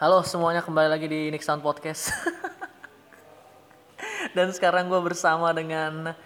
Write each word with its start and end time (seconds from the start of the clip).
Halo 0.00 0.24
semuanya 0.24 0.64
kembali 0.64 0.88
lagi 0.96 1.12
di 1.12 1.28
Nick 1.28 1.44
Sound 1.44 1.60
Podcast. 1.60 2.08
Dan 4.36 4.48
sekarang 4.48 4.88
gue 4.88 4.96
bersama 5.04 5.52
dengan 5.52 6.16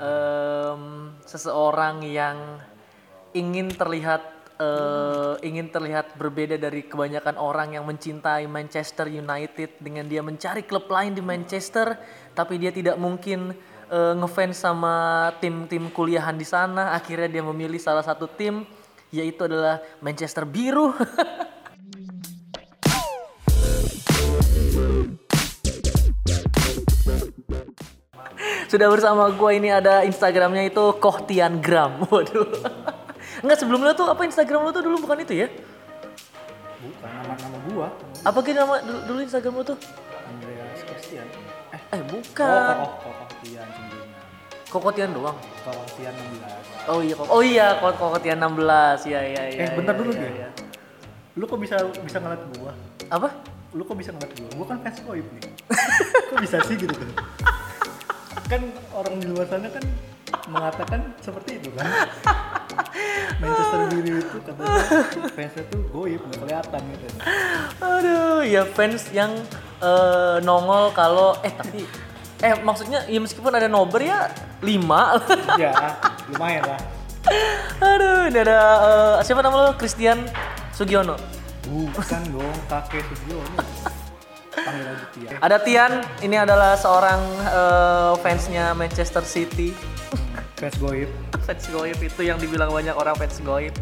em, 0.00 1.12
seseorang 1.28 2.08
yang 2.08 2.56
ingin 3.36 3.68
terlihat 3.68 4.24
eh, 4.56 5.44
ingin 5.44 5.68
terlihat 5.68 6.16
berbeda 6.16 6.56
dari 6.56 6.88
kebanyakan 6.88 7.36
orang 7.36 7.76
yang 7.76 7.84
mencintai 7.84 8.48
Manchester 8.48 9.12
United 9.12 9.76
dengan 9.76 10.08
dia 10.08 10.24
mencari 10.24 10.64
klub 10.64 10.88
lain 10.88 11.12
di 11.12 11.20
Manchester, 11.20 12.00
tapi 12.32 12.56
dia 12.56 12.72
tidak 12.72 12.96
mungkin 12.96 13.52
eh, 13.92 14.14
ngefans 14.16 14.56
sama 14.56 15.28
tim-tim 15.36 15.92
kuliahan 15.92 16.32
di 16.32 16.48
sana. 16.48 16.96
Akhirnya 16.96 17.28
dia 17.28 17.44
memilih 17.44 17.76
salah 17.76 18.00
satu 18.00 18.24
tim 18.24 18.64
yaitu 19.12 19.44
adalah 19.44 19.84
Manchester 20.00 20.48
Biru. 20.48 20.96
Sudah 28.68 28.92
bersama 28.92 29.32
gue 29.32 29.50
ini 29.56 29.72
ada 29.72 30.04
Instagramnya 30.04 30.68
itu 30.68 30.84
Kohtian 31.00 31.58
Gram. 31.58 32.04
Waduh. 32.12 32.44
Enggak 33.40 33.58
sebelum 33.58 33.80
lu 33.80 33.92
tuh 33.92 34.06
apa 34.06 34.22
Instagram 34.22 34.68
lu 34.68 34.70
tuh 34.70 34.84
dulu 34.84 34.96
bukan 35.00 35.24
itu 35.24 35.32
ya? 35.34 35.48
Bukan 36.78 37.08
nama-nama 37.08 37.58
gua. 37.66 37.88
Apa 38.22 38.38
gitu 38.42 38.58
nama 38.58 38.78
dulu, 38.82 38.98
dulu 39.08 39.18
Instagram 39.22 39.52
lu 39.56 39.64
tuh? 39.64 39.78
Andreas 40.28 40.80
Christian. 40.84 41.26
Eh, 41.70 41.80
Eh 41.80 41.96
oh, 41.96 42.02
bukan. 42.10 42.74
oh, 42.78 42.92
Kokotian 43.00 43.66
sebelumnya. 43.72 44.20
Kokotian 44.68 45.10
doang. 45.16 45.36
Kokotian 45.64 46.12
16. 46.12 46.90
Oh 46.92 47.00
iya, 47.00 47.14
Kok- 47.16 47.30
oh 47.30 47.42
iya, 47.42 47.66
Kok 47.78 47.92
Kokotian 47.96 48.38
16. 48.38 49.08
Iya 49.08 49.20
iya 49.22 49.42
iya. 49.48 49.60
Eh, 49.64 49.70
bentar 49.72 49.94
iya, 49.96 50.00
dulu 50.02 50.10
iya, 50.12 50.20
deh. 50.20 50.32
iya. 50.34 50.48
Lu 51.38 51.44
kok 51.46 51.56
bisa 51.56 51.76
bisa 52.02 52.18
ngeliat 52.18 52.42
gua? 52.52 52.72
Apa? 53.08 53.28
Lu 53.72 53.82
kok 53.82 53.96
bisa 53.96 54.10
ngeliat 54.10 54.32
gua? 54.34 54.48
Gua 54.54 54.66
kan 54.66 54.78
fans 54.82 54.98
Koip 55.00 55.24
nih. 55.24 55.42
kok 56.30 56.36
bisa 56.42 56.56
sih 56.66 56.76
gitu 56.76 56.92
kan? 56.92 57.08
Kan 58.46 58.62
orang 58.94 59.14
di 59.18 59.26
luar 59.26 59.46
sana 59.50 59.68
kan 59.72 59.84
mengatakan 60.48 61.00
seperti 61.20 61.58
itu 61.58 61.70
kan. 61.74 61.86
Manchester 63.40 63.80
Biru 63.90 64.18
itu 64.18 64.38
katanya 64.42 64.82
fansnya 65.30 65.62
tuh 65.70 65.80
goib 65.94 66.20
nggak 66.20 66.40
kelihatan 66.42 66.80
gitu. 66.94 67.06
Aduh, 67.78 68.40
ya 68.42 68.62
fans 68.66 69.02
yang 69.14 69.32
eh, 69.82 70.36
nongol 70.42 70.90
kalau 70.92 71.38
eh 71.46 71.52
tapi 71.54 71.86
eh 72.38 72.54
maksudnya 72.62 73.02
ya 73.10 73.18
meskipun 73.18 73.50
ada 73.50 73.66
nobar 73.66 73.98
ya 73.98 74.30
5 74.62 74.70
ya 75.62 75.72
lumayan 76.30 76.64
lah. 76.66 76.80
Aduh, 77.82 78.30
ini 78.30 78.38
ada 78.42 78.58
eh, 78.82 79.16
siapa 79.22 79.40
nama 79.42 79.70
lo? 79.70 79.72
Christian 79.78 80.26
Sugiono. 80.74 81.18
Bukan 81.68 82.22
dong 82.32 82.58
kakek 82.66 83.04
Sugiono. 83.06 83.58
Panggil 84.68 84.84
aja 84.84 85.06
Tia. 85.16 85.30
Ada 85.40 85.56
Tian, 85.64 85.92
ini 86.20 86.36
adalah 86.36 86.76
seorang 86.76 87.20
eh, 87.40 88.12
fansnya 88.20 88.76
Manchester 88.76 89.24
City. 89.24 89.72
Fans 90.60 90.76
goib. 90.76 91.08
fans 91.48 91.64
goib 91.72 91.96
itu 91.96 92.20
yang 92.20 92.36
dibilang 92.36 92.68
banyak 92.68 92.92
orang 92.92 93.16
fans 93.16 93.40
goib. 93.40 93.72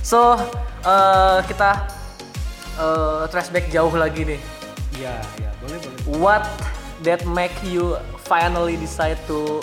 So, 0.00 0.40
eh, 0.80 1.38
kita 1.44 1.84
eh, 2.80 3.22
flashback 3.28 3.68
jauh 3.68 3.92
lagi 3.92 4.24
nih. 4.24 4.40
Iya, 4.96 5.14
iya, 5.44 5.50
boleh 5.60 5.78
boleh. 5.84 6.00
What 6.16 6.44
that 7.04 7.20
make 7.28 7.52
you 7.60 8.00
finally 8.24 8.80
decide 8.80 9.20
to 9.28 9.60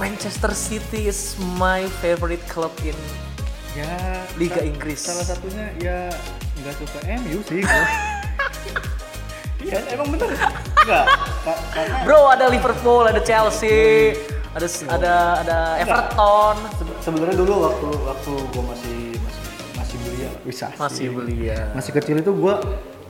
Manchester 0.00 0.56
City 0.56 1.12
is 1.12 1.36
my 1.60 1.84
favorite 2.00 2.44
club 2.48 2.72
in 2.80 2.96
Ya, 3.76 4.24
Liga 4.40 4.64
Inggris. 4.64 5.04
Salah 5.04 5.36
satunya 5.36 5.68
ya 5.76 6.08
nggak 6.64 6.74
suka 6.80 6.98
MU 7.20 7.44
sih. 7.44 7.60
Iya, 9.66 9.78
emang 9.90 10.08
bener. 10.08 10.30
Enggak, 10.86 11.04
karena 11.72 11.96
Bro, 12.02 12.30
ada 12.30 12.46
Liverpool, 12.46 13.02
ada 13.04 13.18
Chelsea, 13.18 14.14
ada 14.54 14.66
ada 14.88 15.12
ada 15.42 15.58
Everton. 15.76 16.54
se- 16.72 16.98
sebenarnya 17.02 17.36
dulu 17.36 17.54
waktu 17.60 17.88
waktu 18.06 18.32
gua 18.48 18.64
masih 18.70 18.98
masih 19.18 19.42
masih 19.74 19.96
belia, 20.00 20.30
bisa 20.42 20.66
Masih 20.76 21.06
belia. 21.10 21.58
Masih 21.74 21.90
kecil 21.92 22.16
itu 22.16 22.30
gua 22.30 22.62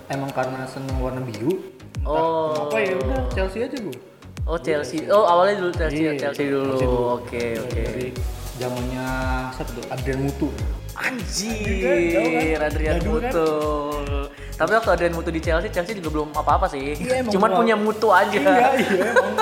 emang 0.08 0.32
karena 0.32 0.64
seneng 0.64 0.96
warna 0.98 1.20
biru. 1.20 1.60
entah 1.96 2.08
Oh. 2.08 2.66
Apa 2.66 2.76
ya 2.78 2.96
udah 2.96 3.20
Chelsea 3.30 3.60
aja 3.62 3.76
gua. 3.76 3.96
Oh 4.46 4.56
Chelsea. 4.56 5.04
Oh 5.06 5.26
awalnya 5.26 5.60
dulu 5.60 5.72
Chelsea, 5.74 6.00
Iya, 6.00 6.12
Chelsea 6.16 6.48
dulu. 6.48 6.78
Oke 7.18 7.58
oke. 7.58 7.82
Dari 7.82 8.08
zamannya 8.56 9.06
siapa 9.52 9.70
tuh? 9.70 9.84
Adrian 9.90 10.20
Mutu. 10.22 10.48
Anjir, 10.96 12.16
kan? 12.56 12.72
Adrian 12.72 12.96
Jadul 12.96 13.20
kan? 13.20 13.32
Tapi 14.56 14.72
waktu 14.72 14.90
Adrian 14.90 15.12
Mutu 15.12 15.28
di 15.28 15.38
Chelsea, 15.38 15.68
Chelsea 15.68 15.92
juga 15.94 16.08
belum 16.10 16.28
apa-apa 16.32 16.64
sih. 16.66 16.96
Iya, 16.96 17.20
emang 17.20 17.32
Cuman 17.32 17.50
punya 17.54 17.74
mutu 17.76 18.08
aja. 18.08 18.32
Iya, 18.32 18.68
iya 18.74 19.04
emang. 19.06 19.34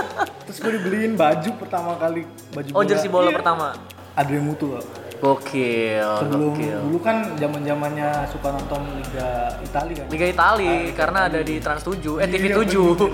Terus 0.44 0.58
gue 0.58 0.72
dibeliin 0.74 1.14
baju 1.14 1.50
pertama 1.56 1.94
kali 1.94 2.26
baju 2.50 2.68
Oh 2.72 2.82
jersey 2.82 3.06
bola 3.06 3.30
Iya. 3.30 3.38
pertama. 3.38 3.66
Adrian 4.14 4.42
Mutu 4.42 4.70
loh. 4.70 4.82
Gokil, 5.14 6.04
sebelum 6.20 6.52
gokil. 6.52 6.78
dulu 6.84 6.98
kan 7.00 7.16
zaman 7.34 7.64
zamannya 7.64 8.28
suka 8.28 8.52
nonton 8.52 8.82
Liga 8.92 9.28
Italia 9.58 9.96
kan 9.96 10.08
Liga 10.10 10.26
Itali 10.28 10.74
karena 10.92 11.18
ada 11.24 11.40
di 11.40 11.56
Trans 11.56 11.80
7, 11.80 12.20
eh 12.20 12.28
TV 12.28 12.44
Iya, 12.44 12.60
7. 12.60 13.08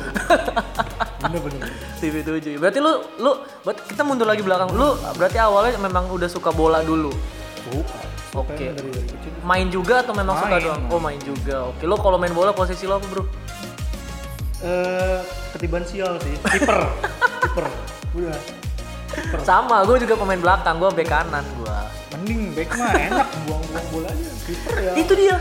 bener 1.23 1.41
bener 1.41 1.61
TV 2.01 2.15
7. 2.19 2.59
Berarti 2.59 2.79
lu 2.81 2.93
lu 3.17 3.31
kita 3.87 4.03
mundur 4.03 4.27
lagi 4.27 4.43
belakang. 4.43 4.73
Lu 4.73 4.91
berarti 5.15 5.39
awalnya 5.39 5.79
memang 5.79 6.09
udah 6.09 6.27
suka 6.27 6.51
bola 6.51 6.83
dulu. 6.83 7.13
bukan 7.63 8.05
Oke. 8.33 8.55
emang 8.55 8.77
dari 8.77 8.91
dari 8.91 9.09
kecil. 9.09 9.31
Main 9.43 9.67
juga 9.69 9.95
atau 10.01 10.15
memang 10.15 10.35
suka 10.37 10.49
Main, 10.53 10.63
doang? 10.63 10.81
main. 10.81 10.93
Oh, 10.93 11.01
main 11.01 11.21
juga. 11.21 11.57
Oke, 11.67 11.83
lu 11.83 11.97
kalau 11.97 12.17
main 12.17 12.31
bola 12.31 12.53
posisi 12.53 12.85
lo 12.85 12.97
apa, 12.97 13.07
Bro? 13.07 13.25
eh 14.61 15.19
ketiban 15.51 15.83
sial 15.83 16.21
sih. 16.21 16.37
Kiper. 16.39 16.79
Kiper. 17.43 17.67
Udah. 18.13 18.39
Kiper. 19.09 19.39
Sama, 19.41 19.83
gue 19.83 19.97
juga 19.99 20.15
pemain 20.15 20.37
belakang, 20.37 20.77
gue 20.77 20.91
bek 20.93 21.09
kanan 21.09 21.43
gua. 21.57 21.89
mending 22.13 22.53
back 22.53 22.69
mah 22.75 22.93
enak. 22.93 23.29
Buang-buang 23.49 23.87
bola 23.89 24.09
aja. 24.13 24.31
Kiper 24.45 24.77
ya. 24.77 24.93
Itu 24.95 25.13
dia. 25.17 25.37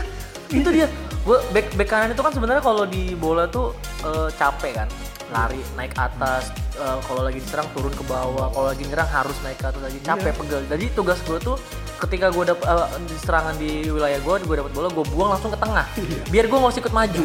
Itu 0.48 0.68
dia. 0.72 0.86
Gue 1.20 1.36
back 1.52 1.76
back 1.76 1.88
kanan 1.88 2.08
itu 2.10 2.22
kan 2.24 2.32
sebenarnya 2.32 2.64
kalau 2.64 2.88
di 2.88 3.12
bola 3.12 3.44
tuh 3.46 3.76
eh, 4.02 4.28
capek 4.34 4.72
kan 4.74 4.88
lari 5.30 5.58
naik 5.72 5.94
atas 5.94 6.50
eh, 6.74 6.98
kalau 7.00 7.22
lagi 7.22 7.38
diserang 7.38 7.66
turun 7.70 7.90
ke 7.90 8.02
bawah 8.02 8.48
kalau 8.48 8.66
lagi 8.66 8.82
nyerang 8.82 9.06
harus 9.06 9.34
naik 9.40 9.56
ke 9.56 9.66
atas 9.66 9.80
lagi 9.80 9.98
capek 10.00 10.32
pegel. 10.34 10.62
Jadi 10.66 10.84
tugas 10.90 11.18
gue 11.22 11.38
tuh 11.38 11.56
ketika 11.98 12.28
gue 12.28 12.44
dapet 12.46 12.64
eh, 12.64 12.86
di 13.02 13.16
serangan 13.16 13.54
di 13.54 13.70
wilayah 13.86 14.18
gue 14.18 14.34
gue 14.40 14.56
dapet 14.56 14.72
bola 14.72 14.88
gue 14.88 15.04
buang 15.08 15.30
langsung 15.30 15.48
ke 15.48 15.58
tengah. 15.58 15.86
Biar 16.28 16.44
gue 16.44 16.58
nggak 16.58 16.70
usah 16.70 16.80
ikut 16.80 16.94
maju. 16.94 17.22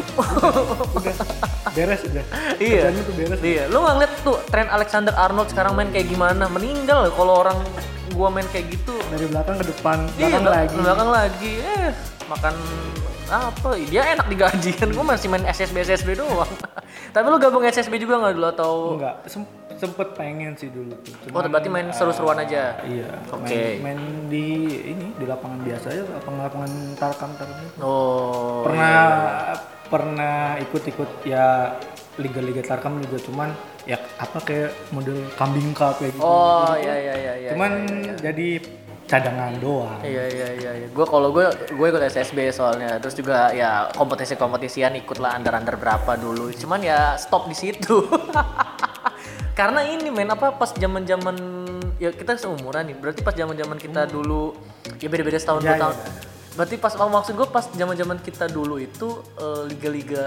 Udah 0.94 1.14
beres 1.72 2.00
udah. 2.04 2.24
Iya. 2.62 2.88
Tuh 2.90 3.14
beres. 3.14 3.40
Iya. 3.40 3.62
Lu 3.66 3.78
nggak 3.78 3.94
ngeliat 3.96 4.12
tuh 4.22 4.36
tren 4.46 4.68
Alexander 4.68 5.12
Arnold 5.14 5.48
sekarang 5.48 5.74
main 5.74 5.90
kayak 5.90 6.06
gimana? 6.06 6.46
Meninggal 6.46 7.10
kalau 7.12 7.42
orang 7.42 7.58
gua 8.14 8.30
main 8.30 8.46
kayak 8.48 8.72
gitu. 8.72 8.96
Dari 9.06 9.26
belakang 9.26 9.56
ke 9.56 9.66
depan 9.66 9.98
Iya, 10.14 10.30
belakang 10.30 10.42
bel- 10.42 10.54
lagi. 10.54 10.74
belakang 10.78 11.10
lagi. 11.10 11.52
Eh, 11.60 11.90
makan 12.26 12.54
apa? 13.26 13.68
Dia 13.78 14.14
enak 14.14 14.26
digaji 14.26 14.70
kan. 14.72 14.88
Gue 14.90 15.04
masih 15.04 15.26
main 15.26 15.44
SSB 15.44 15.76
SSB 15.82 16.16
doang. 16.16 16.48
Tapi 17.14 17.26
lu 17.26 17.36
gabung 17.36 17.62
SSB 17.62 17.98
juga 17.98 18.18
nggak 18.18 18.34
dulu 18.34 18.46
atau? 18.48 18.72
enggak 18.96 19.16
sem- 19.26 19.54
sempet 19.76 20.16
pengen 20.16 20.56
sih 20.56 20.72
dulu 20.72 20.96
tuh 21.04 21.12
Oh, 21.12 21.44
Cuman, 21.44 21.52
berarti 21.52 21.68
main 21.68 21.88
seru-seruan 21.92 22.40
aja. 22.40 22.80
Iya. 22.82 23.12
Oke. 23.28 23.80
Main, 23.80 23.96
main 23.96 24.00
di 24.32 24.46
ini 24.96 25.06
di 25.12 25.24
lapangan 25.28 25.60
biasa 25.60 25.86
ya, 25.92 26.02
lapangan 26.06 26.40
lapangan 26.48 26.72
tarkam 26.96 27.30
tarkam. 27.36 27.66
Oh. 27.84 28.64
Pernah 28.64 28.96
pernah 29.86 30.58
ikut-ikut 30.58 31.10
ya 31.22 31.76
liga-liga 32.16 32.64
tarkam 32.64 32.98
juga 33.04 33.20
cuman 33.22 33.48
ya 33.86 34.00
apa 34.18 34.40
kayak 34.42 34.72
model 34.90 35.20
kambing 35.36 35.70
cup 35.76 36.00
kayak 36.00 36.16
gitu. 36.16 36.24
Oh, 36.24 36.72
iya 36.74 36.94
iya 36.96 37.14
iya 37.14 37.32
iya. 37.38 37.50
cuman 37.54 37.72
jadi 38.18 38.48
cadangan 39.06 39.54
doang. 39.62 40.02
Iya 40.02 40.24
iya 40.28 40.48
iya. 40.58 40.72
iya. 40.82 40.86
Gue 40.90 41.06
kalau 41.06 41.30
gue 41.30 41.46
gue 41.70 41.86
ikut 41.86 42.02
SSB 42.02 42.50
soalnya. 42.50 42.98
Terus 42.98 43.14
juga 43.14 43.54
ya 43.54 43.88
kompetisi 43.94 44.34
kompetisian 44.34 44.98
ikut 44.98 45.22
lah 45.22 45.38
under 45.38 45.54
under 45.54 45.78
berapa 45.78 46.18
dulu. 46.18 46.50
Cuman 46.52 46.82
ya 46.82 47.14
stop 47.16 47.46
di 47.46 47.54
situ. 47.56 48.02
Karena 49.58 49.80
ini 49.86 50.12
main 50.12 50.28
apa 50.28 50.52
pas 50.52 50.68
zaman 50.76 51.08
zaman 51.08 51.36
ya 51.96 52.12
kita 52.12 52.36
seumuran 52.36 52.92
nih. 52.92 52.96
Berarti 52.98 53.20
pas 53.24 53.32
zaman 53.32 53.56
zaman 53.56 53.78
kita 53.80 54.04
dulu 54.04 54.52
ya 55.00 55.08
beda 55.08 55.22
beda 55.24 55.38
setahun 55.40 55.62
Iya, 55.64 55.68
dua 55.72 55.76
tahun. 55.80 55.96
iya. 55.96 56.25
Berarti 56.56 56.76
pas 56.76 56.96
oh, 56.96 57.06
maksud 57.06 57.32
gue 57.32 57.44
pas 57.46 57.68
zaman 57.68 57.92
zaman 57.92 58.16
kita 58.18 58.48
dulu 58.48 58.76
itu 58.76 59.08
eh, 59.36 59.62
liga-liga 59.66 60.24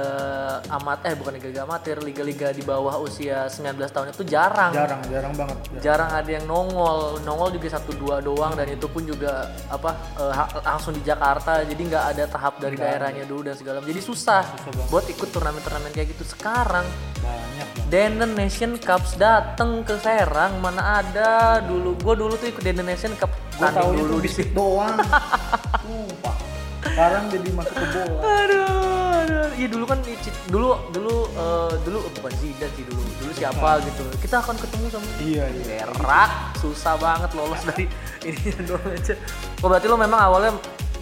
amat 0.72 1.02
eh 1.04 1.14
bukan 1.14 1.34
liga-liga 1.34 1.62
amatir, 1.64 1.98
liga-liga 2.00 2.50
di 2.50 2.62
bawah 2.62 2.96
usia 3.00 3.50
19 3.50 3.66
tahun 3.90 4.08
itu 4.10 4.24
jarang 4.24 4.70
Jarang, 4.70 5.02
jarang 5.04 5.34
banget. 5.34 5.58
jarang 5.80 6.10
ada 6.12 6.30
yang 6.30 6.46
nongol 6.46 7.00
nongol 7.20 7.50
juga 7.50 7.74
satu 7.74 7.92
dua 7.94 8.20
doang 8.20 8.54
dan 8.54 8.70
itu 8.70 8.86
pun 8.86 9.02
juga 9.02 9.32
apa 9.68 9.90
ha- 10.16 10.50
langsung 10.68 10.94
di 10.94 11.02
Jakarta 11.02 11.64
jadi 11.64 11.82
nggak 11.82 12.06
ada 12.08 12.24
tahap 12.26 12.54
dari 12.58 12.78
daerahnya 12.78 13.26
dulu 13.26 13.42
dan 13.44 13.56
segala 13.56 13.82
macam. 13.82 13.90
jadi 13.90 14.02
susah, 14.04 14.44
banget. 14.46 14.86
buat 14.88 15.06
ikut 15.08 15.28
turnamen-turnamen 15.28 15.90
kayak 15.90 16.14
gitu 16.14 16.30
sekarang 16.30 16.86
Banyak 17.18 17.68
banget. 17.68 17.90
Denen 17.90 18.32
Nation 18.34 18.78
Cups 18.78 19.18
dateng 19.18 19.82
ke 19.82 19.98
Serang 19.98 20.62
mana 20.62 21.02
ada 21.02 21.32
dulu 21.60 21.98
gue 21.98 22.14
dulu 22.16 22.34
tuh 22.36 22.48
ikut 22.48 22.62
Denen 22.62 22.86
Nation 22.86 23.12
Cup 23.16 23.34
tanding 23.60 23.76
tahu 23.76 23.90
dulu 23.96 24.16
di 24.18 24.24
biskuit 24.26 24.50
doang. 24.56 24.96
Sumpah. 25.84 26.36
Sekarang 26.80 27.24
jadi 27.28 27.50
masuk 27.52 27.76
ke 27.76 27.86
bola. 27.92 28.20
aduh, 28.24 29.20
aduh 29.20 29.48
iya 29.60 29.68
dulu 29.68 29.84
kan 29.84 30.00
dulu 30.48 30.70
dulu 30.96 31.16
eh, 31.36 31.72
dulu 31.84 31.98
oh, 32.08 32.12
bukan 32.16 32.32
Zidane 32.40 32.72
sih 32.72 32.84
dulu 32.88 33.04
dulu 33.20 33.32
siapa 33.36 33.84
gitu 33.84 34.04
kita 34.24 34.40
akan 34.40 34.56
ketemu 34.56 34.86
sama 34.88 35.08
Iya, 35.20 35.46
iya. 35.52 35.84
berak 36.00 36.32
susah 36.64 36.96
banget 36.96 37.30
lolos 37.36 37.62
dari 37.68 37.86
ini 38.32 38.52
doang 38.64 38.88
aja 38.88 39.14
oh 39.60 39.68
berarti 39.68 39.88
lo 39.92 40.00
memang 40.00 40.20
awalnya 40.24 40.52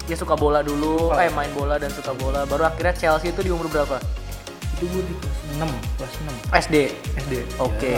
ya 0.09 0.17
suka 0.17 0.33
bola 0.33 0.65
dulu 0.65 1.13
Suka. 1.13 1.21
eh 1.21 1.29
main 1.29 1.51
bola 1.53 1.77
dan 1.77 1.93
suka 1.93 2.11
bola 2.17 2.49
baru 2.49 2.65
akhirnya 2.73 2.93
Chelsea 2.97 3.29
itu 3.29 3.45
di 3.45 3.53
umur 3.53 3.69
berapa 3.69 4.01
Itu 4.77 4.85
gue 4.89 5.01
di 5.05 5.13
kelas 5.17 5.37
6, 5.57 5.97
kelas 5.97 6.13
SD 6.65 6.75
6 7.17 7.21
SD. 7.25 7.33
Oke. 7.57 7.93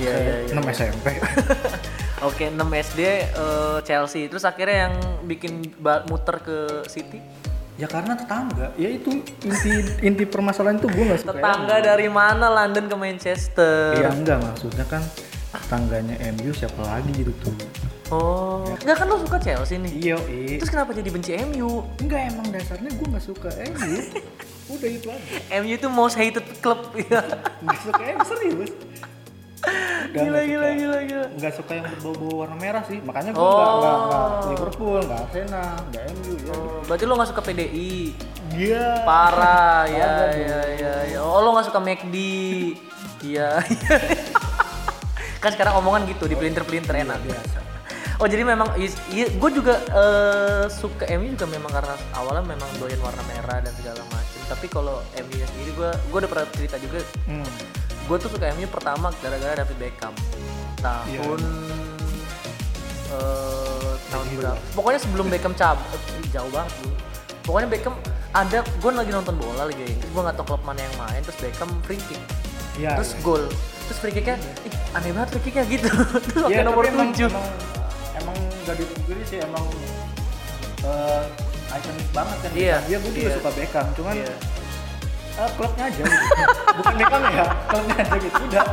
Iya, 0.00 0.12
iya, 0.16 0.34
iya. 0.48 0.56
6 0.56 0.72
SMP. 0.72 1.06
oke 2.20 2.44
6 2.48 2.58
SD 2.58 3.00
eh, 3.00 3.78
Chelsea 3.82 4.26
terus 4.26 4.42
akhirnya 4.42 4.88
yang 4.88 4.94
bikin 5.24 5.62
muter 6.06 6.36
ke 6.38 6.58
City 6.86 7.20
ya 7.74 7.86
karena 7.86 8.18
tetangga. 8.18 8.74
Ya 8.74 8.90
itu 8.90 9.22
inti 9.22 9.70
inti 10.02 10.24
permasalahan 10.26 10.82
itu 10.82 10.90
gue 10.90 11.04
gak 11.06 11.22
suka. 11.22 11.30
tetangga 11.32 11.76
dari 11.78 12.10
mana 12.10 12.50
London 12.50 12.90
ke 12.90 12.96
Manchester 12.98 13.94
Iya 13.94 14.10
enggak 14.10 14.42
maksudnya 14.42 14.82
kan 14.82 14.98
tetangganya 15.48 16.18
MU 16.34 16.50
siapa 16.50 16.82
lagi 16.82 17.08
gitu 17.14 17.30
tuh. 17.38 17.54
oh 18.10 18.66
enggak 18.82 18.98
kan 18.98 19.06
lo 19.06 19.22
suka 19.22 19.38
Chelsea 19.38 19.78
nih 19.78 19.92
Iya, 19.94 20.16
eh. 20.26 20.56
terus 20.58 20.68
kenapa 20.68 20.90
jadi 20.90 21.06
benci 21.06 21.38
MU 21.46 21.86
Enggak 21.98 22.20
emang 22.28 22.46
dasarnya 22.50 22.90
gue 22.90 23.06
gak 23.08 23.24
suka 23.24 23.50
MU. 23.70 23.94
Udah 24.74 24.90
itu 24.90 25.06
aja. 25.08 25.36
MU 25.62 25.72
itu 25.72 25.88
most 25.88 26.18
hated 26.18 26.44
club 26.58 26.82
ya 26.98 27.22
Gak 27.62 27.78
suka 27.80 28.02
MU 28.10 28.24
serius. 28.26 28.70
Gila 30.08 30.40
gila 30.46 30.68
gila 30.72 30.98
gila. 31.04 31.26
Nggak 31.34 31.52
suka 31.58 31.72
yang 31.74 31.86
berbau-bau 31.90 32.46
warna 32.46 32.56
merah 32.56 32.82
sih. 32.86 32.98
Makanya 33.02 33.30
gue 33.34 33.42
Oh. 33.42 33.52
nggak 33.52 33.72
nggak 33.74 33.96
nggak 33.98 34.26
Liverpool 34.54 35.00
nggak 35.04 35.20
Arsenal 35.28 35.74
nggak 35.90 36.02
MU 36.14 36.32
ya. 36.38 36.54
Oh, 36.54 36.80
berarti 36.86 37.04
lo 37.04 37.14
gak 37.18 37.30
suka 37.30 37.42
PDI 37.44 37.92
iya. 38.56 39.04
Parah 39.04 39.84
ya 39.84 40.12
ya 40.32 40.60
ya 40.72 40.94
ya 41.12 41.20
oh 41.20 41.44
lo 41.44 41.52
gak 41.58 41.68
suka 41.68 41.78
McD 41.82 42.16
iya. 43.20 43.60
Kan 45.42 45.50
sekarang 45.54 45.78
omongan 45.78 46.08
gitu 46.10 46.26
di 46.26 46.34
pelintir 46.34 46.64
pelintir 46.66 46.98
enak. 46.98 47.18
biasa. 47.22 47.58
Oh 48.18 48.26
jadi 48.26 48.42
memang 48.42 48.74
iya, 49.14 49.30
gue 49.30 49.50
juga 49.54 49.78
eh, 49.78 50.64
suka 50.66 51.06
MU 51.14 51.30
juga 51.30 51.46
memang 51.46 51.70
karena 51.70 51.94
awalnya 52.18 52.50
memang 52.50 52.66
doyan 52.82 52.98
warna 52.98 53.22
merah 53.30 53.62
dan 53.62 53.70
segala 53.78 54.02
macam 54.10 54.40
tapi 54.48 54.66
kalau 54.66 54.98
MU 55.14 55.34
nya 55.36 55.46
sendiri 55.46 55.70
gue 55.76 55.90
gue 55.92 56.18
udah 56.24 56.30
pernah 56.30 56.46
cerita 56.56 56.76
juga. 56.80 56.98
Hmm. 57.28 57.46
Gue 58.08 58.16
tuh 58.16 58.28
suka 58.32 58.48
MU 58.56 58.64
pertama 58.72 59.12
gara-gara 59.20 59.52
David 59.60 59.76
Beckham. 59.76 60.14
Tahun 60.80 61.40
eh, 63.12 63.92
tahun 64.08 64.26
berapa? 64.40 64.60
Pokoknya 64.72 65.00
sebelum 65.04 65.26
Beckham 65.28 65.52
cab 65.52 65.76
eh, 65.92 66.24
jauh 66.32 66.48
banget 66.48 66.72
dulu 66.80 66.96
pokoknya 67.48 67.68
Beckham 67.72 67.96
ada 68.36 68.60
gue 68.60 68.90
lagi 68.92 69.08
nonton 69.08 69.34
bola 69.40 69.64
lagi 69.64 69.88
gue 69.88 70.20
nggak 70.20 70.36
tahu 70.36 70.52
klub 70.52 70.62
mana 70.68 70.84
yang 70.84 70.94
main 71.00 71.24
terus 71.24 71.40
Beckham 71.40 71.72
free 71.88 71.96
kick. 71.96 72.20
Iya, 72.76 73.00
terus 73.00 73.16
iya. 73.16 73.24
gol. 73.24 73.44
Terus 73.88 73.98
free 74.04 74.12
kicknya 74.12 74.36
ih 74.68 74.72
aneh 74.92 75.10
banget 75.16 75.28
free 75.32 75.44
kicknya 75.48 75.64
gitu. 75.64 75.88
Terus 76.28 76.44
Iya, 76.44 76.60
pakai 76.60 76.64
nomor 76.68 76.84
emang, 76.84 77.08
tujuh. 77.16 77.32
emang, 77.32 77.46
emang 78.20 78.36
gak 78.68 78.76
dipungkiri 78.76 79.22
sih 79.24 79.38
emang 79.40 79.64
eh 80.84 81.24
ikonik 81.68 82.08
banget 82.12 82.36
kan 82.44 82.50
Iya, 82.52 82.76
Dia 82.84 82.96
gue 83.00 83.12
juga 83.16 83.28
iya. 83.32 83.36
suka 83.40 83.50
Beckham, 83.56 83.86
cuman 83.96 84.14
Iya. 84.14 84.34
Eh, 85.38 85.50
klubnya 85.54 85.84
aja 85.86 86.02
gitu. 86.02 86.16
Bukan 86.78 86.94
Beckham 86.98 87.22
ya, 87.30 87.46
klubnya 87.70 87.96
aja 88.02 88.16
gitu. 88.18 88.40
Udah. 88.50 88.66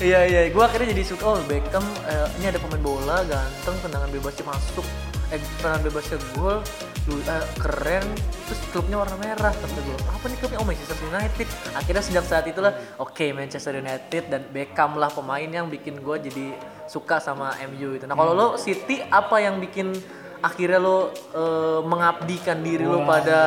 Iya 0.00 0.20
iya, 0.24 0.40
gue 0.48 0.64
akhirnya 0.64 0.96
jadi 0.96 1.04
suka 1.04 1.24
oh 1.28 1.36
Beckham 1.44 1.84
eh, 2.08 2.28
ini 2.40 2.48
ada 2.48 2.56
pemain 2.56 2.80
bola 2.80 3.20
ganteng 3.28 3.76
tendangan 3.84 4.08
bebasnya 4.08 4.48
masuk, 4.48 4.86
eh 5.28 5.36
tendangan 5.60 5.80
bebasnya 5.84 6.16
gol, 6.32 6.64
eh, 7.12 7.46
keren, 7.60 8.04
terus 8.48 8.60
klubnya 8.72 8.96
warna 8.96 9.20
merah 9.20 9.52
kata 9.52 9.76
gue 9.76 9.96
apa 10.00 10.24
nih 10.24 10.36
klubnya 10.40 10.58
oh 10.64 10.64
Manchester 10.64 10.96
United. 11.04 11.48
Akhirnya 11.76 12.00
sejak 12.00 12.24
saat 12.24 12.44
itulah 12.48 12.72
oke 12.96 13.26
Manchester 13.36 13.76
United 13.76 14.22
dan 14.32 14.42
Beckham 14.48 14.96
lah 14.96 15.12
pemain 15.12 15.44
yang 15.44 15.68
bikin 15.68 16.00
gue 16.00 16.16
jadi 16.16 16.46
suka 16.88 17.20
sama 17.20 17.52
MU 17.68 18.00
itu. 18.00 18.08
Nah 18.08 18.16
kalau 18.16 18.32
lo 18.32 18.46
City 18.56 19.04
apa 19.04 19.36
yang 19.44 19.60
bikin 19.60 19.92
akhirnya 20.40 20.76
lo 20.76 20.98
eh, 21.30 21.80
mengabdikan 21.82 22.58
diri 22.58 22.82
lo 22.82 23.04
pada 23.04 23.40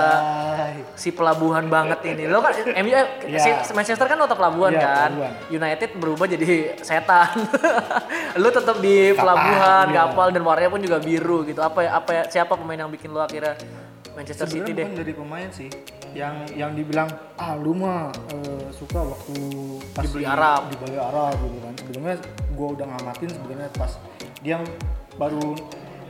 si 0.94 1.10
pelabuhan 1.10 1.66
banget 1.66 2.00
ini. 2.08 2.26
Lo 2.26 2.40
kan 2.40 2.54
MU 2.56 2.90
eh, 2.90 3.06
Iya. 3.28 3.62
si 3.62 3.72
Manchester 3.72 4.06
kan 4.06 4.16
kota 4.16 4.34
pelabuhan 4.34 4.72
Iya, 4.72 4.82
kan. 4.82 5.10
pelabuhan. 5.12 5.34
United 5.50 5.90
berubah 5.96 6.26
jadi 6.28 6.46
setan. 6.80 7.34
lo 8.42 8.50
tetap 8.50 8.78
di 8.78 9.12
pelabuhan, 9.12 9.86
iya. 9.88 10.06
kapal 10.06 10.30
dan 10.30 10.42
warnanya 10.42 10.70
pun 10.70 10.80
juga 10.80 10.98
biru 10.98 11.42
gitu. 11.44 11.60
Apa 11.60 11.80
ya 11.82 11.92
apa 11.96 12.10
siapa 12.28 12.54
pemain 12.54 12.78
yang 12.78 12.90
bikin 12.90 13.10
lo 13.10 13.20
akhirnya 13.20 13.58
Manchester 14.12 14.46
City 14.46 14.62
Sebenarnya 14.64 14.78
deh? 14.78 14.86
bukan 14.86 15.00
dari 15.00 15.14
pemain 15.16 15.50
sih 15.50 15.70
yang 16.14 16.36
yang 16.54 16.72
dibilang 16.72 17.10
ah 17.36 17.58
lu 17.58 17.74
mah 17.74 18.14
eh, 18.30 18.70
suka 18.70 19.02
waktu 19.02 19.34
pas 19.90 20.06
Dibeli 20.06 20.22
di- 20.22 20.30
Arab. 20.30 20.62
dibeli 20.70 20.94
Arab 20.96 21.34
gitu 21.36 21.58
kan 21.60 21.74
sebelumnya 21.74 22.16
gue 22.54 22.68
udah 22.70 22.86
ngamatin 22.88 23.30
sebenarnya 23.32 23.72
pas 23.74 23.92
dia 24.40 24.62
baru 25.14 25.58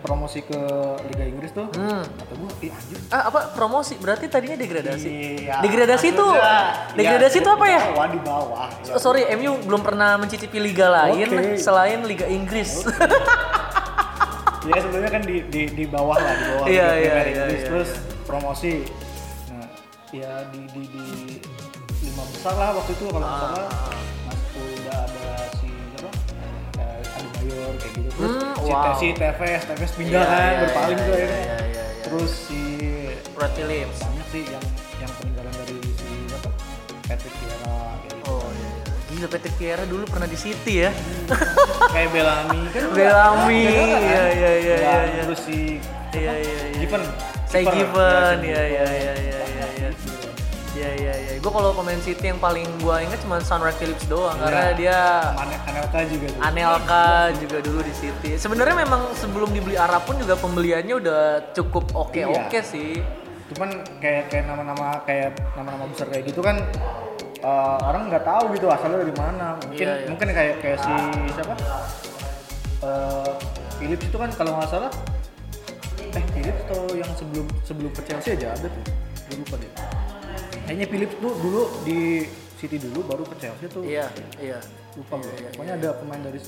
promosi 0.04 0.44
ke 0.44 0.60
Liga 1.08 1.24
Inggris 1.24 1.50
tuh 1.50 1.72
Hmm. 1.72 2.04
kata 2.04 2.34
gue 2.34 2.50
ih 2.62 2.72
anjir 2.72 2.98
Ah, 3.08 3.32
apa 3.32 3.56
promosi? 3.56 3.96
Berarti 3.96 4.28
tadinya 4.28 4.54
degradasi. 4.54 5.08
Iya, 5.40 5.64
degradasi 5.64 6.08
itu 6.10 6.26
maksudnya, 6.26 6.60
degradasi 6.94 7.34
ya, 7.34 7.42
itu 7.42 7.50
apa 7.50 7.66
ya? 7.66 7.80
di 7.80 7.88
bawah 7.88 8.08
di 8.10 8.20
bawah 8.22 8.68
ya. 8.84 8.96
Sorry, 8.98 9.24
MU 9.34 9.64
belum 9.64 9.82
pernah 9.82 10.16
mencicipi 10.18 10.60
liga 10.60 10.92
lain 10.92 11.24
Oke. 11.26 11.56
selain 11.58 12.04
Liga 12.04 12.28
Inggris. 12.28 12.84
ya 14.64 14.76
sebelumnya 14.78 15.12
kan 15.12 15.22
di, 15.22 15.44
di, 15.46 15.62
di 15.70 15.84
bawah 15.86 16.16
lah 16.16 16.34
di 16.34 16.44
bawah 16.50 16.66
Iya, 16.66 16.88
Liga 16.90 16.96
iya, 16.96 17.12
Premier 17.12 17.24
iya, 17.26 17.32
Inggris 17.38 17.58
iya, 17.58 17.68
terus 17.68 17.90
promosi 18.24 18.74
nah 19.50 19.68
ya 20.10 20.32
di 20.48 20.62
di 20.70 20.84
di 20.86 21.04
lima 22.02 22.24
besar 22.28 22.54
lah 22.54 22.70
waktu 22.74 22.92
itu 22.94 23.06
kalau 23.06 23.20
nggak 23.20 23.28
Ah, 23.30 23.44
salah 23.46 23.68
Bayor 27.46 27.74
kayak 27.76 27.94
gitu 27.94 28.10
terus 28.10 28.32
Hmm, 28.34 28.54
si, 28.56 28.72
wow. 28.72 28.94
si 28.96 29.08
TVS 29.12 29.64
TVS 29.66 29.92
pindah 29.94 30.14
Iya, 30.16 30.24
kan 30.24 30.40
iya, 30.46 30.60
berpaling 30.62 30.96
iya, 30.96 31.04
tuh 31.04 31.14
iya, 31.14 31.20
akhirnya 31.20 31.42
iya, 31.42 31.58
iya, 31.60 31.84
iya. 31.90 32.04
terus 32.04 32.32
si 32.40 32.62
Brad 33.30 33.52
Phillips. 33.54 33.98
banyak 34.00 34.28
sih 34.30 34.44
yang 34.46 34.66
yang 34.98 35.12
peninggalan 35.14 35.54
dari 35.56 35.78
si 35.94 36.08
siapa 36.26 36.50
Patrick 37.04 37.36
Vieira 37.36 37.76
kayak 38.00 38.14
gitu 38.14 38.32
Oh 38.32 38.48
iya. 38.50 38.70
iya. 38.70 38.84
Gila 39.10 39.28
Patrick 39.28 39.56
Vieira 39.58 39.84
dulu 39.84 40.04
pernah 40.06 40.26
di 40.26 40.38
City 40.38 40.74
ya. 40.80 40.92
kayak 41.90 42.10
Bellamy 42.10 42.62
kan 42.70 42.84
Bellamy, 42.90 43.62
kan? 43.68 44.00
iya, 44.00 44.00
iya, 44.00 44.24
iya, 44.32 44.52
Ya, 44.54 44.76
iya, 44.80 44.94
iya. 45.10 45.22
terus 45.24 45.42
si 45.42 45.60
Iya 46.12 46.32
iya 46.32 46.56
iya. 46.64 46.80
Given 46.80 47.04
Saya 47.46 47.64
Given, 47.68 48.38
iya 48.42 48.62
iya 48.64 48.86
iya 48.88 49.14
iya 49.14 49.40
iya 49.74 49.88
iya. 50.74 50.90
Iya 50.94 51.14
iya. 51.16 51.32
Gue 51.38 51.52
kalau 51.52 51.72
pemain 51.72 51.98
City 51.98 52.26
yang 52.26 52.38
paling 52.38 52.66
gue 52.78 52.96
inget 53.00 53.20
cuma 53.20 53.38
Sunrise 53.40 53.76
Phillips 53.76 54.06
doang 54.06 54.36
karena 54.38 54.64
Iya. 54.68 54.74
dia 54.74 54.98
Ane- 55.36 55.62
Anelka 55.64 56.00
juga 56.06 56.26
tuh. 56.28 56.42
Anelka 56.42 57.04
juga 57.36 57.58
dulu 57.60 57.80
di 57.82 57.94
City. 57.94 58.32
Sebenarnya 58.36 58.76
memang 58.78 59.14
sebelum 59.14 59.50
dibeli 59.50 59.76
Arab 59.76 60.04
pun 60.04 60.16
juga 60.16 60.34
pembeliannya 60.36 60.96
udah 60.96 61.22
cukup 61.52 61.94
oke 61.94 62.22
oke 62.24 62.50
Iya. 62.52 62.62
sih. 62.64 63.02
Cuman 63.50 63.70
kayak 64.00 64.28
kayak 64.28 64.46
nama-nama 64.46 64.98
kayak 65.04 65.30
nama-nama 65.54 65.86
besar 65.86 66.08
kayak 66.08 66.26
gitu 66.26 66.40
kan 66.40 66.58
eh, 67.38 67.78
orang 67.84 68.08
nggak 68.08 68.24
tahu 68.24 68.54
gitu 68.54 68.66
asalnya 68.68 68.98
dari 69.00 69.14
mana. 69.14 69.60
Mungkin 69.60 69.84
Iya, 69.84 69.94
iya. 69.96 70.08
mungkin 70.08 70.28
kayak 70.30 70.56
kayak 70.60 70.78
si 70.80 70.94
siapa? 71.30 71.54
Eh 72.82 73.32
Philips 73.76 74.06
itu 74.06 74.18
kan 74.18 74.30
kalau 74.32 74.56
nggak 74.56 74.70
salah 74.70 74.92
eh 76.10 76.24
Philips 76.32 76.62
atau 76.66 76.94
yang 76.94 77.12
sebelum 77.14 77.46
sebelum 77.62 77.92
ke 77.92 78.02
Chelsea 78.06 78.34
aja 78.34 78.52
ada 78.52 78.68
tuh. 78.68 78.84
Gue 79.24 79.36
lupa 79.40 79.56
deh. 79.58 79.72
Kayaknya 80.64 80.88
Philips 80.88 81.16
tuh 81.20 81.34
dulu 81.44 81.64
di 81.84 82.00
City 82.56 82.80
dulu 82.80 83.04
baru 83.04 83.24
ke 83.28 83.36
Chelsea 83.44 83.68
tuh. 83.68 83.84
Iya 83.84 84.08
iya. 84.40 84.60
Lupa 84.96 85.20
gue. 85.20 85.52
Pokoknya 85.52 85.76
ada 85.76 85.90
pemain 86.00 86.22
dari 86.24 86.40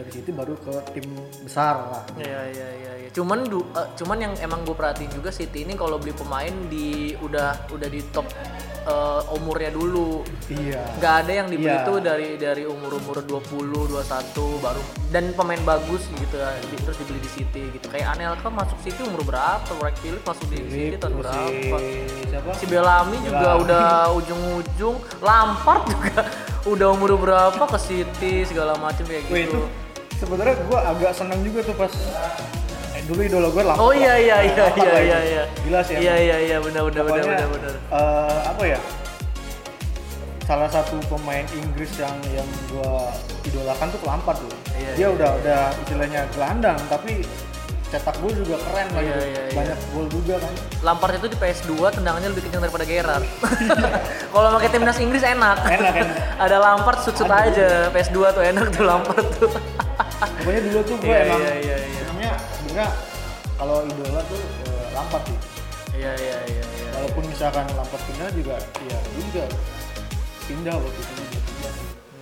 dari 0.00 0.10
City 0.10 0.30
baru 0.30 0.54
ke 0.56 0.72
tim 0.92 1.06
besar 1.40 1.74
lah. 1.86 2.02
Iya 2.14 2.40
iya 2.48 2.68
iya. 2.74 2.92
iya. 2.98 3.08
Cuman 3.10 3.42
du, 3.42 3.60
eh, 3.70 3.88
cuman 3.94 4.18
yang 4.18 4.34
emang 4.38 4.62
gue 4.62 4.72
perhatiin 4.72 5.10
juga 5.10 5.28
City 5.30 5.62
ini 5.62 5.74
kalau 5.74 5.96
beli 5.96 6.12
pemain 6.12 6.50
di 6.66 6.88
udah 7.16 7.68
udah 7.68 7.88
di 7.88 8.00
top 8.08 8.24
eh, 8.80 9.22
umurnya 9.30 9.70
dulu. 9.70 10.22
Iya. 10.48 10.82
nggak 10.96 11.14
ada 11.20 11.32
yang 11.34 11.48
dibeli 11.48 11.68
Iya. 11.70 11.84
tuh 11.84 11.98
dari 12.00 12.28
dari 12.36 12.64
umur 12.64 12.96
umur 12.96 13.20
20 13.20 13.86
21 13.86 14.02
baru 14.58 14.82
dan 15.08 15.30
pemain 15.32 15.62
bagus 15.64 16.08
gitu 16.10 16.34
ya 16.34 16.48
di- 16.60 16.80
terus 16.80 16.96
dibeli 16.96 17.18
di 17.18 17.30
City 17.30 17.62
gitu 17.70 17.86
kayak 17.86 18.14
Anelka 18.14 18.48
masuk 18.48 18.78
City 18.80 19.02
umur 19.02 19.22
berapa 19.22 19.62
Wright 19.76 19.94
Phillips 19.96 20.24
masuk 20.24 20.46
di 20.48 20.58
City 20.64 20.96
tahun 20.96 21.14
berapa 21.16 21.76
Si 21.76 22.26
siapa? 22.26 22.50
si 22.56 22.64
Bellamy 22.66 23.16
juga 23.20 23.38
Bellamy. 23.52 23.62
udah 23.62 23.86
ujung-ujung 24.12 24.96
Lampard 25.20 25.82
juga 25.86 26.20
udah 26.72 26.88
umur 26.90 27.10
berapa 27.16 27.62
ke 27.64 27.78
City 27.78 28.32
segala 28.44 28.74
macam 28.76 29.04
kayak 29.04 29.28
Wih 29.28 29.44
itu 29.44 29.54
gitu 29.54 29.60
sebenarnya 30.20 30.56
gue 30.60 30.78
agak 30.78 31.12
seneng 31.12 31.40
juga 31.40 31.60
tuh 31.62 31.74
pas 31.74 31.92
eh, 32.92 33.02
dulu 33.04 33.20
idola 33.20 33.48
gue 33.48 33.62
Lampard. 33.64 33.80
oh 33.80 33.92
iya 33.92 34.14
iya 34.16 34.36
iya 34.44 34.66
iya 34.70 34.94
iya 35.00 35.18
iya 35.24 35.42
Gila 35.64 35.80
sih. 35.80 35.94
iya 35.96 36.14
iya 36.16 36.36
iya 36.38 36.56
benar 36.58 36.82
benar 36.86 37.02
benar 37.02 37.24
benar 37.24 37.48
benar 37.48 37.74
eh, 37.90 38.38
apa 38.46 38.62
ya? 38.66 38.80
Salah 40.44 40.66
satu 40.66 40.98
pemain 41.06 41.46
Inggris 41.54 41.94
yang 41.94 42.10
yang 42.28 42.48
gue 42.66 42.92
idolakan 43.46 43.86
tuh 43.88 44.02
Lampard 44.02 44.34
tuh. 44.36 44.50
Iya, 44.74 44.90
Dia 44.92 45.00
iya, 45.00 45.08
udah 45.08 45.30
udah 45.38 45.60
istilahnya 45.78 46.20
gelandang 46.34 46.74
tapi 46.90 47.22
cetak 47.86 48.18
gol 48.18 48.30
juga 48.30 48.54
keren 48.60 48.86
lah 48.88 49.02
Iya, 49.02 49.14
gitu. 49.14 49.26
iya, 49.26 49.42
iya. 49.46 49.54
banyak 49.54 49.78
gol 49.90 50.06
juga 50.06 50.34
kan 50.38 50.52
Lampard 50.80 51.12
itu 51.16 51.26
di 51.26 51.36
PS2 51.36 51.70
tendangannya 51.90 52.28
lebih 52.30 52.42
kencang 52.46 52.62
daripada 52.62 52.82
Gerrard. 52.82 53.26
Kalau 54.34 54.48
pakai 54.54 54.68
timnas 54.70 54.98
Inggris 54.98 55.22
enak. 55.22 55.58
enak 55.64 55.92
kan 55.92 56.08
Ada 56.46 56.56
Lampard 56.58 56.98
sut-sut 57.00 57.26
aja. 57.26 57.86
PS2 57.88 58.18
tuh 58.30 58.42
enak 58.42 58.66
tuh 58.70 58.82
Lampard 58.84 59.26
tuh. 59.36 59.50
pokoknya 60.20 60.60
dulu 60.68 60.80
tuh 60.84 60.96
gue 61.00 61.08
Iya, 61.08 61.20
emang 61.24 61.40
iya, 61.40 61.54
iya, 61.56 61.76
iya. 61.80 62.00
sebenarnya 62.04 62.32
sebenarnya 62.52 62.88
kalau 63.56 63.76
idola 63.84 64.20
tuh 64.28 64.40
eh, 64.40 64.86
Lampard 64.92 65.24
sih 65.24 65.38
Iya 65.90 66.12
iya 66.16 66.38
iya 66.48 66.64
iya. 66.64 66.88
walaupun 66.96 67.24
misalkan 67.28 67.64
Lampard 67.76 68.02
pindah 68.08 68.28
juga 68.32 68.56
ya 68.84 68.98
juga 69.16 69.44
pindah 70.46 70.74
waktu 70.76 71.00
itu 71.00 71.39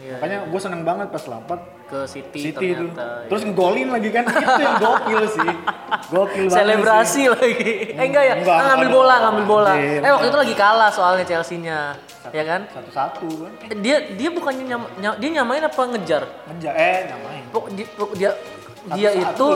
juga 0.09 0.17
pindah 0.17 0.31
sih. 0.31 0.31
Iya, 0.31 0.39
makanya 0.39 0.49
gue 0.49 0.61
seneng 0.61 0.83
banget 0.83 1.09
pas 1.11 1.25
Lampard 1.27 1.63
ke 1.85 1.99
City, 2.05 2.41
City 2.43 2.67
itu 2.71 2.85
ternyata. 2.87 3.29
terus 3.29 3.43
ngegolin 3.43 3.89
lagi 3.89 4.09
kan 4.11 4.25
itu 4.25 4.53
yang 4.59 4.77
gokil 4.79 5.23
sih 5.27 5.51
gokil 6.13 6.45
banget 6.47 6.59
Selebrasi 6.59 7.13
sih. 7.15 7.27
lagi. 7.27 7.73
Eh 7.93 8.07
enggak 8.07 8.25
ya? 8.25 8.35
Enggak, 8.37 8.57
Ah, 8.57 8.65
ngambil 8.71 8.89
bola, 8.91 9.15
ngambil 9.19 9.45
bola. 9.47 9.73
Anjir. 9.75 10.01
Eh 10.01 10.11
waktu 10.11 10.27
itu 10.27 10.39
lagi 10.39 10.55
kalah 10.55 10.91
soalnya 10.91 11.25
Chelsea-nya. 11.25 11.81
Ya 12.29 12.45
kan? 12.45 12.61
satu-satu 12.69 13.25
kan 13.41 13.53
Eh, 13.65 13.77
Dia 13.79 13.97
dia 14.11 14.29
bukannya 14.29 14.61
nyam, 14.63 14.85
ny- 14.95 15.17
dia 15.17 15.31
nyamain 15.35 15.61
apa 15.63 15.81
ngejar? 15.87 16.29
ngejar 16.47 16.75
eh 16.75 16.99
nyamain 17.07 17.45
Pok, 17.49 17.65
di, 17.71 17.89
pok- 17.89 18.13
dia 18.13 18.37
dia 18.97 19.11
Satu-satu 19.13 19.33
itu 19.35 19.49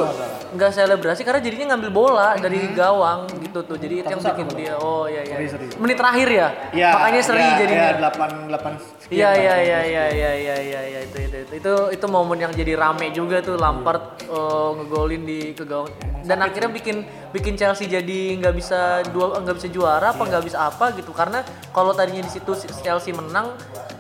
nggak 0.53 0.71
selebrasi 0.77 1.21
karena 1.25 1.41
jadinya 1.41 1.67
ngambil 1.73 1.91
bola 1.91 2.29
dari 2.37 2.61
gawang 2.77 3.25
gitu 3.41 3.65
tuh. 3.65 3.77
Jadi 3.81 4.05
itu 4.05 4.11
yang 4.13 4.21
bikin 4.21 4.49
dia 4.53 4.75
oh 4.77 5.09
iya 5.09 5.23
iya. 5.25 5.37
Seri, 5.41 5.47
seri. 5.49 5.67
Menit 5.81 5.97
terakhir 5.97 6.29
ya? 6.29 6.49
Iya, 6.73 6.91
Makanya 6.93 7.21
seri 7.25 7.41
iya, 7.45 7.55
jadinya. 7.57 7.83
Iya, 7.83 7.93
delapan 7.97 8.31
delapan 8.51 8.73
Iya 9.13 9.31
iya 9.37 9.55
iya 9.61 9.81
iya 9.85 10.05
iya 10.09 10.31
iya 10.33 10.57
iya 10.57 10.81
iya 10.89 11.01
itu 11.05 11.17
itu 11.21 11.37
itu. 11.45 11.53
Itu 11.61 11.73
itu 11.93 12.07
momen 12.09 12.39
yang 12.41 12.53
jadi 12.53 12.73
rame 12.77 13.13
juga 13.13 13.45
tuh. 13.45 13.57
Lampard 13.61 14.25
eh, 14.25 14.71
ngegolin 14.81 15.23
di 15.25 15.39
ke 15.53 15.65
gawang. 15.69 15.93
Dan 16.23 16.39
akhirnya 16.39 16.71
bikin 16.71 17.03
bikin 17.35 17.55
Chelsea 17.59 17.91
jadi 17.91 18.41
nggak 18.41 18.55
bisa 18.55 19.03
dua 19.11 19.37
nggak 19.43 19.57
bisa 19.59 19.69
juara 19.69 20.17
apa 20.17 20.23
nggak 20.25 20.45
bisa 20.45 20.59
apa 20.69 20.93
gitu. 20.97 21.13
Karena 21.13 21.45
kalau 21.73 21.93
tadinya 21.93 22.25
di 22.25 22.33
situ 22.33 22.53
Chelsea 22.81 23.13
menang 23.13 23.53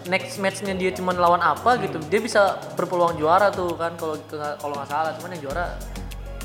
next 0.09 0.39
matchnya 0.43 0.75
dia 0.75 0.91
cuma 0.95 1.15
lawan 1.15 1.43
apa 1.43 1.79
gitu 1.83 1.99
dia 2.11 2.21
bisa 2.23 2.59
berpeluang 2.75 3.19
juara 3.21 3.51
tuh 3.53 3.75
kan 3.79 3.95
kalau 4.01 4.19
kalau 4.59 4.75
nggak 4.79 4.89
salah 4.91 5.13
cuman 5.19 5.31
yang 5.37 5.43
juara 5.51 5.67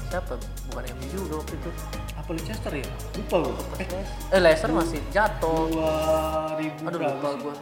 siapa? 0.07 0.33
Bukan 0.71 0.83
MU 0.95 1.05
juga 1.11 1.33
waktu 1.43 1.53
itu. 1.59 1.69
Apa 2.17 2.29
Leicester 2.35 2.73
ya? 2.73 2.87
Lupa 3.15 3.35
gue 3.43 3.53
eh 3.83 3.87
eh 4.35 4.39
Leicester 4.39 4.71
masih 4.71 4.99
jatuh. 5.11 5.67
Dua 5.71 5.91
ribu 6.59 6.79
Aduh 6.87 6.99
lupa 6.99 7.29
gue. 7.39 7.53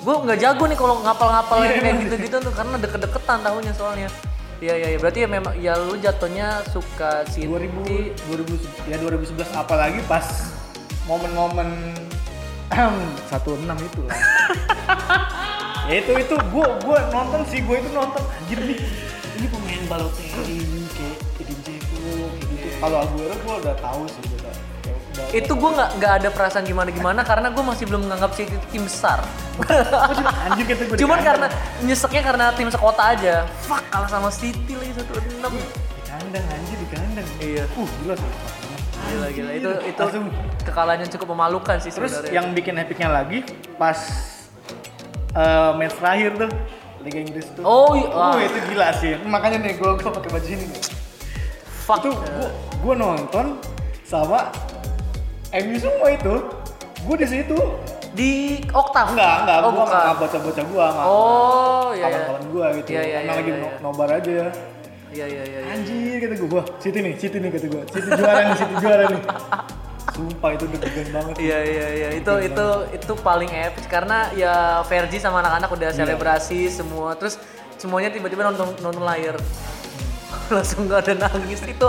Gue 0.00 0.14
nggak 0.28 0.38
jago 0.40 0.64
nih 0.68 0.78
kalau 0.78 0.94
ngapal-ngapal 1.00 1.56
Iya, 1.64 1.80
kayak 1.80 1.96
gitu-gitu 2.08 2.36
tuh 2.40 2.52
karena 2.52 2.76
deket-deketan 2.80 3.38
tahunnya 3.44 3.72
soalnya. 3.76 4.08
Iya 4.62 4.74
iya 4.78 4.88
iya. 4.94 4.98
Berarti 4.98 5.18
ya 5.24 5.28
memang 5.28 5.52
ya 5.58 5.72
lu 5.80 5.94
jatuhnya 5.98 6.64
suka 6.70 7.26
City. 7.28 7.48
2000 7.48 8.14
2000 8.30 8.90
ya 8.90 8.96
2011 9.00 9.52
apalagi 9.58 10.00
pas 10.06 10.26
momen-momen 11.10 11.68
16 12.72 13.88
itu 13.88 14.00
lah. 14.08 14.18
ya 15.90 15.94
itu 16.00 16.12
itu 16.14 16.34
gua 16.48 16.68
gua 16.80 16.98
nonton 17.12 17.40
sih 17.50 17.60
gua 17.66 17.76
itu 17.78 17.90
nonton 17.92 18.22
anjir 18.22 18.58
nih 18.64 18.78
ini 19.38 19.46
pemain 19.50 19.82
Balotelli 19.90 20.86
kayak 20.94 21.16
Edin 21.42 21.58
Dzeko 21.66 21.98
kayak 21.98 22.46
gitu 22.48 22.68
kalau 22.80 22.96
Aguero 23.04 23.34
gua 23.44 23.54
udah 23.60 23.74
tahu 23.76 24.02
sih 24.08 24.22
gua 24.24 24.38
udah, 24.38 24.54
kayak 24.54 24.96
udah 24.96 25.24
Itu 25.36 25.52
gue 25.52 25.70
nggak 25.76 25.90
nggak 26.00 26.12
ada 26.22 26.28
perasaan 26.32 26.64
gimana 26.64 26.88
gimana 26.88 27.20
karena 27.20 27.48
gue 27.52 27.64
masih 27.64 27.84
belum 27.84 28.08
menganggap 28.08 28.32
City 28.32 28.56
tim 28.72 28.84
besar. 28.88 29.20
Anjir 30.48 30.64
di 30.64 30.96
Cuman 30.96 31.20
karena 31.20 31.46
nyeseknya 31.84 32.22
karena 32.24 32.44
tim 32.56 32.68
sekota 32.72 33.12
aja. 33.12 33.44
Fuck 33.68 33.84
kalah 33.92 34.08
sama 34.08 34.32
City 34.32 34.72
lagi 34.72 34.92
satu 34.96 35.12
enam. 35.20 35.52
di 35.52 36.02
kandang 36.08 36.44
anjir 36.48 36.76
di 36.76 36.88
kandang 36.92 37.28
Iya. 37.40 37.64
uh 37.76 37.88
gila 38.00 38.14
sih 38.16 38.61
Gila 39.04 39.28
gila 39.30 39.50
itu 39.52 39.70
itu 39.86 40.00
Langsung. 40.00 40.26
kekalahan 40.62 40.98
yang 41.02 41.10
cukup 41.10 41.28
memalukan 41.30 41.76
sih 41.78 41.90
Terus 41.90 42.12
sebenarnya. 42.12 42.32
yang 42.32 42.46
bikin 42.52 42.74
epicnya 42.76 43.08
lagi 43.08 43.42
pas 43.74 43.98
eh, 45.32 45.70
match 45.74 45.96
terakhir 45.96 46.30
tuh 46.38 46.50
Liga 47.02 47.18
Inggris 47.18 47.46
tuh. 47.50 47.62
Oh 47.62 47.92
iya. 47.92 48.06
Uh, 48.06 48.38
itu 48.38 48.58
gila 48.68 48.88
sih. 48.94 49.18
Makanya 49.20 49.58
nih 49.60 49.74
gua 49.74 49.98
gua 49.98 50.14
pakai 50.14 50.30
baju 50.30 50.48
ini. 50.48 50.66
fuck. 51.82 51.98
Itu 51.98 52.14
gua 52.14 52.46
gua 52.78 52.94
nonton 52.96 53.46
sama 54.02 54.54
MU 55.52 55.76
semua 55.76 56.08
itu. 56.08 56.34
Gua 57.02 57.16
di 57.18 57.26
situ 57.26 57.58
di 58.12 58.62
Oktav. 58.70 59.10
enggak 59.10 59.34
enggak 59.42 59.58
Oh, 59.58 59.62
gua 59.66 59.82
bukan. 59.82 59.98
nggak 59.98 60.14
baca-baca 60.16 60.62
gua 60.64 60.86
nggak 60.86 61.06
Oh, 61.08 61.86
iya 61.90 61.98
iya. 61.98 62.06
kawan-kawan 62.06 62.42
gua 62.46 62.66
gitu. 62.72 62.88
Iya, 62.88 63.02
iya, 63.02 63.18
Emang 63.18 63.26
iya, 63.26 63.34
lagi 63.34 63.50
iya, 63.50 63.58
iya. 63.58 63.72
nobar 63.82 64.08
aja 64.12 64.30
ya. 64.30 64.48
Iya 65.12 65.26
iya 65.26 65.42
iya. 65.44 65.58
iya. 65.60 65.72
Anjir 65.72 66.16
kata 66.18 66.34
gua, 66.40 66.50
wah 66.54 66.66
City 66.76 66.98
nih, 66.98 67.12
City 67.14 67.36
nih 67.36 67.50
kata 67.50 67.66
gua. 67.68 67.82
City 67.86 68.08
juara 68.10 68.40
nih, 68.42 68.54
City 68.56 68.74
juara 68.78 69.04
nih. 69.06 69.22
Sumpah 70.12 70.50
itu 70.52 70.64
deg-degan 70.66 71.08
banget. 71.10 71.34
Iya 71.38 71.58
iya 71.62 71.86
iya 71.90 72.08
itu 72.12 72.32
itu 72.42 72.66
itu 72.92 73.12
paling 73.18 73.48
epic 73.48 73.84
karena 73.86 74.28
ya 74.32 74.54
Vergi 74.82 75.16
sama 75.16 75.40
anak-anak 75.40 75.68
udah 75.68 75.88
Iya. 75.90 75.98
selebrasi 75.98 76.58
semua 76.68 77.12
terus 77.14 77.40
semuanya 77.76 78.08
tiba-tiba 78.08 78.44
nonton 78.44 78.76
nonton 78.78 79.00
layar 79.00 79.40
langsung 80.54 80.84
gak 80.84 81.08
ada 81.08 81.26
nangis 81.26 81.64
itu 81.64 81.88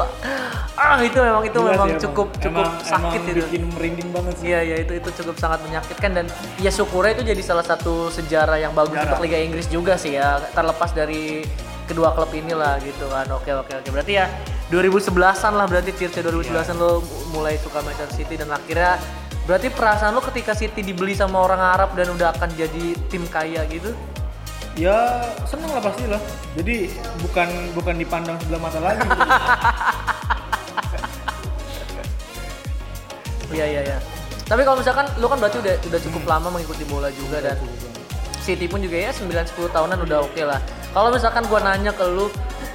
ah 0.73 0.95
itu 0.99 1.15
memang 1.15 1.43
itu 1.43 1.53
Gila 1.53 1.69
memang 1.69 1.89
sih, 1.91 1.99
cukup 2.01 2.27
emang. 2.29 2.41
cukup 2.41 2.65
Emang- 2.65 2.79
sakit 2.81 3.19
emang 3.19 3.27
itu 3.29 3.39
bikin 3.43 3.63
merinding 3.69 4.09
banget 4.09 4.33
sih. 4.35 4.45
Iya 4.47 4.59
iya 4.63 4.75
itu 4.79 4.93
itu 4.95 5.09
cukup 5.13 5.35
sangat 5.37 5.59
menyakitkan 5.61 6.11
dan 6.13 6.25
ya 6.57 6.71
syukurnya 6.71 7.11
itu 7.13 7.23
jadi 7.27 7.41
salah 7.41 7.65
satu 7.65 8.07
sejarah 8.09 8.55
yang 8.57 8.71
bagus 8.71 8.93
Sejarah. 8.93 9.09
untuk 9.09 9.19
Liga 9.21 9.37
Inggris 9.37 9.67
juga 9.67 9.93
sih 9.95 10.15
ya 10.15 10.39
terlepas 10.49 10.91
dari 10.91 11.43
kedua 11.85 12.15
klub 12.15 12.31
inilah 12.33 12.79
gitu 12.81 13.05
kan. 13.11 13.27
Oke 13.31 13.51
oke 13.53 13.71
oke. 13.83 13.89
Berarti 13.91 14.13
ya 14.17 14.25
2011an 14.71 15.53
lah 15.53 15.67
berarti 15.69 15.91
Circe 15.93 16.23
2011an 16.23 16.75
lo 16.79 17.03
mulai 17.35 17.59
suka 17.61 17.83
Manchester 17.85 18.23
City 18.23 18.39
dan 18.39 18.49
akhirnya 18.49 18.97
berarti 19.43 19.67
perasaan 19.69 20.15
lo 20.15 20.21
ketika 20.23 20.55
City 20.55 20.81
dibeli 20.81 21.13
sama 21.13 21.43
orang 21.43 21.59
Arab 21.61 21.93
dan 21.93 22.09
udah 22.15 22.33
akan 22.33 22.49
jadi 22.55 22.95
tim 23.11 23.27
kaya 23.29 23.67
gitu? 23.69 23.93
Ya 24.73 25.21
seneng 25.45 25.69
lah 25.69 25.83
pasti 25.85 26.09
lah. 26.09 26.17
Jadi 26.57 26.89
bukan 27.21 27.47
bukan 27.77 27.95
dipandang 27.99 28.41
sebelah 28.41 28.61
mata 28.63 28.79
lagi. 28.81 29.05
iya 33.53 33.65
iya 33.69 33.81
iya. 33.85 33.97
Tapi 34.43 34.65
kalau 34.65 34.81
misalkan 34.81 35.05
lo 35.21 35.29
kan 35.29 35.37
berarti 35.37 35.61
udah 35.61 35.75
udah 35.87 35.99
cukup 36.01 36.23
lama 36.25 36.49
mengikuti 36.49 36.83
bola 36.89 37.13
juga 37.13 37.39
dan 37.39 37.57
City 38.43 38.67
pun 38.67 38.83
juga 38.83 38.99
ya 38.99 39.11
9-10 39.11 39.71
tahunan 39.71 39.97
udah 40.03 40.19
oke 40.21 40.43
lah. 40.43 40.59
Kalau 40.91 41.09
misalkan 41.09 41.47
gua 41.47 41.63
nanya 41.63 41.89
ke 41.89 42.03
lu 42.05 42.27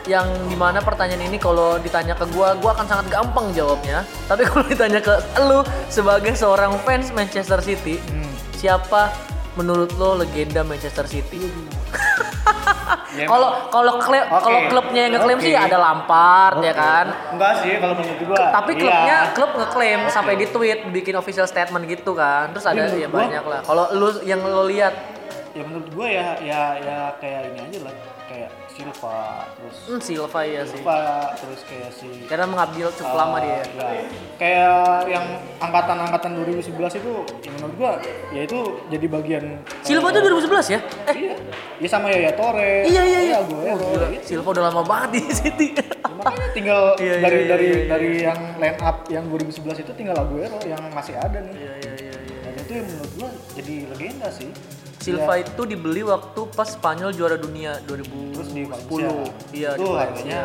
yang 0.09 0.25
di 0.49 0.57
mana 0.57 0.81
pertanyaan 0.81 1.21
ini 1.21 1.37
kalau 1.37 1.77
ditanya 1.77 2.17
ke 2.17 2.25
gua, 2.33 2.57
gua 2.57 2.73
akan 2.73 2.87
sangat 2.89 3.07
gampang 3.13 3.53
jawabnya. 3.53 4.03
Tapi 4.25 4.43
kalau 4.49 4.65
ditanya 4.65 4.99
ke 4.99 5.15
lu 5.45 5.61
sebagai 5.87 6.33
seorang 6.33 6.73
fans 6.83 7.13
Manchester 7.13 7.61
City, 7.61 8.01
Hmm. 8.09 8.33
siapa 8.57 9.13
menurut 9.55 9.93
lo 9.95 10.17
legenda 10.17 10.65
Manchester 10.65 11.05
City? 11.05 11.45
Ya, 13.17 13.25
Kalau 13.25 13.69
kalau 13.73 13.99
klub 14.01 14.25
kalau 14.31 14.61
klubnya 14.69 15.09
yang 15.09 15.13
ngeklaim 15.17 15.41
sih 15.41 15.53
Oke. 15.57 15.65
ada 15.69 15.77
Lampard 15.81 16.61
ya 16.61 16.73
kan. 16.77 17.07
Enggak 17.35 17.53
sih 17.65 17.77
kalau 17.81 17.95
menurut 17.97 18.21
gua. 18.25 18.37
Tapi 18.53 18.71
iya. 18.77 18.81
klubnya 18.81 19.17
klub 19.33 19.51
ngeklaim 19.57 20.01
Oke. 20.07 20.13
sampai 20.13 20.35
di 20.37 20.47
tweet 20.49 20.81
bikin 20.93 21.15
official 21.17 21.49
statement 21.49 21.89
gitu 21.89 22.13
kan. 22.13 22.53
Terus 22.53 22.65
ada 22.69 22.85
ya 22.89 23.09
banyak 23.09 23.45
lah. 23.45 23.61
Kalau 23.65 23.85
lu 23.97 24.09
yang 24.25 24.45
lo 24.45 24.69
lihat 24.69 24.93
ya 25.59 25.63
menurut 25.65 25.89
gua 25.91 26.07
ya 26.07 26.29
ya 26.39 26.63
ya 26.79 26.97
kayak 27.19 27.51
ini 27.51 27.59
aja 27.61 27.81
lah. 27.83 27.95
Kayak 28.29 28.53
Silva 28.69 29.49
terus 29.57 29.77
hmm, 29.89 30.01
Silva 30.01 30.41
ya 30.45 30.61
sih. 30.63 30.77
Silva 30.77 31.01
terus 31.35 31.61
kayak 31.65 31.91
si 31.91 32.09
Karena 32.29 32.45
mengabdi 32.45 32.85
cukup 32.93 33.11
lama 33.11 33.41
dia. 33.41 33.65
ya. 33.65 33.91
Kayak 34.37 34.79
yang 35.09 35.25
angkatan-angkatan 35.59 36.31
2011 36.39 37.01
itu 37.01 37.13
ya 37.41 37.51
menurut 37.51 37.75
gua 37.75 37.91
ya 38.31 38.45
itu 38.45 38.59
jadi 38.87 39.07
bagian 39.09 39.45
Silva 39.81 40.13
tuh 40.13 40.21
2011 40.23 40.45
ya? 40.69 40.81
Eh, 41.09 41.17
Iya. 41.19 41.35
Ya 41.79 41.89
sama 41.89 42.07
Yaya 42.09 42.31
Torre. 42.33 42.85
iya 42.85 43.03
iya 43.03 43.21
iya. 43.25 43.39
Gue, 43.41 43.65
Oh, 43.65 43.97
gila. 43.97 44.07
Silva 44.21 44.49
udah 44.53 44.65
lama 44.69 44.83
banget 44.85 45.09
di 45.17 45.21
City. 45.33 45.67
makanya 46.13 46.49
tinggal 46.53 46.81
Iya, 47.01 47.15
iya, 47.15 47.23
dari 47.23 47.39
iya, 47.39 47.49
dari 47.49 47.65
iya, 47.65 47.79
iya. 47.79 47.89
dari 47.89 48.11
yang 48.21 48.41
line 48.61 48.79
up 48.79 48.97
yang 49.09 49.25
2011 49.25 49.57
itu 49.81 49.93
tinggal 49.97 50.15
Aguero 50.15 50.59
yang 50.63 50.83
masih 50.93 51.17
ada 51.17 51.41
nih. 51.41 51.55
Iya 51.57 51.73
iya 51.81 51.93
iya 51.97 52.15
iya. 52.21 52.37
Dan 52.45 52.53
itu 52.61 52.73
yang 52.77 52.87
menurut 52.87 53.13
gua 53.17 53.31
jadi 53.57 53.75
legenda 53.89 54.29
sih. 54.29 54.51
Silva 55.09 55.33
Ya, 55.33 55.43
itu 55.43 55.63
dibeli 55.65 56.03
waktu 56.03 56.41
pas 56.53 56.69
Spanyol 56.69 57.11
juara 57.11 57.37
dunia 57.37 57.81
2010. 57.85 58.35
terus 58.35 58.49
di 58.51 58.63
Valencia. 58.63 59.09
Iya, 59.51 59.71
di 59.73 59.81
itu 59.81 59.87
Valencia. 59.87 60.05
harganya 60.05 60.43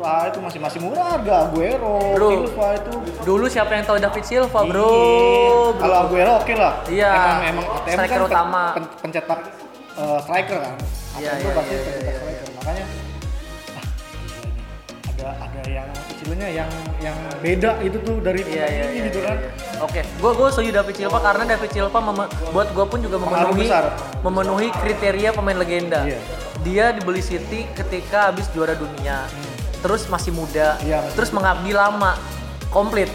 Wah 0.00 0.26
itu 0.26 0.38
masih 0.40 0.58
masih 0.58 0.78
murah 0.80 1.14
harga 1.14 1.46
Aguero, 1.46 2.00
Bro. 2.16 2.28
Silva 2.32 2.68
itu. 2.74 2.92
Dulu 3.22 3.46
siapa 3.46 3.70
yang 3.70 3.84
tahu 3.84 3.98
David 3.98 4.24
Silva, 4.24 4.60
Bro? 4.64 4.66
Iya. 4.66 4.72
Bro. 4.72 5.78
Kalau 5.78 5.96
Aguero 6.00 6.32
oke 6.40 6.54
lah. 6.56 6.72
Iya. 6.88 7.12
Emang 7.12 7.42
emang 7.44 7.66
ATM 7.70 7.94
Striker 7.94 8.16
kan 8.16 8.26
utama. 8.26 8.62
pen- 8.74 8.92
pencetak 8.98 9.40
eh, 9.94 10.18
striker 10.24 10.58
kan. 10.58 10.74
Iya, 11.20 11.30
iya, 11.36 11.50
iya, 11.52 11.52
iya, 11.52 12.14
striker. 12.16 12.48
Makanya 12.56 12.84
ah, 13.70 13.84
ada 15.06 15.28
ada 15.38 15.60
yang 15.68 15.88
istilahnya 16.30 16.62
yang 16.62 16.70
yang 17.02 17.16
beda 17.42 17.70
itu 17.82 17.98
tuh 17.98 18.22
dari 18.22 18.46
Iya 18.46 18.66
iya 18.68 18.84
ini 18.86 18.94
iya. 18.94 19.06
gitu 19.10 19.18
iya, 19.18 19.26
kan. 19.26 19.36
iya. 19.36 19.50
Oke, 19.82 20.00
gua 20.22 20.30
gua 20.32 20.48
setuju 20.48 20.70
David 20.72 20.94
Silva 20.94 21.18
karena 21.18 21.44
David 21.48 21.70
Silva 21.72 21.98
meme- 22.00 22.30
buat 22.54 22.68
gua 22.70 22.86
pun 22.86 22.98
juga 23.02 23.16
memenuhi 23.18 23.66
besar. 23.66 23.84
memenuhi 24.22 24.68
kriteria 24.72 25.30
pemain 25.34 25.58
legenda. 25.58 26.06
Iya. 26.06 26.20
Dia 26.62 26.84
dibeli 26.94 27.18
City 27.20 27.66
ketika 27.74 28.30
habis 28.30 28.46
juara 28.48 28.78
dunia. 28.78 29.26
Hmm. 29.26 29.48
terus 29.80 30.04
masih 30.06 30.28
muda, 30.30 30.76
Iya, 30.78 31.00
masih 31.00 31.16
terus 31.16 31.32
mengabdi 31.32 31.72
lama, 31.72 32.12
komplit. 32.68 33.08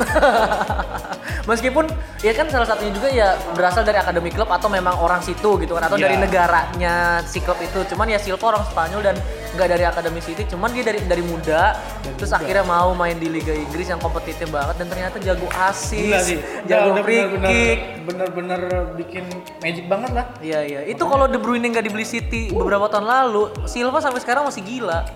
Meskipun 1.45 1.85
ya 2.19 2.33
kan 2.33 2.49
salah 2.49 2.65
satunya 2.65 2.89
juga 2.89 3.05
ya 3.05 3.37
berasal 3.53 3.85
dari 3.85 4.01
akademi 4.01 4.27
klub 4.27 4.49
atau 4.49 4.65
memang 4.65 4.97
orang 4.97 5.21
situ 5.21 5.61
gitu 5.61 5.71
kan 5.71 5.85
atau 5.85 5.93
Iya. 5.93 6.09
dari 6.09 6.17
negaranya 6.17 6.95
si 7.23 7.37
klub 7.39 7.61
itu. 7.61 7.85
Cuman 7.85 8.09
ya 8.09 8.17
Silva 8.17 8.49
orang 8.49 8.65
Spanyol 8.65 9.01
dan 9.03 9.15
nggak 9.55 9.69
dari 9.69 9.83
akademi 9.83 10.19
City, 10.19 10.43
cuman 10.45 10.69
dia 10.69 10.83
dari 10.83 10.99
dari 11.01 11.23
muda 11.23 11.79
terus 12.13 12.29
muda. 12.29 12.37
akhirnya 12.37 12.63
mau 12.63 12.91
main 12.91 13.15
di 13.15 13.25
Liga 13.25 13.51
Inggris 13.51 13.87
yang 13.87 13.97
kompetitif 13.97 14.47
banget 14.47 14.75
dan 14.75 14.87
ternyata 14.87 15.15
jago 15.17 15.47
asis, 15.49 16.35
jago 16.63 16.99
free 17.01 17.23
bener-bener- 17.23 17.49
kick. 17.49 17.79
Bener-bener 18.05 18.61
bikin 18.93 19.23
magic 19.59 19.85
banget 19.85 20.11
lah. 20.11 20.25
Iya 20.37 20.59
iya, 20.61 20.79
itu 20.83 21.01
kalau 21.01 21.25
De 21.25 21.35
Bruyne 21.35 21.65
nggak 21.65 21.83
dibeli 21.83 22.03
City 22.03 22.47
beberapa 22.49 22.85
tahun 22.85 23.03
lalu, 23.03 23.49
Silva 23.63 23.97
sampai 23.97 24.19
sekarang 24.19 24.43
masih 24.43 24.61
gila. 24.61 25.07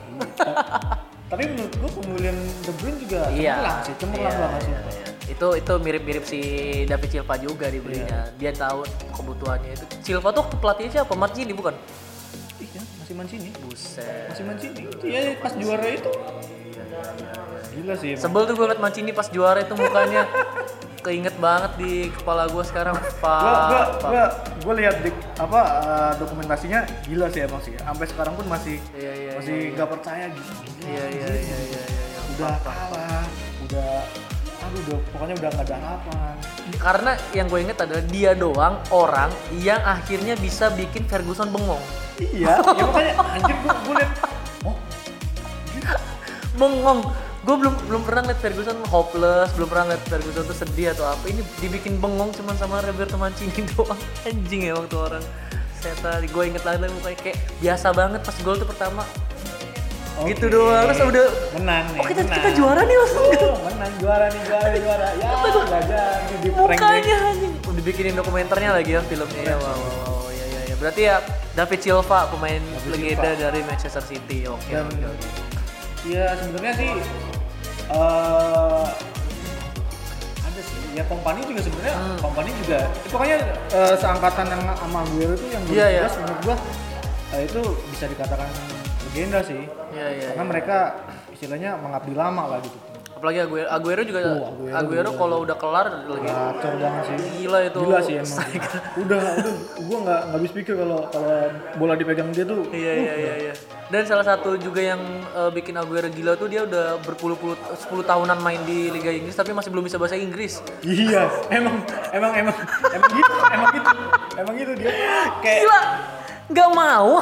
Tapi 1.29 1.45
menurut 1.45 1.73
gua 1.77 1.91
pembelian 1.93 2.33
De 2.59 2.71
Bruyne 2.73 2.97
juga 2.97 3.29
Iya. 3.29 3.53
cemerlang 3.53 3.77
sih, 3.83 3.93
cemerlang 3.95 4.25
Iya, 4.25 4.41
banget 4.41 4.61
sih. 4.61 4.71
iya, 4.71 4.79
iya. 4.89 5.05
Itu 5.29 5.47
itu 5.53 5.73
mirip-mirip 5.77 6.23
si 6.25 6.39
David 6.83 7.09
Silva 7.11 7.35
juga 7.37 7.69
dibelinya. 7.69 8.33
Iya. 8.33 8.33
Dia 8.35 8.51
tahu 8.51 8.81
kebutuhannya 9.13 9.71
itu. 9.71 9.85
Silva 10.01 10.33
tuh 10.33 10.49
pelatihnya 10.57 10.91
siapa? 10.95 11.13
Mancini 11.13 11.53
bukan? 11.53 11.77
Iya, 13.09 13.17
masih 13.17 13.41
Mancini. 13.41 13.49
Buset. 13.65 14.25
Masih 14.29 14.43
Mancini. 14.45 14.81
Itu 14.85 15.05
ya 15.09 15.33
pas 15.41 15.53
juara 15.57 15.87
itu. 15.89 16.11
Gila 17.73 17.93
sih. 17.97 18.09
emang. 18.13 18.21
Sebel 18.21 18.41
tuh 18.45 18.53
gue 18.53 18.65
liat 18.69 18.81
Mancini 18.81 19.11
pas 19.17 19.27
juara 19.33 19.59
itu 19.65 19.73
mukanya 19.73 20.29
keinget 21.01 21.33
banget 21.41 21.71
di 21.81 22.13
kepala 22.13 22.45
gue 22.45 22.63
sekarang. 22.69 22.93
Pak. 23.17 23.97
gua 24.05 24.23
gua 24.61 24.73
lihat 24.77 25.01
di 25.01 25.09
apa 25.41 25.61
eh, 25.89 26.11
dokumentasinya 26.21 26.85
gila 27.09 27.33
sih 27.33 27.41
emang 27.49 27.61
sih. 27.65 27.73
Sampai 27.81 28.05
sekarang 28.05 28.37
pun 28.37 28.45
masih 28.45 28.77
Iya, 28.93 29.11
iya, 29.17 29.31
masih 29.41 29.57
nggak 29.73 29.89
percaya 29.89 30.25
gitu. 30.29 30.51
Iya 30.85 31.05
iya 31.09 31.27
iya 31.33 31.57
iya 31.65 31.81
iya. 31.81 31.81
iya. 31.89 32.21
Udah 32.37 32.55
kalah, 32.61 33.25
udah 33.65 33.93
aduh 34.69 34.79
udah 34.85 34.99
pokoknya 35.09 35.35
udah 35.41 35.49
nggak 35.49 35.65
ada 35.65 35.75
harapan. 35.81 36.35
Karena 36.77 37.11
yang 37.33 37.47
gue 37.49 37.59
inget 37.65 37.77
adalah 37.81 38.03
dia 38.05 38.31
doang 38.37 38.75
orang 38.93 39.29
yang 39.57 39.81
akhirnya 39.81 40.37
bisa 40.37 40.69
bikin 40.77 41.09
Ferguson 41.09 41.49
bengong. 41.49 41.81
Iya, 42.21 42.61
ya 42.61 42.83
makanya 42.85 43.13
anjir 43.33 43.55
gua 43.63 43.73
gua 43.81 43.95
lihat 43.97 44.11
oh 44.67 44.75
bengong. 46.59 47.01
Gue 47.39 47.55
belum 47.55 47.73
belum 47.87 48.01
pernah 48.05 48.21
ngeliat 48.29 48.41
Ferguson 48.43 48.77
hopeless 48.93 49.49
belum 49.57 49.67
pernah 49.71 49.83
ngeliat 49.89 50.03
Ferguson 50.05 50.43
tuh 50.45 50.57
sedih 50.57 50.93
atau 50.93 51.09
apa. 51.09 51.23
Ini 51.25 51.41
dibikin 51.65 51.97
bengong 51.97 52.29
cuman 52.37 52.53
sama 52.53 52.83
Roberto 52.85 53.17
Mancini 53.17 53.65
doang. 53.73 53.97
Anjing 54.27 54.69
emang 54.69 54.85
tuh 54.85 55.01
orang. 55.09 55.23
Setan 55.79 56.21
gue 56.27 56.43
inget 56.43 56.61
lagi 56.67 56.91
mukanya 56.91 57.17
kayak 57.23 57.39
biasa 57.63 57.95
banget 57.95 58.21
pas 58.21 58.35
gol 58.43 58.59
tuh 58.59 58.67
pertama 58.67 59.01
gitu 60.21 60.45
Oke. 60.45 60.51
doang 60.51 60.83
terus 60.85 60.99
udah 61.01 61.25
menang 61.53 61.85
nih. 61.89 61.99
oh 61.99 62.05
kita 62.05 62.21
menang. 62.21 62.37
kita 62.37 62.49
juara 62.53 62.81
nih 62.81 62.97
langsung 62.97 63.23
Oh, 63.39 63.57
menang 63.63 63.93
juara 63.97 64.25
nih 64.27 64.41
juara 64.43 64.67
nih 64.67 64.81
juara. 64.81 65.07
Ya, 65.15 65.31
jadi 66.25 66.37
di 66.37 66.49
mukanya 66.51 67.15
anjing 67.25 67.53
udah 67.61 67.77
dibikinin 67.77 68.13
dokumenternya 68.13 68.69
lagi 68.73 68.91
ya 68.91 69.01
filmnya 69.01 69.41
ya 69.41 69.55
wow 69.55 69.69
wow 69.69 69.79
wow 70.01 70.27
ya 70.29 70.45
ya 70.45 70.61
ya 70.65 70.75
berarti 70.75 71.01
ya 71.03 71.15
David 71.51 71.79
Silva 71.79 72.19
pemain 72.27 72.59
David 72.59 72.91
legenda 72.91 73.29
Silva. 73.29 73.41
dari 73.41 73.59
Manchester 73.63 74.03
City 74.03 74.37
oke 74.45 74.67
Dan- 74.67 74.87
oke 74.87 75.05
oke 75.07 75.27
Iya 76.01 76.25
sebenarnya 76.33 76.73
sih 76.75 76.89
eh 77.89 78.85
ada 80.39 80.61
sih 80.61 80.79
ya 80.93 81.03
kompani 81.05 81.43
juga 81.43 81.61
sebenarnya 81.61 81.93
Hmm. 81.93 82.17
kompani 82.19 82.51
juga 82.55 82.79
eh, 82.81 83.09
pokoknya 83.09 83.37
eh, 83.69 83.95
seangkatan 83.95 84.45
yang 84.47 84.61
sama 84.73 84.99
Aguero 85.01 85.33
itu 85.33 85.47
yang 85.47 85.63
iya. 85.67 86.07
2011 86.07 86.19
menurut 86.19 86.39
gua 86.41 86.55
eh, 87.29 87.41
itu 87.43 87.61
bisa 87.89 88.05
dikatakan 88.05 88.47
legenda 89.09 89.39
sih. 89.41 89.65
Iya, 89.89 90.07
iya, 90.13 90.27
karena 90.31 90.43
iya. 90.45 90.51
mereka 90.53 90.77
istilahnya 91.33 91.69
mengabdi 91.81 92.13
lama 92.13 92.43
lah 92.45 92.59
gitu. 92.61 92.77
Apalagi 93.19 93.43
Aguero 93.43 93.67
Aguero 93.67 94.01
juga 94.07 94.19
Oh, 94.23 94.47
Aguero 94.47 94.79
Aguero, 94.79 95.09
kalau 95.19 95.37
udah 95.43 95.57
kelar 95.59 95.91
lagi 96.07 96.23
gacor 96.23 96.73
banget 96.79 97.03
sih. 97.03 97.15
gila 97.43 97.59
itu. 97.67 97.79
Gila 97.83 97.99
sih 97.99 98.15
emang. 98.15 98.37
Udah 98.95 99.19
udah 99.43 99.53
gua 99.83 99.97
nggak 100.07 100.19
nggak 100.23 100.37
habis 100.39 100.51
pikir 100.55 100.73
kalau 100.79 100.99
kalau 101.11 101.35
bola 101.75 101.93
dipegang 101.99 102.31
dia 102.31 102.47
tuh 102.47 102.63
Iya 102.71 102.91
iya 102.95 103.13
iya 103.19 103.33
iya. 103.43 103.53
Dan 103.91 104.07
salah 104.07 104.23
satu 104.23 104.55
juga 104.55 104.79
yang 104.79 105.01
eh, 105.35 105.51
bikin 105.51 105.75
Aguero 105.75 106.07
gila 106.07 106.39
tuh 106.39 106.47
dia 106.47 106.63
udah 106.63 106.95
berpuluh-puluh 107.03 107.59
10 107.59 107.91
tahunan 108.07 108.39
main 108.39 108.61
di 108.63 108.87
Liga 108.87 109.11
Inggris 109.11 109.35
tapi 109.35 109.51
masih 109.51 109.67
belum 109.67 109.83
bisa 109.83 109.99
bahasa 109.99 110.15
Inggris. 110.15 110.63
iya 110.87 111.27
emang 111.51 111.75
emang 112.15 112.31
emang 112.39 112.55
emang 112.87 113.09
gitu 113.11 113.33
emang 113.51 113.67
gitu 113.75 113.91
emang 114.39 114.55
gitu 114.55 114.71
dia. 114.79 114.91
Kayak 115.43 115.59
Gila. 115.67 115.81
Gak 116.49 116.69
mau. 116.73 117.21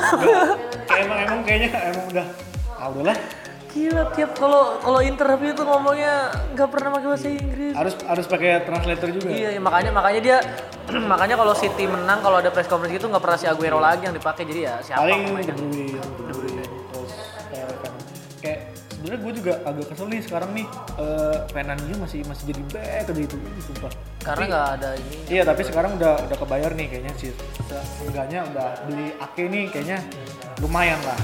kayak 0.88 1.02
emang 1.04 1.20
emang 1.20 1.40
kayaknya 1.44 1.70
emang 1.92 2.06
udah 2.08 2.26
ah 2.74 2.88
udahlah 2.88 3.18
Gila 3.68 4.04
tiap 4.10 4.32
kalau 4.34 4.80
kalau 4.80 5.00
interview 5.04 5.52
tuh 5.52 5.62
ngomongnya 5.62 6.32
nggak 6.56 6.70
pernah 6.72 6.90
pakai 6.96 7.08
bahasa 7.08 7.28
Inggris. 7.30 7.74
harus 7.76 7.94
harus 8.02 8.26
pakai 8.26 8.64
translator 8.64 9.12
juga 9.12 9.28
Iya, 9.30 9.50
iya, 9.54 9.62
makanya 9.62 9.92
makanya 9.92 10.22
dia 10.24 10.38
makanya 11.12 11.36
kalau 11.36 11.54
City 11.54 11.86
menang 11.86 12.24
kalau 12.24 12.40
ada 12.40 12.50
press 12.50 12.66
conference 12.66 12.96
gitu 12.96 13.06
nggak 13.06 13.20
pernah 13.20 13.38
si 13.38 13.46
Aguero 13.46 13.78
lagi 13.78 14.08
yang 14.08 14.16
dipakai 14.16 14.48
jadi 14.48 14.62
ya 14.64 14.76
siapa 14.82 15.04
paling. 15.04 15.22
De 15.44 15.54
Bruyne 15.54 16.57
sebenarnya 19.08 19.24
gue 19.24 19.34
juga 19.40 19.54
agak 19.64 19.86
kesel 19.88 20.08
nih 20.08 20.20
sekarang 20.20 20.52
nih 20.52 20.66
eh 21.00 21.38
Fernandinho 21.48 21.96
masih 21.98 22.20
masih 22.28 22.44
jadi 22.46 22.62
back 22.68 22.88
aja 23.00 23.12
itu 23.16 23.36
ini 23.38 23.62
sumpah 23.64 23.92
Karena 24.20 24.44
nggak 24.46 24.68
ada 24.76 24.90
ini. 24.94 25.16
iya 25.30 25.42
tapi 25.42 25.64
sekarang 25.64 25.96
udah 25.96 26.20
udah 26.22 26.38
kebayar 26.38 26.72
nih 26.74 26.88
kayaknya 26.88 27.14
sih 27.16 27.32
enggaknya 28.04 28.44
udah 28.46 28.68
beli 28.84 29.16
Ake 29.16 29.44
nih 29.46 29.64
kayaknya 29.68 30.04
lumayan 30.60 31.00
lah 31.02 31.16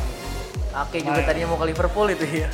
Oke 0.80 0.98
juga 0.98 1.20
Main. 1.20 1.28
tadinya 1.28 1.48
mau 1.48 1.60
ke 1.60 1.68
Liverpool 1.68 2.08
itu 2.10 2.26
ya. 2.26 2.50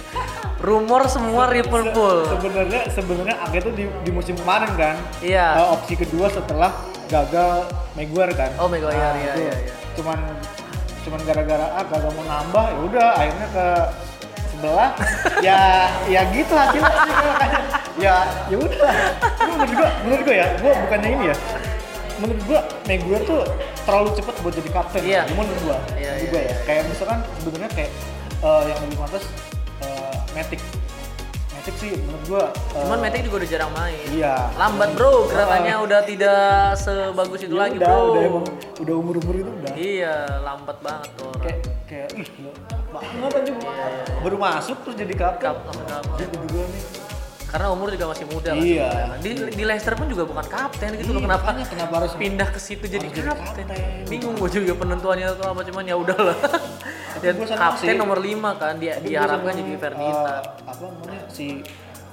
Rumor 0.59 1.07
semua 1.07 1.47
Liverpool. 1.47 2.27
sebenarnya 2.27 2.81
sebenarnya 2.89 3.35
Ake 3.39 3.57
tuh 3.61 3.71
di, 3.71 3.85
di 3.85 4.11
musim 4.11 4.33
kemarin 4.35 4.73
kan 4.73 4.97
Iya. 5.21 5.55
eh, 5.55 5.67
opsi 5.69 5.93
kedua 5.93 6.25
setelah 6.27 6.73
gagal 7.05 7.69
Maguire 7.93 8.33
kan 8.33 8.49
Oh, 8.57 8.65
Maguire, 8.65 8.97
iya, 8.97 9.13
itu 9.29 9.41
iya, 9.41 9.55
iya. 9.61 9.73
cuman 9.93 10.17
cuman 10.99 11.19
gara-gara 11.21 11.65
ah 11.71 11.85
gagal 11.85 12.11
mau 12.11 12.25
nambah 12.25 12.65
ya 12.65 12.77
udah 12.83 13.07
akhirnya 13.13 13.47
ke 13.47 13.67
sebelah 14.59 14.91
ya 15.39 15.87
ya 16.11 16.21
gitu 16.35 16.51
hasilnya 16.51 16.91
ya 17.95 18.15
ya 18.51 18.57
udah 18.59 18.91
menurut 19.47 19.71
gua 19.71 19.89
menurut 20.03 20.21
gua 20.27 20.35
ya 20.35 20.47
gua 20.59 20.71
bukannya 20.83 21.09
ini 21.15 21.25
ya 21.31 21.35
menurut 22.19 22.41
gua 22.43 22.59
Maguire 22.83 23.23
tuh 23.23 23.41
terlalu 23.87 24.09
cepat 24.19 24.35
buat 24.43 24.53
jadi 24.59 24.69
kapten 24.75 25.01
Iya. 25.07 25.21
menurut 25.31 25.59
gua 25.63 25.77
Iya, 25.95 26.11
menurut 26.19 26.31
iya, 26.35 26.41
ya 26.43 26.43
iya. 26.43 26.55
kayak 26.67 26.83
misalkan 26.91 27.19
sebenarnya 27.39 27.71
kayak 27.71 27.91
eh, 28.43 28.61
yang 28.67 28.79
lebih 28.83 28.97
pantas 28.99 29.23
eh, 29.79 30.15
Matic 30.35 30.61
Matic 31.69 31.85
sih 31.85 31.93
menurut 31.95 32.23
gua 32.25 32.43
eh, 32.49 32.81
Cuman 32.81 32.97
Matic 32.99 33.21
juga 33.21 33.35
udah 33.37 33.49
jarang 33.51 33.71
main. 33.71 34.05
iya. 34.09 34.35
Lambat 34.57 34.89
bro, 34.91 35.29
gerakannya 35.29 35.75
udah 35.79 36.01
tidak 36.01 36.41
sebagus 36.75 37.39
itu 37.39 37.53
Ya 37.53 37.61
lagi 37.61 37.77
udah, 37.77 37.85
bro. 37.87 38.01
udah 38.09 38.21
emang 38.25 38.45
udah 38.79 38.95
umur 38.95 39.15
umur 39.19 39.33
itu 39.35 39.51
udah. 39.53 39.73
Iya, 39.77 40.13
lambat 40.41 40.77
banget 40.81 41.09
tuh 41.13 41.29
orang. 41.29 41.41
kayak 41.43 41.59
kayak 41.85 42.09
ih 42.15 42.27
banget 42.89 43.33
aja 43.35 43.51
Iya, 43.53 43.87
baru 44.19 44.37
masuk 44.39 44.77
terus 44.81 44.95
jadi 44.97 45.13
kapten. 45.13 45.45
Kap- 45.45 45.61
langsung 45.63 45.85
kapten. 45.85 46.17
jadi 46.17 46.35
juga 46.41 46.61
nih 46.65 46.83
Karena 47.49 47.67
umur 47.69 47.89
juga 47.89 48.05
masih 48.07 48.25
muda 48.25 48.51
kan. 48.51 48.61
Iya. 48.61 48.89
Di, 49.17 49.29
di 49.51 49.63
Leicester 49.65 49.93
pun 49.93 50.05
juga 50.05 50.23
bukan 50.23 50.45
kapten 50.45 50.93
gitu 50.95 51.09
loh. 51.09 51.17
Iya, 51.17 51.27
Kenapa 51.27 51.43
makanya 51.43 51.65
kenapa 51.65 51.93
harus 51.97 52.13
pindah 52.13 52.47
ke 52.47 52.59
situ 52.59 52.85
jadi 52.85 53.07
kapten? 53.09 53.25
kapten. 53.65 54.05
Bingung 54.05 54.37
gue 54.37 54.49
juga 54.51 54.73
penentuannya 54.75 55.33
tuh 55.33 55.45
apa 55.47 55.61
cuman 55.63 55.83
ya 55.83 55.95
udahlah. 55.95 56.37
Dan 57.19 57.35
kapten 57.41 57.89
sih. 57.89 57.97
nomor 57.97 58.17
5 58.17 58.29
kan 58.55 58.73
dia 58.77 58.93
diharapkan 58.97 59.51
jadi 59.51 59.73
Ferdinand. 59.75 60.29
eh, 60.29 60.41
apa 60.63 60.83
namanya 60.85 61.21
si 61.27 61.59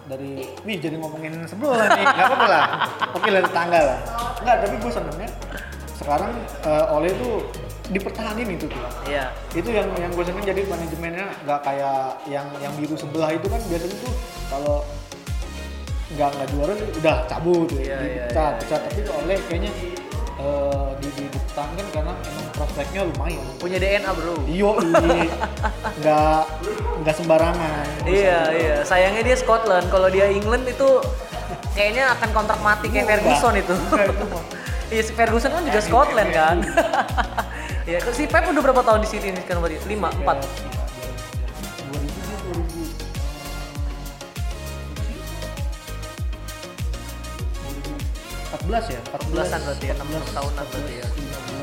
dari 0.03 0.33
wih 0.63 0.79
jadi 0.79 0.97
ngomongin 0.97 1.45
sebelah 1.45 1.83
nih 1.91 2.07
nggak 2.07 2.27
apa-apa 2.27 2.47
lah 2.47 2.65
oke 3.11 3.27
lah 3.27 3.43
tetangga 3.43 3.81
lah 3.83 3.99
nggak 4.41 4.57
tapi 4.63 4.75
gue 4.79 4.91
senengnya 4.91 5.29
sekarang 5.97 6.31
eh, 6.63 6.85
Oleh 6.89 7.11
itu 7.11 7.29
dipertahanin 7.87 8.49
itu 8.49 8.67
tuh 8.67 8.83
Iya. 9.05 9.31
itu 9.53 9.67
yang 9.69 9.91
yang 9.97 10.11
gue 10.11 10.23
seneng 10.23 10.43
jadi 10.43 10.63
manajemennya 10.65 11.27
nggak 11.43 11.61
kayak 11.61 11.99
yang 12.27 12.47
yang 12.57 12.73
biru 12.75 12.95
sebelah 12.95 13.31
itu 13.31 13.47
kan 13.47 13.59
biasanya 13.63 13.97
tuh 13.99 14.15
kalau 14.47 14.77
nggak 16.07 16.31
nggak 16.39 16.49
juara 16.55 16.73
udah 17.03 17.17
cabut 17.27 17.67
ya, 17.75 17.79
Iya, 17.83 17.83
iya, 17.83 17.97
dipecat 17.99 18.53
iya, 18.55 18.59
pecat 18.63 18.81
tapi 18.87 19.01
oleh 19.11 19.37
kayaknya 19.51 19.73
eh, 20.39 20.89
di, 21.03 21.09
di 21.19 21.25
dipertahankan 21.27 21.87
karena 21.91 22.13
emang 22.15 22.47
prospeknya 22.55 23.01
lumayan 23.11 23.45
Punya 23.59 23.79
DNA 23.83 24.11
bro. 24.15 24.35
iyo 24.47 24.71
nggak 26.01 26.43
nggak 27.03 27.15
sembarangan 27.17 27.87
Iya 28.07 28.39
iya. 28.55 28.77
Sayangnya 28.87 29.23
dia 29.27 29.35
Scotland. 29.35 29.91
Kalau 29.91 30.07
dia 30.07 30.31
England 30.31 30.63
itu 30.71 30.89
kayaknya 31.75 32.15
akan 32.15 32.29
kontrak 32.31 32.61
mati 32.63 32.87
kayak. 32.87 33.19
Ferguson 33.19 33.55
itu. 33.59 33.75
Iya 34.87 35.03
si 35.03 35.13
Ferguson 35.19 35.51
kan 35.51 35.67
juga 35.67 35.81
Scotland 35.83 36.31
kan. 36.31 36.57
Iya, 37.87 38.03
si 38.11 38.27
Pep 38.27 38.51
udah 38.51 38.63
berapa 38.67 38.83
tahun 38.83 38.99
di 39.07 39.09
sini 39.11 39.31
ini 39.31 39.39
sekarang 39.47 39.63
berarti? 39.63 39.79
5, 39.79 40.27
4. 40.27 40.76
14 48.67 48.91
ya 48.91 49.01
14-an 49.09 49.61
berarti 49.63 49.85
ya, 49.87 49.95
16 49.97 50.37
tahunan 50.37 50.65
berarti 50.67 50.95
ya. 50.95 51.07
15 51.07 51.23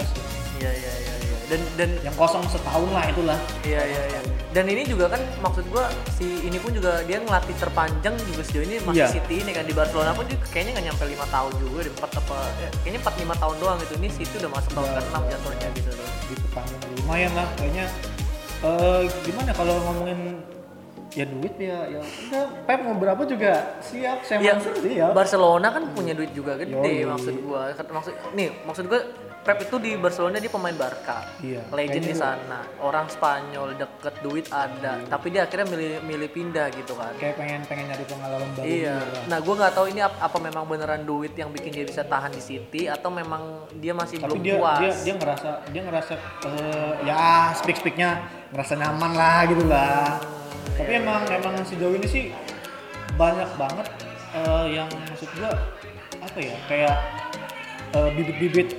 ya 0.09 0.23
Iya 0.55 0.71
iya 0.71 0.93
iya 0.97 1.13
iya. 1.19 1.35
Dan 1.43 1.59
dan 1.75 1.89
yang 2.01 2.15
kosong 2.15 2.45
setahun 2.47 2.87
lah 2.89 3.03
itulah 3.05 3.39
Iya 3.61 3.81
iya 3.83 4.03
iya. 4.07 4.21
Dan 4.49 4.65
ini 4.65 4.85
juga 4.85 5.09
kan 5.09 5.19
maksud 5.39 5.65
gua 5.67 5.89
si 6.13 6.23
ini 6.39 6.55
pun 6.55 6.71
juga 6.71 7.01
dia 7.03 7.17
ngelatih 7.17 7.57
terpanjang 7.57 8.13
juga 8.23 8.41
sejauh 8.41 8.63
ini 8.63 8.75
masih 8.79 9.01
Iya. 9.01 9.07
City 9.11 9.35
ini 9.41 9.51
kan 9.51 9.65
di 9.65 9.73
Barcelona 9.73 10.13
pun 10.13 10.23
dia 10.23 10.37
kayaknya 10.45 10.71
nggak 10.73 10.85
nyampe 10.87 11.03
lima 11.09 11.25
tahun 11.27 11.51
juga 11.57 11.77
deh 11.81 11.91
empat 11.91 12.11
apa 12.15 12.37
ya, 12.55 12.69
kayaknya 12.79 12.99
empat 13.01 13.15
lima 13.17 13.35
tahun 13.35 13.55
doang 13.57 13.77
gitu 13.81 13.93
ini 13.97 14.07
City 14.09 14.35
udah 14.39 14.51
masuk 14.53 14.71
tahun 14.71 14.87
Iya. 14.87 14.95
ke-6 14.95 15.17
jatuhnya 15.27 15.67
gitu 15.73 15.91
loh. 15.91 16.09
gitu 16.23 16.45
panjang 16.49 16.81
lumayan 16.95 17.31
lah 17.33 17.47
kayaknya 17.57 17.85
eh 18.63 19.01
gimana 19.21 19.51
kalau 19.51 19.75
ngomongin 19.83 20.19
ya 21.13 21.25
duit 21.25 21.53
ya 21.55 21.79
ya 21.87 21.99
udah 22.01 22.43
Pep 22.63 22.79
mau 22.81 22.95
berapa 22.95 23.21
juga 23.23 23.77
siap 23.79 24.21
saya 24.23 24.39
Iya, 24.39 24.53
ya 24.83 25.07
Barcelona 25.11 25.69
kan 25.69 25.83
punya 25.91 26.11
duit 26.11 26.31
juga 26.31 26.55
gede 26.55 26.73
Yoi. 26.73 27.05
maksud 27.05 27.35
gua. 27.39 27.69
Maksud 27.71 28.13
nih, 28.33 28.49
maksud 28.63 28.85
gua 28.85 29.01
Pep 29.43 29.59
itu 29.59 29.75
di 29.77 29.91
Barcelona 29.93 30.39
dia 30.39 30.47
pemain 30.47 30.71
Barca. 30.73 31.27
Iya, 31.37 31.67
Legend 31.67 32.05
di 32.05 32.15
sana. 32.15 32.63
Orang 32.79 33.11
Spanyol 33.11 33.75
deket 33.75 34.15
duit 34.21 34.47
ada, 34.47 35.03
tapi 35.03 35.29
dia 35.29 35.43
akhirnya 35.43 35.67
milih 35.67 35.99
milih 36.01 36.29
pindah 36.31 36.71
gitu 36.71 36.95
kan. 36.95 37.11
kayak 37.13 37.35
pengen 37.35 37.59
pengen 37.63 37.91
nyari 37.91 38.05
pengalaman 38.05 38.47
baru 38.53 38.63
Iya. 38.65 38.95
juga. 38.97 39.19
Nah, 39.27 39.37
gua 39.37 39.53
nggak 39.59 39.73
tahu 39.73 39.85
ini 39.89 39.99
ap- 40.01 40.15
apa 40.17 40.37
memang 40.39 40.63
beneran 40.63 41.03
duit 41.03 41.35
yang 41.35 41.51
bikin 41.51 41.71
dia 41.73 41.83
bisa 41.83 42.01
tahan 42.03 42.31
di 42.31 42.39
City 42.39 42.87
atau 42.87 43.11
memang 43.11 43.43
dia 43.75 43.91
masih 43.91 44.17
tapi 44.17 44.31
belum 44.31 44.39
dia 44.41 44.55
puas. 44.55 44.79
dia 44.79 44.91
dia 45.03 45.13
ngerasa 45.13 45.49
dia 45.67 45.81
ngerasa 45.83 46.13
eh, 46.47 46.91
ya 47.03 47.23
speak 47.53 47.77
speaknya 47.77 48.09
ngerasa 48.49 48.73
nyaman 48.75 49.11
lah 49.11 49.39
gitu 49.43 49.63
lah 49.65 50.23
tapi 50.73 50.89
iya, 50.89 50.99
emang 50.99 51.21
emang 51.25 51.55
sejauh 51.61 51.93
ini 51.93 52.07
sih 52.07 52.23
banyak 53.13 53.49
banget 53.55 53.87
eh, 54.33 54.65
yang 54.73 54.89
maksud 54.89 55.29
gua 55.33 55.51
apa 56.15 56.39
ya 56.39 56.55
kayak 56.65 56.95
eh, 57.93 58.09
bibit-bibit 58.11 58.69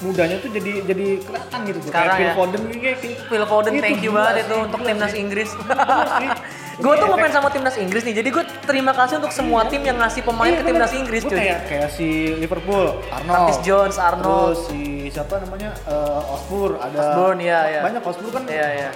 mudanya 0.00 0.34
tuh 0.36 0.50
jadi 0.50 0.82
jadi 0.82 1.06
kelihatan 1.22 1.58
gitu 1.62 1.78
Sekarang 1.86 2.10
kayak 2.10 2.18
Phil 2.18 2.26
ya. 2.26 2.34
Foden 2.34 2.62
kayak 2.66 2.96
kayak 2.98 3.18
Phil 3.22 3.44
Foden 3.46 3.70
Itu 3.70 3.80
thank 3.80 4.00
you 4.02 4.10
banget 4.10 4.34
itu 4.42 4.54
untuk 4.58 4.80
gila 4.80 4.88
timnas. 4.90 5.12
Inggris. 5.14 5.50
Gue 6.82 6.94
tuh 6.96 7.06
ngefans 7.06 7.22
efek- 7.22 7.36
sama 7.36 7.48
timnas 7.52 7.76
Inggris 7.76 8.02
nih. 8.02 8.14
Jadi 8.16 8.28
gue 8.32 8.44
terima 8.64 8.90
kasih 8.90 9.20
untuk 9.20 9.30
semua 9.30 9.62
tim 9.62 9.78
yang 9.78 9.94
ngasih 9.94 10.24
pemain 10.24 10.50
Iya, 10.50 10.58
ke 10.58 10.64
timnas 10.66 10.90
Inggris 10.90 11.22
cuy. 11.22 11.36
kayak 11.36 11.58
kayak 11.68 11.88
si 11.92 12.08
Liverpool 12.34 12.98
Arnold 13.06 13.30
Curtis 13.38 13.58
Jones, 13.62 13.96
Arnold. 13.96 14.26
terus 14.26 14.60
si 14.66 14.80
siapa 15.06 15.38
namanya 15.38 15.70
eh, 15.84 16.32
Osbourne 16.32 16.80
ada 16.80 16.98
Osbourne, 16.98 17.38
iya, 17.38 17.60
iya. 17.68 17.80
banyak 17.84 18.02
Osbourne 18.02 18.34
kan 18.34 18.42
Iya 18.48 18.68
iya. 18.74 18.90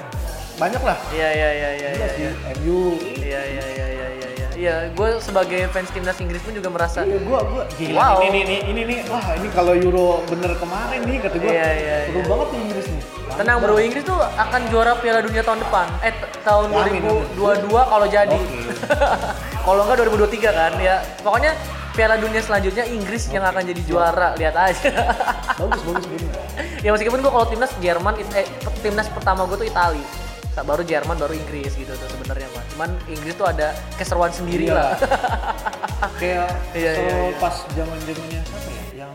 Banyak 0.56 0.82
lah 0.82 0.96
Iya 1.12 1.28
iya 1.30 1.48
iya 1.52 1.70
iya 1.76 1.88
iya. 1.92 2.06
sih 2.16 2.22
iya. 2.24 2.32
MU 2.60 2.96
Iya 3.20 3.40
iya 3.44 3.64
iya 3.64 3.64
iya 3.68 3.86
iya 3.86 4.06
iya. 4.08 4.46
Iya, 4.56 4.76
gue 4.88 5.20
sebagai 5.20 5.68
fans 5.68 5.92
timnas 5.92 6.16
Inggris 6.16 6.40
pun 6.40 6.56
juga 6.56 6.72
merasa 6.72 7.04
Iya, 7.04 7.20
gua 7.28 7.44
gua 7.44 7.68
gila 7.76 8.16
Wow. 8.16 8.24
ini, 8.24 8.40
ini 8.40 8.40
ini 8.40 8.56
ini 8.72 8.80
nih 8.88 8.98
wah 9.12 9.36
ini 9.36 9.52
kalau 9.52 9.76
Euro 9.76 10.24
bener 10.32 10.56
kemarin 10.56 11.04
nih 11.04 11.20
kata 11.20 11.36
gua. 11.36 11.52
Iya, 11.52 11.68
iya, 11.76 11.96
Seru 12.08 12.20
iya. 12.24 12.28
banget 12.32 12.48
nih 12.48 12.60
Inggris 12.64 12.86
nih. 12.88 13.02
tenang 13.36 13.58
bro, 13.60 13.76
Inggris 13.76 14.04
tuh 14.08 14.16
akan 14.16 14.60
juara 14.72 14.96
Piala 14.96 15.20
Dunia 15.20 15.44
tahun 15.44 15.60
depan. 15.60 15.86
Eh 16.00 16.14
tahun 16.40 16.72
Amin, 16.72 17.04
2022 17.36 17.68
kalau 17.68 18.06
jadi. 18.08 18.32
Oke. 18.32 18.60
kalau 19.68 19.80
enggak 19.84 19.96
2023 20.08 20.56
kan 20.56 20.72
ya. 20.80 20.96
Pokoknya 21.20 21.52
Piala 21.92 22.16
Dunia 22.16 22.40
selanjutnya 22.40 22.88
Inggris 22.88 23.28
yang 23.28 23.44
akan 23.44 23.60
jadi 23.60 23.82
juara, 23.84 24.32
lihat 24.40 24.56
aja. 24.56 24.88
Bagus 25.60 25.84
bagus 25.84 26.04
bagus. 26.08 26.32
ya 26.84 26.96
meskipun 26.96 27.20
gue 27.20 27.28
kalau 27.28 27.44
timnas 27.44 27.72
Jerman 27.76 28.16
eh 28.32 28.48
timnas 28.80 29.08
pertama 29.12 29.44
gue 29.44 29.56
tuh 29.60 29.68
Itali 29.68 30.00
baru 30.58 30.80
Jerman 30.80 31.16
baru 31.16 31.34
Inggris 31.34 31.74
gitu 31.74 31.90
tuh 31.90 32.08
sebenarnya 32.08 32.48
mah 32.50 32.64
cuman 32.70 32.90
Inggris 33.06 33.34
tuh 33.34 33.44
ada 33.44 33.68
keseruan 33.94 34.30
sendiri 34.30 34.66
Iya. 34.66 34.74
lah 34.74 34.90
Kayak 36.20 36.48
Iya, 36.78 36.90
iya, 36.92 37.12
iya. 37.26 37.36
pas 37.36 37.64
zaman-zamannya 37.70 38.40
siapa 38.42 38.68
ya 38.70 38.84
yang 39.02 39.12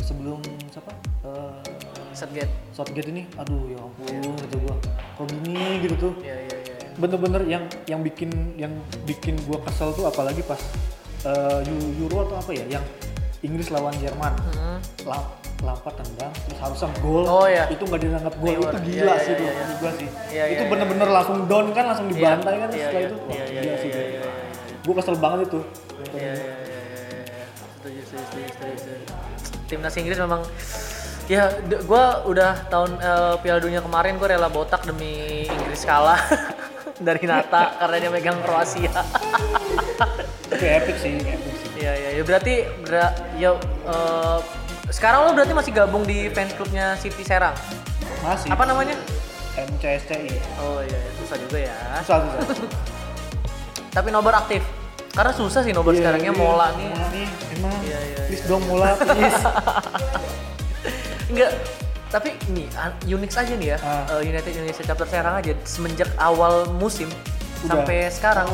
sebelum 0.00 0.38
siapa? 0.68 0.90
Eh, 1.22 1.62
Setget 2.12 2.50
Southgate 2.70 3.08
ini 3.08 3.26
aduh 3.34 3.66
ya 3.66 3.78
ampun 3.78 4.34
gitu 4.38 4.56
gua. 4.60 4.76
Kok 5.14 5.26
gini 5.28 5.80
gitu 5.80 5.94
tuh. 5.96 6.12
ya 6.20 6.34
ya 6.34 6.56
ya 6.56 6.74
ya. 6.78 6.88
Bener-bener 6.94 7.42
yang 7.46 7.64
yang 7.86 8.00
bikin 8.00 8.30
yang 8.54 8.72
bikin 9.02 9.34
gua 9.42 9.58
kesel 9.62 9.90
tuh 9.90 10.04
apalagi 10.04 10.42
pas 10.42 10.60
eh, 11.24 11.60
Eu- 11.64 11.92
Euro 12.00 12.26
atau 12.26 12.36
apa 12.36 12.50
ya 12.52 12.66
yang 12.68 12.84
Inggris 13.42 13.68
lawan 13.68 13.94
Jerman. 13.96 14.32
Hmm. 14.48 14.78
Lam- 15.04 15.30
Lampard 15.60 15.94
tendang 15.94 16.34
terus 16.42 16.58
harusnya 16.58 16.90
gol 16.98 17.22
Oh, 17.22 17.46
iya. 17.46 17.70
itu 17.70 17.78
nggak 17.80 18.00
dianggap 18.00 18.34
gol 18.34 18.50
Neymar. 18.50 18.74
itu 18.74 18.78
Iya, 18.82 18.82
gila 18.82 19.06
iya, 19.08 19.14
sih 19.16 19.30
itu 19.30 19.38
iya, 19.38 19.46
iya. 19.46 19.54
menurut 19.54 19.78
gua 19.78 19.90
sih 19.92 20.08
Iya, 20.28 20.44
itu 20.48 20.58
iya, 20.58 20.70
bener-bener 20.70 21.08
langsung 21.08 21.36
down 21.46 21.66
kan 21.70 21.84
langsung 21.86 22.06
dibantai 22.08 22.54
kan 22.56 22.68
Iya, 22.68 22.78
setelah 22.82 22.98
iya, 22.98 23.06
itu 23.06 23.16
wah 23.16 23.30
iya, 23.30 23.44
iya, 23.44 23.46
gila 23.54 23.62
iya, 23.64 23.76
sih 23.78 23.88
iya, 23.88 23.94
gua. 23.94 24.02
iya, 24.02 24.18
iya. 24.18 24.80
gua 24.82 24.94
kesel 24.98 25.16
banget 25.16 25.38
itu 25.44 25.60
Iya, 25.62 26.02
iya, 26.02 26.32
iya, 26.34 26.50
iya, 26.58 26.80
iya. 27.22 27.44
Setuju, 27.78 28.00
setuju, 28.02 28.24
setuju, 28.24 28.48
setuju, 28.48 28.74
setuju. 28.76 29.04
Timnas 29.64 29.94
Inggris 29.96 30.18
memang 30.20 30.40
ya 31.24 31.44
gua 31.84 32.04
udah 32.24 32.52
tahun 32.66 32.90
eh, 32.98 33.34
Piala 33.38 33.60
Dunia 33.60 33.80
kemarin 33.80 34.12
gue 34.16 34.28
rela 34.28 34.48
botak 34.48 34.82
demi 34.82 35.14
Inggris 35.46 35.82
kalah 35.82 36.18
dari 36.98 37.22
Nata 37.22 37.78
karena 37.78 37.96
dia 38.00 38.10
megang 38.10 38.42
Kroasia. 38.42 38.90
tapi 40.44 40.66
epic 40.68 40.96
sih 40.96 41.14
epic 41.16 41.38
sih 41.38 41.51
Iya 41.82 41.92
iya 41.92 42.10
ya 42.14 42.22
berarti 42.22 42.54
bera- 42.78 43.14
ya 43.34 43.50
eh, 43.58 44.38
sekarang 44.88 45.26
lo 45.26 45.30
berarti 45.32 45.50
masih 45.50 45.72
gabung 45.72 46.04
di 46.04 46.30
fans 46.30 46.54
clubnya 46.54 46.94
City 46.94 47.22
Serang. 47.22 47.58
masih 48.22 48.48
Apa 48.48 48.62
namanya? 48.62 48.94
MCSCI 49.52 50.30
Oh 50.56 50.78
iya 50.80 50.94
iya, 50.94 51.10
susah 51.18 51.36
juga 51.36 51.58
ya. 51.60 51.74
susah 52.00 52.16
susah 52.22 52.56
Tapi 53.96 54.08
nobar 54.08 54.38
aktif. 54.38 54.62
Karena 55.12 55.28
susah 55.28 55.60
sih 55.60 55.74
nobar 55.74 55.92
Iya, 55.92 56.00
sekarangnya 56.00 56.32
iya. 56.32 56.38
mola 56.38 56.66
nih. 56.72 56.88
mola 56.88 57.06
nih 57.10 57.26
emang 57.52 57.74
Iya, 57.82 57.98
iya, 58.00 58.18
please 58.30 58.44
dong 58.46 58.62
mola 58.64 58.88
please 58.96 59.42
Enggak. 61.30 61.50
Tapi 62.08 62.28
nih 62.48 62.66
Unix 63.08 63.32
aja 63.34 63.52
nih 63.52 63.68
ya. 63.72 63.78
Ah. 63.80 64.04
eh, 64.14 64.30
United 64.30 64.52
Indonesia 64.52 64.84
chapter 64.84 65.04
Serang 65.04 65.34
aja 65.34 65.52
semenjak 65.64 66.08
awal 66.16 66.68
musim 66.70 67.08
Udah. 67.60 67.74
sampai 67.74 68.06
sekarang 68.08 68.48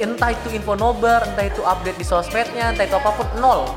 entah 0.00 0.30
itu 0.32 0.48
info 0.56 0.72
nobar, 0.76 1.24
entah 1.28 1.44
itu 1.44 1.60
update 1.60 1.98
di 1.98 2.06
sosmednya, 2.06 2.72
entah 2.72 2.84
itu 2.88 2.96
apa 2.96 3.10
pun 3.12 3.28
nol. 3.40 3.68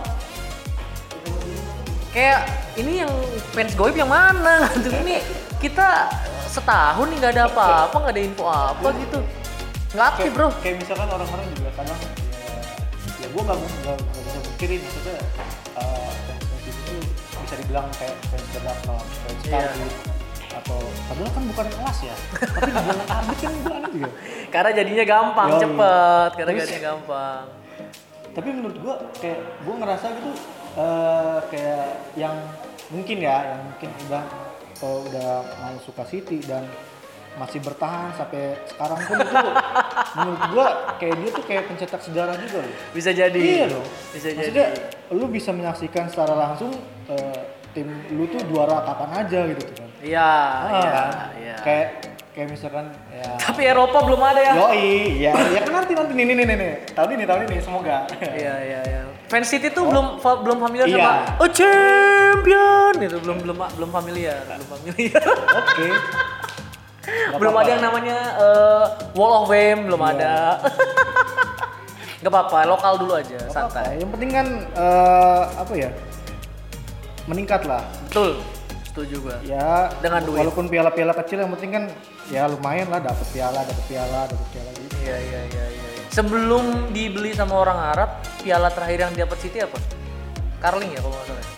Kayak 2.16 2.48
ini 2.80 3.04
yang 3.04 3.12
fans 3.52 3.76
goib 3.76 3.96
yang 3.96 4.08
mana? 4.08 4.72
Ini 5.04 5.20
kita 5.60 6.08
setahun 6.48 7.12
nih 7.12 7.18
nggak 7.20 7.34
ada 7.36 7.44
apa-apa, 7.52 7.96
nggak 7.96 8.14
ada 8.16 8.24
info 8.24 8.46
apa 8.48 8.88
gitu. 9.04 9.20
Nggak 9.96 10.08
aktif 10.16 10.30
bro. 10.32 10.48
kayak 10.64 10.76
misalkan 10.80 11.08
orang-orang 11.08 11.48
juga 11.56 11.70
kadang 11.80 12.00
ya, 12.00 12.12
ya 13.24 13.28
gue 13.32 13.42
nggak 13.48 13.60
bisa 13.64 13.92
mikirin 14.44 14.80
maksudnya 14.84 15.16
uh, 15.80 16.12
fans 16.28 16.44
fans 16.52 16.66
itu 16.68 16.96
bisa 17.44 17.56
dibilang 17.64 17.88
kayak 17.96 18.16
fans 18.28 18.48
atau 18.60 19.00
fans 19.00 19.44
karbit 19.48 20.15
atau 20.56 20.80
padahal 21.06 21.30
kan 21.30 21.44
bukan 21.46 21.66
kelas 21.70 21.98
ya 22.02 22.16
tapi 22.32 22.70
dibilang 22.70 23.04
karbit 23.06 23.38
kan 23.38 23.54
gue 23.54 23.74
aneh 23.74 23.92
juga 23.92 24.10
Karena 24.48 24.70
jadinya 24.72 25.04
gampang, 25.06 25.48
Yoi. 25.50 25.62
cepet. 25.62 26.30
Karena 26.34 26.50
Terus- 26.50 26.62
jadinya 26.64 26.82
gampang. 26.86 27.44
tapi 28.32 28.50
menurut 28.52 28.78
gue 28.78 28.96
kayak 29.18 29.40
gue 29.62 29.76
ngerasa 29.76 30.06
gitu 30.12 30.32
eh, 30.76 31.38
kayak 31.50 31.88
yang 32.16 32.36
mungkin 32.88 33.18
ya 33.18 33.38
yang 33.50 33.62
mungkin 33.66 33.90
udah 34.06 34.24
eh, 34.78 34.98
udah 35.06 35.30
mau 35.58 35.76
suka 35.80 36.04
City 36.04 36.40
dan 36.42 36.68
masih 37.36 37.60
bertahan 37.60 38.12
sampai 38.14 38.56
sekarang 38.66 38.96
pun 39.02 39.18
itu 39.18 39.36
menurut 40.16 40.44
gue 40.50 40.68
kayak 40.98 41.16
dia 41.18 41.30
tuh 41.32 41.44
kayak 41.46 41.64
pencetak 41.66 42.00
sejarah 42.02 42.36
juga 42.38 42.64
loh 42.64 42.76
Bisa 42.92 43.12
jadi. 43.12 43.40
Iya 43.40 43.66
dong. 43.70 43.88
Bisa 44.12 44.28
jadi. 44.30 44.40
Maksudnya 44.40 44.68
lu 45.12 45.26
bisa 45.28 45.52
menyaksikan 45.52 46.08
secara 46.08 46.32
langsung 46.34 46.72
eh, 47.08 47.40
tim 47.72 47.88
lu 48.12 48.24
tuh 48.26 48.40
juara 48.46 48.84
kapan 48.84 49.10
aja 49.22 49.40
gitu 49.48 49.64
tuh 49.64 49.76
kan. 49.78 49.85
Iya, 50.06 50.22
Ah, 50.22 50.70
iya, 50.72 50.92
kan? 50.92 51.10
iya. 51.36 51.56
Kayak 51.60 51.88
kayak 52.30 52.48
misalkan 52.52 52.86
ya 53.10 53.32
Tapi 53.40 53.62
Eropa 53.64 53.98
belum 54.02 54.22
ada 54.22 54.38
ya. 54.40 54.54
Yoi, 54.56 54.92
ya, 55.20 55.32
ya 55.34 55.60
kan 55.62 55.74
nanti 55.74 55.94
nanti 55.94 56.14
nih 56.14 56.26
nih 56.28 56.36
nih 56.38 56.56
nih, 56.56 56.72
tahun 56.92 57.10
ini 57.12 57.24
tahun 57.24 57.42
ini 57.44 57.58
semoga. 57.58 57.98
Iya, 58.22 58.54
iya, 58.62 58.80
iya. 58.84 59.00
Fans 59.26 59.50
City 59.50 59.68
tuh 59.70 59.90
belum 59.90 60.20
fa- 60.20 60.38
belum 60.38 60.62
familiar 60.62 60.86
Iya. 60.86 61.02
sama 61.02 61.42
oh 61.42 61.50
champion 61.50 62.94
itu 63.00 63.18
belum 63.18 63.38
belum 63.42 63.58
belum 63.74 63.90
familiar, 63.92 64.38
belum 64.46 64.70
familiar. 64.70 65.22
Oke. 65.56 65.88
Belum 67.36 67.50
apa-apa. 67.52 67.66
ada 67.66 67.72
yang 67.72 67.84
namanya 67.84 68.18
eh, 68.36 68.84
Wall 69.14 69.34
of 69.36 69.46
Fame, 69.48 69.86
belum 69.86 69.98
Iya. 70.00 70.12
ada. 70.12 70.36
Gak 72.22 72.32
apa-apa, 72.32 72.66
lokal 72.66 72.94
dulu 72.98 73.14
aja, 73.14 73.34
Nggak 73.36 73.50
santai. 73.50 73.82
apa-apa. 73.82 73.98
Yang 73.98 74.10
penting 74.14 74.30
kan 74.32 74.48
eh, 74.76 75.42
apa 75.56 75.74
ya? 75.74 75.90
Meningkat 77.26 77.62
lah. 77.66 77.82
Betul, 78.06 78.38
setuju 78.96 79.28
gua. 79.28 79.36
Ya 79.44 79.92
Dengan 80.00 80.24
duit. 80.24 80.40
Walaupun 80.40 80.72
piala-piala 80.72 81.12
kecil 81.20 81.44
yang 81.44 81.52
penting 81.52 81.76
kan 81.76 81.84
ya 82.32 82.48
lumayan 82.48 82.88
lah 82.88 83.04
dapat 83.04 83.28
piala, 83.36 83.60
dapat 83.68 83.86
piala, 83.92 84.24
dapat 84.32 84.48
piala 84.56 84.72
gitu. 84.80 84.96
Iya, 85.04 85.18
iya, 85.20 85.42
iya, 85.52 85.64
iya. 85.68 85.86
iya. 86.00 86.04
Sebelum 86.16 86.96
dibeli 86.96 87.36
sama 87.36 87.60
orang 87.60 87.76
Arab, 87.76 88.10
piala 88.40 88.72
terakhir 88.72 89.12
yang 89.12 89.14
dapat 89.20 89.38
City 89.44 89.60
apa? 89.60 89.76
Carling 90.64 90.96
ya 90.96 91.04
kalau 91.04 91.12
nggak 91.12 91.28
salah. 91.28 91.44
ya? 91.44 91.52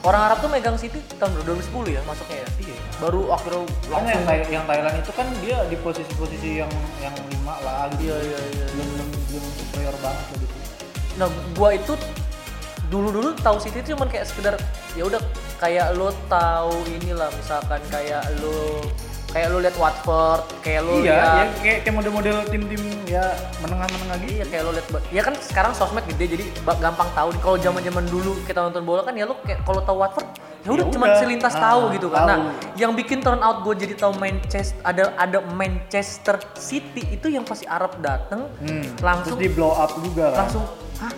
Orang 0.00 0.22
Arab 0.32 0.38
tuh 0.40 0.48
megang 0.48 0.80
City 0.80 0.96
tahun 1.20 1.44
2010 1.44 1.92
ya 1.92 2.00
masuknya 2.08 2.40
ya. 2.40 2.48
Iya. 2.64 2.76
Baru 3.04 3.20
akhirnya 3.28 3.68
langsung 3.92 4.08
yang, 4.16 4.24
Thai- 4.24 4.48
yang 4.48 4.64
Thailand 4.64 4.96
itu 4.96 5.12
kan 5.12 5.26
dia 5.44 5.60
di 5.68 5.76
posisi-posisi 5.76 6.64
yang 6.64 6.72
yang 7.04 7.12
lima 7.28 7.60
lah 7.60 7.92
gitu. 8.00 8.08
Iya, 8.08 8.16
iya, 8.16 8.38
iya. 8.48 8.64
Belum 8.72 8.88
belum 8.96 9.08
belum 9.28 9.44
superior 9.60 9.96
banget 10.00 10.24
gitu. 10.40 10.56
Nah, 11.20 11.28
gua 11.52 11.76
itu 11.76 11.92
dulu-dulu 12.88 13.36
tahu 13.44 13.60
City 13.60 13.84
itu 13.84 13.92
cuman 13.92 14.08
kayak 14.08 14.24
sekedar 14.24 14.56
ya 14.96 15.04
udah 15.04 15.20
kayak 15.60 15.92
lu 15.92 16.08
tahu 16.26 16.72
inilah 16.88 17.28
misalkan 17.30 17.80
kayak 17.86 18.24
lu 18.40 18.80
kayak 19.30 19.46
lu 19.46 19.62
lihat 19.62 19.78
Watford, 19.78 20.42
kayak 20.58 20.82
lu 20.82 21.06
iya, 21.06 21.14
ya, 21.14 21.22
lihat 21.38 21.50
kayak, 21.62 21.78
kayak 21.86 21.94
model-model 21.94 22.36
tim-tim 22.50 22.82
ya 23.06 23.22
menengah-menengah 23.62 24.16
gitu. 24.26 24.32
Iya 24.34 24.44
kayak 24.50 24.62
lo 24.66 24.70
liat, 24.74 24.86
ya 25.14 25.22
kan 25.22 25.34
sekarang 25.38 25.70
sosmed 25.70 26.02
gede 26.10 26.34
jadi 26.34 26.44
gampang 26.82 27.06
tahu. 27.14 27.30
Kalau 27.38 27.54
zaman 27.54 27.78
zaman 27.78 28.10
dulu 28.10 28.42
kita 28.42 28.58
nonton 28.58 28.82
bola 28.82 29.06
kan 29.06 29.14
ya 29.14 29.30
lo 29.30 29.38
kayak 29.46 29.62
kalau 29.62 29.86
tahu 29.86 30.02
Watford 30.02 30.26
ya 30.60 30.70
udah 30.74 30.82
Ya 30.82 30.92
cuma 30.92 31.06
selintas 31.14 31.54
Ah, 31.54 31.62
tahu 31.62 31.80
gitu 31.94 32.08
kan. 32.10 32.26
Nah, 32.26 32.38
yang 32.74 32.92
bikin 32.92 33.22
turn 33.22 33.38
out 33.38 33.62
gue 33.62 33.74
jadi 33.78 33.94
tahu 33.94 34.18
Manchester 34.18 34.76
ada 34.82 35.14
ada 35.14 35.38
Manchester 35.46 36.36
City 36.58 37.14
itu 37.14 37.30
yang 37.30 37.46
pasti 37.46 37.64
Arab 37.64 38.02
dateng 38.02 38.50
Hmm. 38.58 38.82
langsung 38.98 39.38
Terus 39.38 39.46
di 39.46 39.50
blow 39.54 39.72
up 39.72 39.94
juga 39.94 40.34
kan. 40.34 40.50
langsung 40.50 40.64
hah 40.98 41.12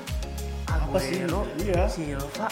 Apa 0.68 1.00
sih? 1.00 1.24
Iya. 1.58 1.88
Silva 1.88 2.46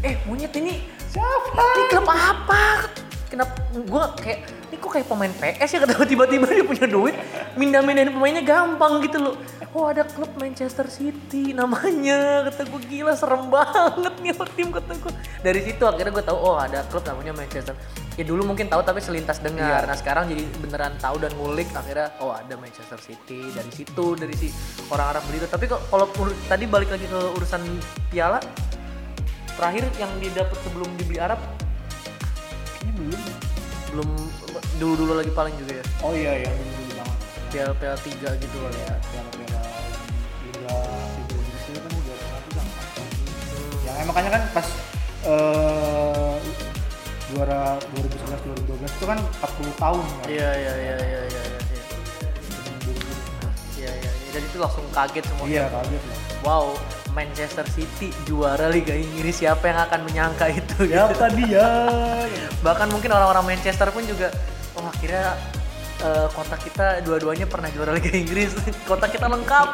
eh 0.00 0.16
monyet 0.24 0.54
ini 0.54 0.86
Siapa? 1.10 1.64
ini 1.74 1.84
klub 1.90 2.06
apa? 2.06 2.86
Kenapa? 3.26 3.54
Gue 3.74 4.04
kayak 4.22 4.38
ini 4.70 4.76
kok 4.78 4.90
kayak 4.94 5.06
pemain 5.10 5.32
PS 5.34 5.70
ya? 5.74 5.78
Kata 5.82 6.06
tiba-tiba 6.06 6.46
dia 6.46 6.62
punya 6.62 6.86
duit 6.86 7.14
mindah-mindahin 7.58 8.14
pemainnya 8.14 8.42
gampang 8.46 9.02
gitu 9.02 9.18
loh. 9.18 9.34
Oh 9.70 9.86
ada 9.86 10.02
klub 10.02 10.30
Manchester 10.38 10.86
City 10.86 11.50
namanya. 11.54 12.46
Kata 12.50 12.62
gue 12.66 12.80
gila 12.86 13.14
serem 13.18 13.50
banget 13.50 14.14
nih 14.22 14.34
tim 14.54 14.70
kata 14.70 14.92
gue 14.98 15.12
dari 15.42 15.60
situ 15.62 15.82
akhirnya 15.86 16.10
gue 16.14 16.24
tahu 16.26 16.38
oh 16.38 16.56
ada 16.58 16.86
klub 16.86 17.02
namanya 17.06 17.34
Manchester. 17.34 17.74
Ya 18.18 18.26
dulu 18.26 18.46
mungkin 18.46 18.70
tahu 18.70 18.82
tapi 18.82 19.02
selintas 19.02 19.42
dengar. 19.42 19.86
Nah 19.86 19.94
sekarang 19.98 20.30
jadi 20.30 20.42
beneran 20.62 20.94
tahu 20.98 21.22
dan 21.22 21.34
ngulik 21.38 21.70
akhirnya 21.74 22.14
oh 22.22 22.34
ada 22.34 22.54
Manchester 22.54 22.98
City. 23.02 23.50
Dari 23.50 23.70
situ 23.74 24.14
dari 24.14 24.34
si 24.38 24.50
orang 24.90 25.18
Arab 25.18 25.22
beli 25.26 25.42
itu 25.42 25.50
tapi 25.50 25.66
kok 25.66 25.82
kalau 25.90 26.06
tadi 26.46 26.70
balik 26.70 26.90
lagi 26.90 27.06
ke 27.06 27.20
urusan 27.34 27.62
piala 28.10 28.38
terakhir 29.60 29.84
yang 30.00 30.12
didapat 30.16 30.56
sebelum 30.64 30.88
dibeli 30.96 31.20
Arab 31.20 31.36
kayaknya 32.80 32.92
belum 32.96 33.20
belum 33.92 34.08
dulu 34.80 34.94
dulu 35.04 35.12
lagi 35.20 35.32
paling 35.36 35.52
juga 35.60 35.72
ya 35.76 35.84
oh 36.00 36.16
iya 36.16 36.32
iya 36.40 36.50
dulu 36.56 36.72
dulu 36.80 36.92
banget 36.96 37.18
piala 37.52 37.72
piala 37.76 37.96
tiga 38.00 38.30
gitu 38.40 38.56
lah 38.56 38.72
ya 38.72 38.80
iya, 38.80 38.94
piala 39.04 39.30
piala 39.36 39.60
tiga 39.60 39.60
liga 40.48 40.76
Indonesia 41.28 41.72
kan 41.76 41.90
juga 41.92 42.12
satu 42.16 42.48
sama 42.56 42.72
hmm. 42.72 43.84
ya 43.84 44.04
makanya 44.08 44.30
kan 44.32 44.42
pas 44.56 44.66
uh, 45.28 46.34
juara 47.30 47.76
2011 48.00 48.64
2012 48.64 48.96
itu 48.96 49.04
kan 49.06 49.18
40 49.22 49.70
tahun 49.78 50.02
kan? 50.02 50.26
Iya 50.26 50.50
iya, 50.50 50.72
iya 50.82 50.96
iya 50.98 50.98
iya 50.98 51.20
iya 51.30 51.42
iya 51.46 51.62
iya. 51.62 51.92
Iya 53.78 53.90
iya. 54.02 54.10
Dan 54.34 54.42
itu 54.50 54.58
langsung 54.58 54.82
kaget 54.90 55.24
semua. 55.30 55.46
Iya 55.46 55.70
kaget 55.70 56.02
lah. 56.10 56.18
Wow, 56.42 56.74
Manchester 57.10 57.66
City 57.68 58.08
juara 58.22 58.66
Liga 58.66 58.92
Inggris 58.92 59.36
siapa 59.36 59.64
yang 59.64 59.80
akan 59.80 60.00
menyangka 60.02 60.46
itu 60.48 60.86
Siapa 60.86 61.26
dia? 61.38 61.66
bahkan 62.60 62.86
mungkin 62.86 63.10
orang-orang 63.10 63.44
Manchester 63.48 63.88
pun 63.88 64.02
juga 64.02 64.30
oh 64.72 64.86
akhirnya 64.86 65.34
eh, 65.98 66.26
kota 66.28 66.56
kita 66.56 66.86
dua-duanya 67.00 67.44
pernah 67.44 67.68
juara 67.68 67.92
Liga 67.92 68.10
Inggris 68.10 68.54
kota 68.90 69.06
kita 69.06 69.26
lengkap 69.26 69.68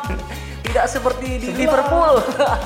tidak 0.63 0.87
seperti 0.87 1.29
di 1.37 1.47
Sebelah. 1.47 1.61
Liverpool 1.63 2.13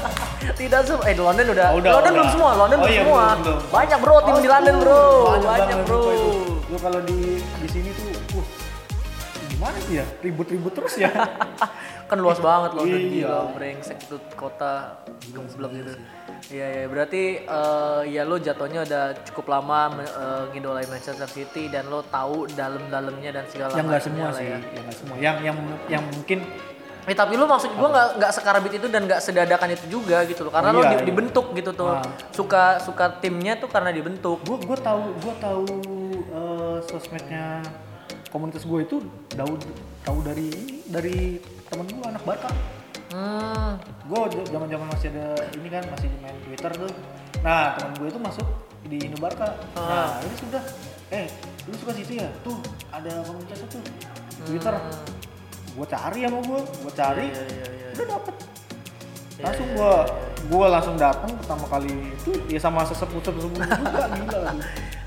tidak 0.60 0.80
se 0.82 0.94
eh 1.02 1.12
di 1.12 1.20
London 1.20 1.46
udah, 1.48 1.66
Oh, 1.68 1.78
udah, 1.78 1.90
London 1.92 2.00
udah. 2.02 2.12
belum 2.16 2.28
semua 2.30 2.50
London 2.56 2.76
Oh, 2.76 2.82
belum 2.82 2.90
iya, 2.90 3.02
semua 3.02 3.22
belum, 3.22 3.40
belum. 3.42 3.60
banyak 3.70 3.98
bro 4.00 4.16
tim 4.20 4.36
di 4.36 4.48
London 4.48 4.74
bro 4.76 5.02
banyak, 5.26 5.46
banyak, 5.46 5.78
bro. 5.84 6.00
Lu 6.64 6.76
kalau 6.78 7.00
di 7.02 7.18
di 7.42 7.68
sini 7.68 7.90
tuh, 7.90 8.08
uh, 8.32 8.46
gimana 9.48 9.76
sih 9.82 9.98
ya? 9.98 10.06
Ribut-ribut 10.18 10.72
terus 10.72 10.94
ya. 10.96 11.10
Kan 12.10 12.18
luas 12.18 12.38
banget 12.38 12.74
London 12.74 12.98
Iya. 12.98 13.54
brengsek 13.54 13.98
itu 14.02 14.18
kota 14.34 14.98
gemblek 15.24 15.70
gitu 15.72 15.92
Iya 16.50 16.66
ya 16.74 16.84
berarti 16.88 17.22
eh, 17.38 18.00
ya 18.10 18.22
lo 18.24 18.36
jatuhnya 18.36 18.82
udah 18.82 19.04
cukup 19.24 19.46
lama 19.48 19.80
me- 19.92 20.08
eh, 20.08 20.42
ngidolain 20.50 20.88
Manchester 20.88 21.28
City 21.28 21.68
dan 21.68 21.86
lo 21.86 22.02
tahu 22.02 22.50
dalam-dalamnya 22.50 23.30
dan 23.30 23.44
segala 23.46 23.70
yang 23.72 23.86
nggak 23.86 24.02
semua 24.02 24.28
sih, 24.32 24.44
ya. 24.44 24.58
yang 24.58 24.82
nggak 24.82 24.96
semua. 24.96 25.14
Yang 25.16 25.36
yang 25.40 25.56
yang 25.88 26.02
mungkin 26.04 26.40
Eh 27.02 27.16
tapi 27.16 27.32
lu 27.32 27.42
maksud 27.44 27.72
gua 27.72 27.88
nggak 27.88 28.08
nggak 28.14 28.32
sekarabit 28.34 28.72
itu 28.76 28.86
dan 28.86 29.02
nggak 29.02 29.18
sedadakan 29.18 29.72
itu 29.72 29.86
juga 29.90 30.20
gitu 30.22 30.44
loh. 30.44 30.52
Karena 30.52 30.68
Oh, 30.68 30.74
lo 30.74 30.80
iya, 30.80 30.90
di- 30.90 30.96
iya. 30.96 31.06
dibentuk 31.06 31.46
gitu 31.50 31.70
tuh. 31.72 31.96
Nah. 31.96 32.04
Suka 32.30 32.76
suka 32.78 33.04
timnya 33.16 33.56
tuh 33.56 33.66
karena 33.66 33.88
dibentuk. 33.90 34.36
gue 34.40 34.58
gue 34.58 34.78
tahu 34.78 35.02
gue 35.16 35.34
tahu 35.38 35.64
eh, 36.30 36.76
sosmednya 36.84 37.64
komunitas 38.28 38.62
gue 38.62 38.80
itu 38.80 38.96
tahu 39.30 39.52
tahu 40.02 40.18
dari 40.22 40.48
dari 40.86 41.18
temen 41.70 41.86
gue 41.86 42.06
anak 42.06 42.22
Barca. 42.26 42.50
Hmm. 43.10 43.78
Gue 44.10 44.20
zaman 44.50 44.66
zaman 44.66 44.86
masih 44.90 45.08
ada 45.14 45.26
ini 45.54 45.68
kan 45.70 45.82
masih 45.86 46.08
main 46.18 46.36
Twitter 46.42 46.70
tuh. 46.74 46.92
Nah 47.46 47.78
temen 47.78 47.94
gue 47.98 48.08
itu 48.10 48.20
masuk 48.20 48.46
di 48.90 48.98
Indo 49.06 49.18
Barca. 49.22 49.54
Nah 49.78 50.18
ini 50.26 50.34
sudah 50.34 50.62
eh 51.14 51.26
lu 51.70 51.74
suka 51.78 51.94
situ 51.94 52.18
ya? 52.18 52.28
Tuh 52.42 52.58
ada 52.90 53.22
komunitasnya 53.22 53.66
tuh 53.70 53.82
Twitter. 54.50 54.74
Gue 55.70 55.86
cari 55.86 56.20
sama 56.26 56.38
gue, 56.42 56.60
gue 56.66 56.92
cari, 56.98 57.26
Iya 57.30 57.42
iya 57.46 57.66
iya. 57.70 57.88
udah 57.94 58.06
dapet. 58.18 58.34
Langsung 59.40 59.68
gue 59.72 59.94
gue 60.50 60.66
langsung 60.66 60.96
datang 60.98 61.30
pertama 61.38 61.64
kali 61.70 61.92
itu 62.10 62.30
ya 62.50 62.58
sama 62.58 62.82
sesepuh 62.82 63.22
sesepuh 63.22 63.40
juga 63.46 63.64
gila. 63.70 64.50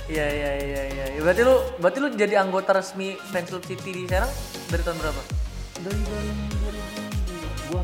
Iya 0.04 0.26
iya 0.28 0.52
iya 0.60 0.82
iya. 0.92 1.06
Ya, 1.16 1.20
Berarti 1.24 1.42
lu 1.44 1.56
berarti 1.80 1.98
lu 2.04 2.08
jadi 2.16 2.36
anggota 2.40 2.76
resmi 2.76 3.16
fans 3.32 3.48
club 3.52 3.64
City 3.64 3.92
di 3.92 4.02
sekarang 4.08 4.32
dari 4.72 4.84
tahun 4.84 5.00
berapa? 5.00 5.43
Dari 5.84 6.00
dari 6.02 6.32
2000 6.58 7.70
gua 7.70 7.82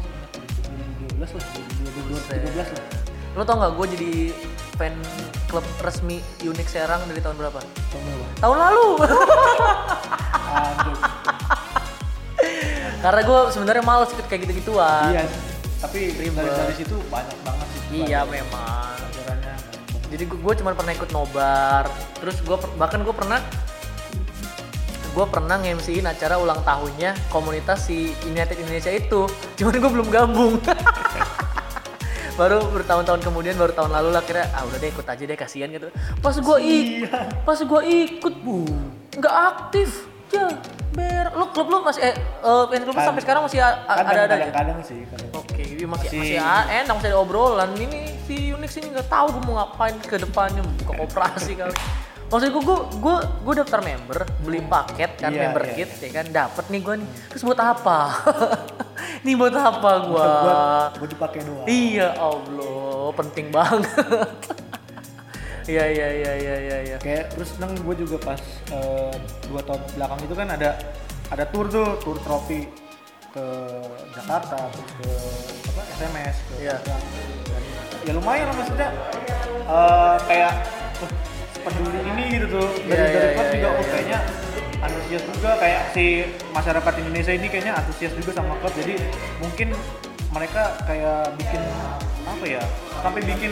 2012 1.19 1.35
lah 1.35 1.45
2012 1.45 2.55
lah 2.55 2.87
Lu 3.29 3.45
tau 3.45 3.55
nggak 3.55 3.71
gue 3.71 3.85
jadi 3.93 4.11
fan 4.73 4.95
klub 5.45 5.63
resmi 5.79 6.17
Unix 6.41 6.67
Serang 6.67 7.05
dari 7.05 7.21
tahun 7.21 7.37
berapa? 7.37 7.59
tahun 7.61 8.03
berapa 8.03 8.25
Tahun 8.39 8.57
lalu. 8.57 8.87
Karena 12.99 13.21
gue 13.21 13.39
sebenarnya 13.49 13.83
males 13.83 14.09
ikut 14.09 14.25
kayak 14.25 14.41
gitu-gituan. 14.43 15.13
iya 15.13 15.23
tapi 15.79 16.11
dari 16.11 16.27
Ribet. 16.27 16.43
dari 16.43 16.75
situ 16.75 16.95
banyak 17.07 17.37
banget 17.39 17.67
sih 17.71 18.03
Iya 18.03 18.27
memang. 18.27 18.99
pelajarannya 18.99 19.55
jadi 20.09 20.23
gue 20.25 20.53
cuma 20.57 20.75
pernah 20.75 20.91
ikut 20.91 21.09
nobar 21.09 21.87
terus 22.17 22.35
gue 22.41 22.57
bahkan 22.75 22.99
gue 22.99 23.15
pernah 23.15 23.39
gue 25.09 25.25
pernah 25.25 25.57
nge-MC-in 25.57 26.05
acara 26.05 26.37
ulang 26.37 26.61
tahunnya 26.61 27.13
komunitas 27.27 27.85
si 27.85 28.13
United 28.23 28.55
Indonesia 28.55 28.89
itu. 28.89 29.25
Cuman 29.55 29.75
gue 29.75 29.91
belum 29.91 30.07
gabung. 30.09 30.53
Baru 32.39 32.63
bertahun-tahun 32.71 33.19
kemudian 33.19 33.59
baru 33.59 33.75
tahun 33.75 33.91
lalu 33.91 34.15
lah 34.15 34.23
kira 34.23 34.47
ah 34.55 34.63
udah 34.63 34.79
deh 34.79 34.87
ikut 34.87 35.03
aja 35.03 35.19
deh 35.19 35.35
kasihan 35.35 35.67
gitu. 35.67 35.91
Pas 36.23 36.31
gue 36.31 36.57
ikut 36.63 37.11
pas 37.43 37.59
gue 37.59 37.81
ikut 37.83 38.33
bu 38.39 38.63
nggak 39.11 39.35
aktif. 39.51 40.07
Ya 40.31 40.47
ber 40.95 41.35
lu 41.35 41.51
klub 41.51 41.67
lu 41.67 41.83
masih 41.83 41.99
eh 41.99 42.15
fans 42.39 42.83
klub 42.87 42.95
lu 42.95 43.01
sampai 43.03 43.21
sekarang 43.27 43.41
masih 43.43 43.59
kadang 43.59 43.83
ada 43.91 43.99
ada 43.99 44.23
kadang, 44.23 44.39
aja? 44.39 44.53
kadang. 44.55 44.77
Sih. 44.87 45.03
Oke, 45.35 45.61
ini 45.67 45.83
masih 45.83 46.07
masih, 46.15 46.39
Masih- 46.39 46.71
enak 46.79 46.93
masih 46.95 47.09
ada 47.11 47.19
obrolan. 47.19 47.69
Ini 47.75 47.99
si 48.23 48.35
Unix 48.55 48.71
ini 48.79 48.87
nggak 48.87 49.11
tahu 49.11 49.35
gue 49.35 49.43
mau 49.43 49.59
ngapain 49.59 49.99
ke 49.99 50.15
depannya, 50.15 50.63
buka 50.79 50.93
koperasi 51.03 51.59
kali. 51.59 51.75
Maksud 52.29 52.49
gue, 52.53 52.61
gue, 52.61 52.77
gue, 53.01 53.15
gue 53.41 53.53
daftar 53.57 53.81
member, 53.81 54.21
beli 54.45 54.61
paket 54.61 55.17
kan, 55.17 55.33
Iya, 55.33 55.49
member 55.49 55.63
iya, 55.65 55.73
kit, 55.73 55.89
ya 55.97 56.09
kan, 56.13 56.25
dapat 56.29 56.65
nih 56.69 56.81
gue 56.85 56.95
nih. 57.01 57.09
Terus 57.33 57.41
buat 57.41 57.57
apa? 57.57 57.99
nih 59.25 59.33
buat 59.33 59.55
apa 59.57 59.91
gue? 60.05 60.13
buat 60.13 60.91
buat 61.01 61.09
dipakai 61.09 61.41
doang 61.41 61.65
Iya 61.65 62.13
Allah, 62.21 63.09
penting 63.17 63.49
banget. 63.49 63.89
Iya 65.69 65.85
iya 65.85 66.07
iya 66.09 66.33
iya 66.33 66.55
iya. 66.65 66.77
iya. 66.81 66.97
kayak 66.97 67.29
terus 67.37 67.53
neng 67.61 67.77
gue 67.77 67.93
juga 68.01 68.17
pas 68.17 68.41
eh, 68.73 69.13
dua 69.45 69.61
tahun 69.61 69.77
belakang 69.93 70.19
itu 70.25 70.33
kan 70.33 70.47
ada 70.49 70.73
ada 71.29 71.45
tour 71.45 71.69
tuh 71.69 71.93
tour 72.01 72.17
trofi 72.25 72.65
ke 73.29 73.45
Jakarta 74.17 74.65
terus 74.73 74.89
ke 74.97 75.09
apa 75.69 75.81
SMS 75.93 76.35
ke 76.41 76.53
Iya. 76.65 76.75
Ya 78.01 78.11
lumayan 78.17 78.49
lah 78.49 78.55
maksudnya 78.57 78.89
eh, 79.69 80.15
kayak 80.25 80.53
uh, 81.05 81.38
peduli 81.61 81.99
ini 82.05 82.23
gitu 82.31 82.45
tuh 82.51 82.67
dari 82.83 82.97
Iya, 82.97 83.07
dari 83.11 83.27
klub 83.31 83.45
iya, 83.45 83.51
juga 83.51 83.59
iya, 83.59 83.69
oh 83.69 83.77
iya. 83.77 83.89
kayaknya 83.89 84.19
antusias 84.79 85.23
juga 85.27 85.51
kayak 85.55 85.81
si 85.91 86.05
masyarakat 86.49 86.93
Indonesia 86.97 87.33
ini 87.33 87.47
kayaknya 87.47 87.73
antusias 87.75 88.13
juga 88.15 88.31
sama 88.31 88.53
klub 88.57 88.73
jadi 88.73 88.93
mungkin 89.37 89.67
mereka 90.29 90.63
kayak 90.83 91.19
bikin 91.35 91.61
apa 92.23 92.45
ya 92.45 92.61
sampai 92.99 93.21
bikin 93.23 93.51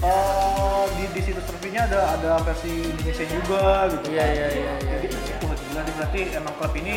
eh, 0.00 0.84
di 0.94 1.04
di 1.10 1.20
situs 1.20 1.44
resminya 1.44 1.82
ada 1.84 2.00
ada 2.16 2.30
versi 2.42 2.70
Indonesia 2.88 3.24
juga 3.26 3.62
gitu 3.88 4.06
Iya 4.08 4.24
iya 4.26 4.46
iya. 4.48 4.72
iya. 4.78 4.96
jadi 4.98 5.06
wah 5.40 5.54
gila 5.54 5.80
nih 5.80 5.92
berarti 5.94 6.20
emang 6.32 6.54
klub 6.56 6.74
ini 6.76 6.96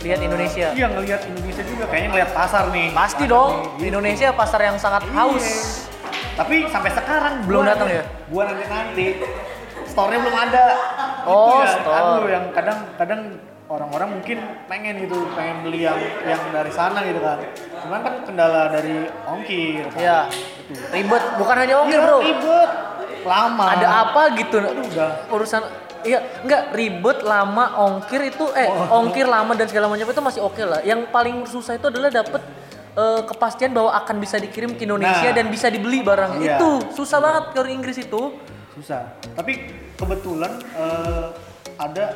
Lihat 0.00 0.20
eh, 0.20 0.26
Indonesia. 0.26 0.66
iya 0.70 0.86
ngelihat 0.86 1.20
Indonesia 1.24 1.62
juga 1.64 1.84
kayaknya 1.88 2.08
ngelihat 2.10 2.30
pasar 2.32 2.64
nih 2.68 2.88
Pasti 2.92 3.24
Pasar 3.24 3.32
dong, 3.32 3.52
nih, 3.52 3.64
gitu. 3.74 3.88
Indonesia 3.88 4.28
pasar 4.32 4.60
yang 4.62 4.76
sangat 4.76 5.02
haus. 5.10 5.46
Tapi 6.34 6.66
sampai 6.66 6.90
sekarang 6.90 7.34
Belum 7.44 7.62
datang 7.62 7.88
ya? 7.88 8.02
gua 8.26 8.42
nanti 8.46 8.64
nanti 8.64 9.06
store-nya 9.84 10.18
belum 10.20 10.36
ada 10.40 10.64
Oh, 11.24 11.56
Itu 11.56 11.56
ya, 11.58 11.68
store. 11.78 11.96
aduh 11.96 12.26
yang 12.28 12.44
kadang 12.50 12.78
kadang 12.94 13.20
orang-orang 13.64 14.08
mungkin 14.12 14.38
pengen 14.66 15.00
gitu 15.00 15.24
pengen 15.32 15.64
beli 15.64 15.80
yang 15.82 15.96
yang 16.22 16.36
dari 16.50 16.68
sana 16.68 17.00
gitu 17.00 17.16
kan 17.18 17.40
cuman 17.80 18.00
kan 18.02 18.14
kendala 18.22 18.68
dari 18.68 19.08
ongkir 19.24 19.88
kan. 19.88 19.98
Iya. 19.98 20.18
Itu. 20.28 20.84
Ribet, 20.90 21.22
bukan 21.34 21.56
hanya 21.58 21.74
ongkir 21.78 21.96
Iya, 21.96 22.04
bro. 22.04 22.18
ribet 22.20 22.70
lama. 23.24 23.64
ada 23.70 23.88
apa 24.04 24.22
gitu 24.34 24.56
Aduh, 24.58 24.84
udah. 24.84 25.10
urusan 25.30 25.62
iya 26.02 26.20
enggak 26.40 26.62
ribet 26.70 27.18
lama 27.24 27.64
ongkir 27.80 28.20
itu 28.26 28.44
eh 28.52 28.68
Oh. 28.68 29.00
ongkir 29.00 29.24
lama 29.24 29.56
dan 29.56 29.64
segala 29.64 29.88
macam 29.88 30.06
itu 30.06 30.20
masih 30.22 30.40
oke 30.44 30.60
lah 30.60 30.80
yang 30.82 31.08
paling 31.08 31.44
susah 31.44 31.72
itu 31.72 31.88
adalah 31.88 32.12
dapet 32.12 32.44
eh, 32.94 33.22
kepastian 33.22 33.70
bahwa 33.70 33.90
akan 33.94 34.16
bisa 34.16 34.36
dikirim 34.36 34.72
ke 34.72 34.84
Indonesia 34.84 35.26
Nah. 35.26 35.34
dan 35.34 35.46
bisa 35.48 35.66
dibeli 35.66 36.00
barang 36.00 36.38
Iya. 36.38 36.56
itu 36.56 36.70
susah 36.92 37.18
banget 37.18 37.44
kalau 37.52 37.68
Inggris 37.68 37.98
itu 37.98 38.22
susah 38.72 39.02
tapi 39.32 39.66
kebetulan 39.94 40.50
eh, 40.74 41.26
ada 41.76 42.14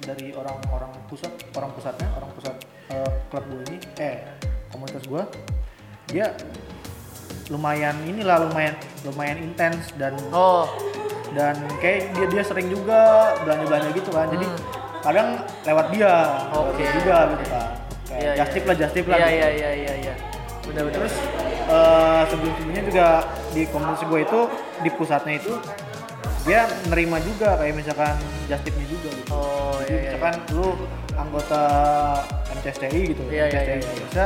dari 0.00 0.32
orang-orang 0.32 0.90
pusat 1.06 1.28
orang 1.52 1.70
pusatnya 1.70 2.08
orang 2.12 2.30
pusat 2.32 2.54
eh, 2.88 3.10
klub 3.28 3.44
gue 3.44 3.62
ini 3.68 3.78
eh 3.96 4.16
komunitas 4.68 5.04
gue 5.04 5.22
dia 6.08 6.26
lumayan 7.48 7.98
inilah 8.04 8.46
lumayan 8.46 8.74
lumayan 9.02 9.38
intens 9.40 9.90
dan 9.94 10.14
oh 10.30 10.70
dan 11.30 11.54
kayak 11.78 12.10
dia 12.14 12.26
dia 12.28 12.42
sering 12.42 12.66
juga 12.66 12.98
belanja 13.42 13.64
belanja 13.64 13.88
gitu 13.92 14.10
kan 14.10 14.26
jadi 14.28 14.46
kadang 15.00 15.28
lewat 15.64 15.86
dia 15.90 16.12
lewat 16.48 16.50
Hmm. 16.50 16.70
Oke. 16.70 16.78
dia 16.78 16.90
juga 16.92 17.16
gitu 17.28 17.44
kan 17.48 17.68
kayak 18.10 18.20
Iya, 18.20 18.32
just 18.34 18.44
iya. 18.44 18.52
tip 18.52 18.64
lah 18.64 18.76
just 18.76 18.92
tip 18.92 19.06
lah 19.06 19.16
iya 19.16 19.28
iya 19.30 19.48
iya 19.50 19.70
iya 19.72 19.92
iya 20.02 20.14
benar 20.60 20.82
benar 20.84 20.94
Terus 20.98 21.14
eh, 21.66 22.22
sebelum-sebelumnya 22.28 22.82
juga 22.84 23.06
di 23.50 23.62
komunitas 23.66 24.02
gue 24.02 24.20
itu 24.20 24.40
di 24.80 24.90
pusatnya 24.90 25.34
itu 25.36 25.52
dia 26.40 26.60
nerima 26.86 27.20
juga 27.20 27.54
kayak 27.54 27.74
misalkan 27.74 28.16
just 28.44 28.62
tipnya 28.62 28.86
juga 28.86 29.08
gitu. 29.10 29.30
oh 29.30 29.76
Jadi 29.78 29.86
iya 29.86 29.96
iya 29.96 30.10
misalkan 30.10 30.34
lu 30.50 30.66
anggota 31.12 31.62
MCSTI 32.50 33.00
gitu, 33.06 33.22
Iya, 33.26 33.44
iya, 33.46 33.46
MCSTI 33.46 33.70
iya, 33.70 33.76
iya. 33.76 34.04
bisa 34.04 34.24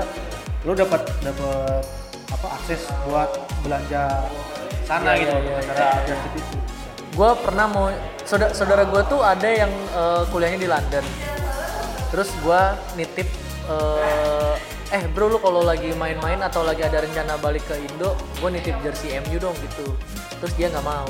lu 0.63 0.73
dapat 0.73 1.01
dapat 1.21 1.83
apa 2.31 2.47
akses 2.53 2.83
buat 3.05 3.31
belanja 3.61 4.03
sana 4.83 5.13
Iya, 5.13 5.21
gitu 5.21 5.35
iya, 5.35 5.43
iya, 5.45 5.55
antara 5.61 5.89
just 6.05 6.23
tip 6.25 6.35
itu. 6.35 6.57
gue 7.15 7.31
pernah 7.41 7.67
mau 7.67 7.87
saudara 8.23 8.51
saudara 8.53 8.83
gue 8.85 9.03
tuh 9.05 9.21
ada 9.21 9.49
yang 9.49 9.71
eh, 9.93 10.23
kuliahnya 10.29 10.61
di 10.61 10.69
London 10.69 11.05
terus 12.09 12.31
gue 12.37 12.61
nitip 12.95 13.27
eh, 13.69 14.55
eh 14.95 15.05
bro 15.11 15.27
lu 15.33 15.39
kalau 15.41 15.65
lagi 15.65 15.91
main-main 15.97 16.39
atau 16.45 16.63
lagi 16.63 16.85
ada 16.85 17.03
rencana 17.03 17.41
balik 17.41 17.65
ke 17.67 17.75
Indo 17.81 18.15
gue 18.39 18.49
nitip 18.53 18.77
jersey 18.85 19.17
MU 19.25 19.37
dong 19.41 19.57
gitu. 19.59 19.97
Terus 20.43 20.53
dia 20.57 20.69
nggak 20.71 20.87
mau. 20.87 21.09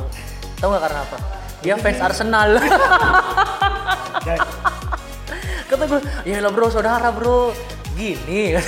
Tahu 0.61 0.69
nggak 0.71 0.83
karena 0.89 1.01
apa? 1.05 1.19
Dia 1.61 1.75
fans 1.81 2.01
Arsenal. 2.01 2.51
Dan 4.27 4.39
kata 5.69 5.85
gue 5.91 6.01
ya 6.29 6.39
lah 6.41 6.53
bro 6.53 6.67
saudara 6.71 7.11
bro. 7.11 7.51
Gini 7.95 8.59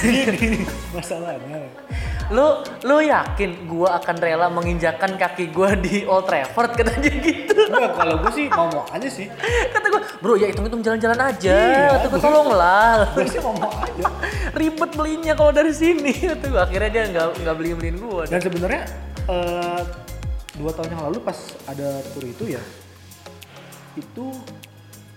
masalahnya 0.95 1.67
lu 2.27 2.47
lu 2.83 2.99
yakin 2.99 3.51
gue 3.65 3.89
akan 3.89 4.17
rela 4.17 4.47
menginjakan 4.49 5.15
kaki 5.15 5.49
gue 5.49 5.71
di 5.79 5.97
Old 6.03 6.27
Trafford 6.27 6.75
katanya 6.75 7.07
gitu 7.13 7.55
enggak 7.67 7.95
kalau 7.95 8.19
gue 8.19 8.33
sih 8.33 8.47
mau 8.49 8.67
mau 8.67 8.83
aja 8.89 9.07
sih. 9.07 9.31
kata 9.69 9.87
gue 9.87 10.03
bro 10.19 10.35
ya 10.35 10.47
hitung 10.47 10.65
hitung 10.65 10.83
jalan-jalan 10.83 11.21
aja 11.23 11.55
Iya, 11.55 11.87
kata 11.97 12.07
gue 12.09 12.21
tolonglah 12.21 12.95
Gue 13.13 13.27
sih 13.27 13.39
mau 13.39 13.55
mau 13.55 13.71
aja. 13.71 14.11
ribet 14.59 14.91
belinya 14.93 15.33
kalau 15.33 15.51
dari 15.51 15.71
sini 15.71 16.11
kata 16.33 16.45
gue 16.47 16.61
akhirnya 16.61 16.91
dia 16.91 17.05
nggak 17.09 17.27
nggak 17.41 17.55
beli 17.55 17.71
beliin 17.73 17.97
gue 17.97 18.23
Dan 18.27 18.39
sebenarnya 18.41 18.83
eh, 19.27 19.81
dua 20.57 20.71
tahun 20.73 20.89
yang 20.91 21.03
lalu 21.07 21.19
pas 21.21 21.39
ada 21.67 21.89
tour 22.11 22.25
itu 22.25 22.49
ya, 22.49 22.63
itu 23.93 24.27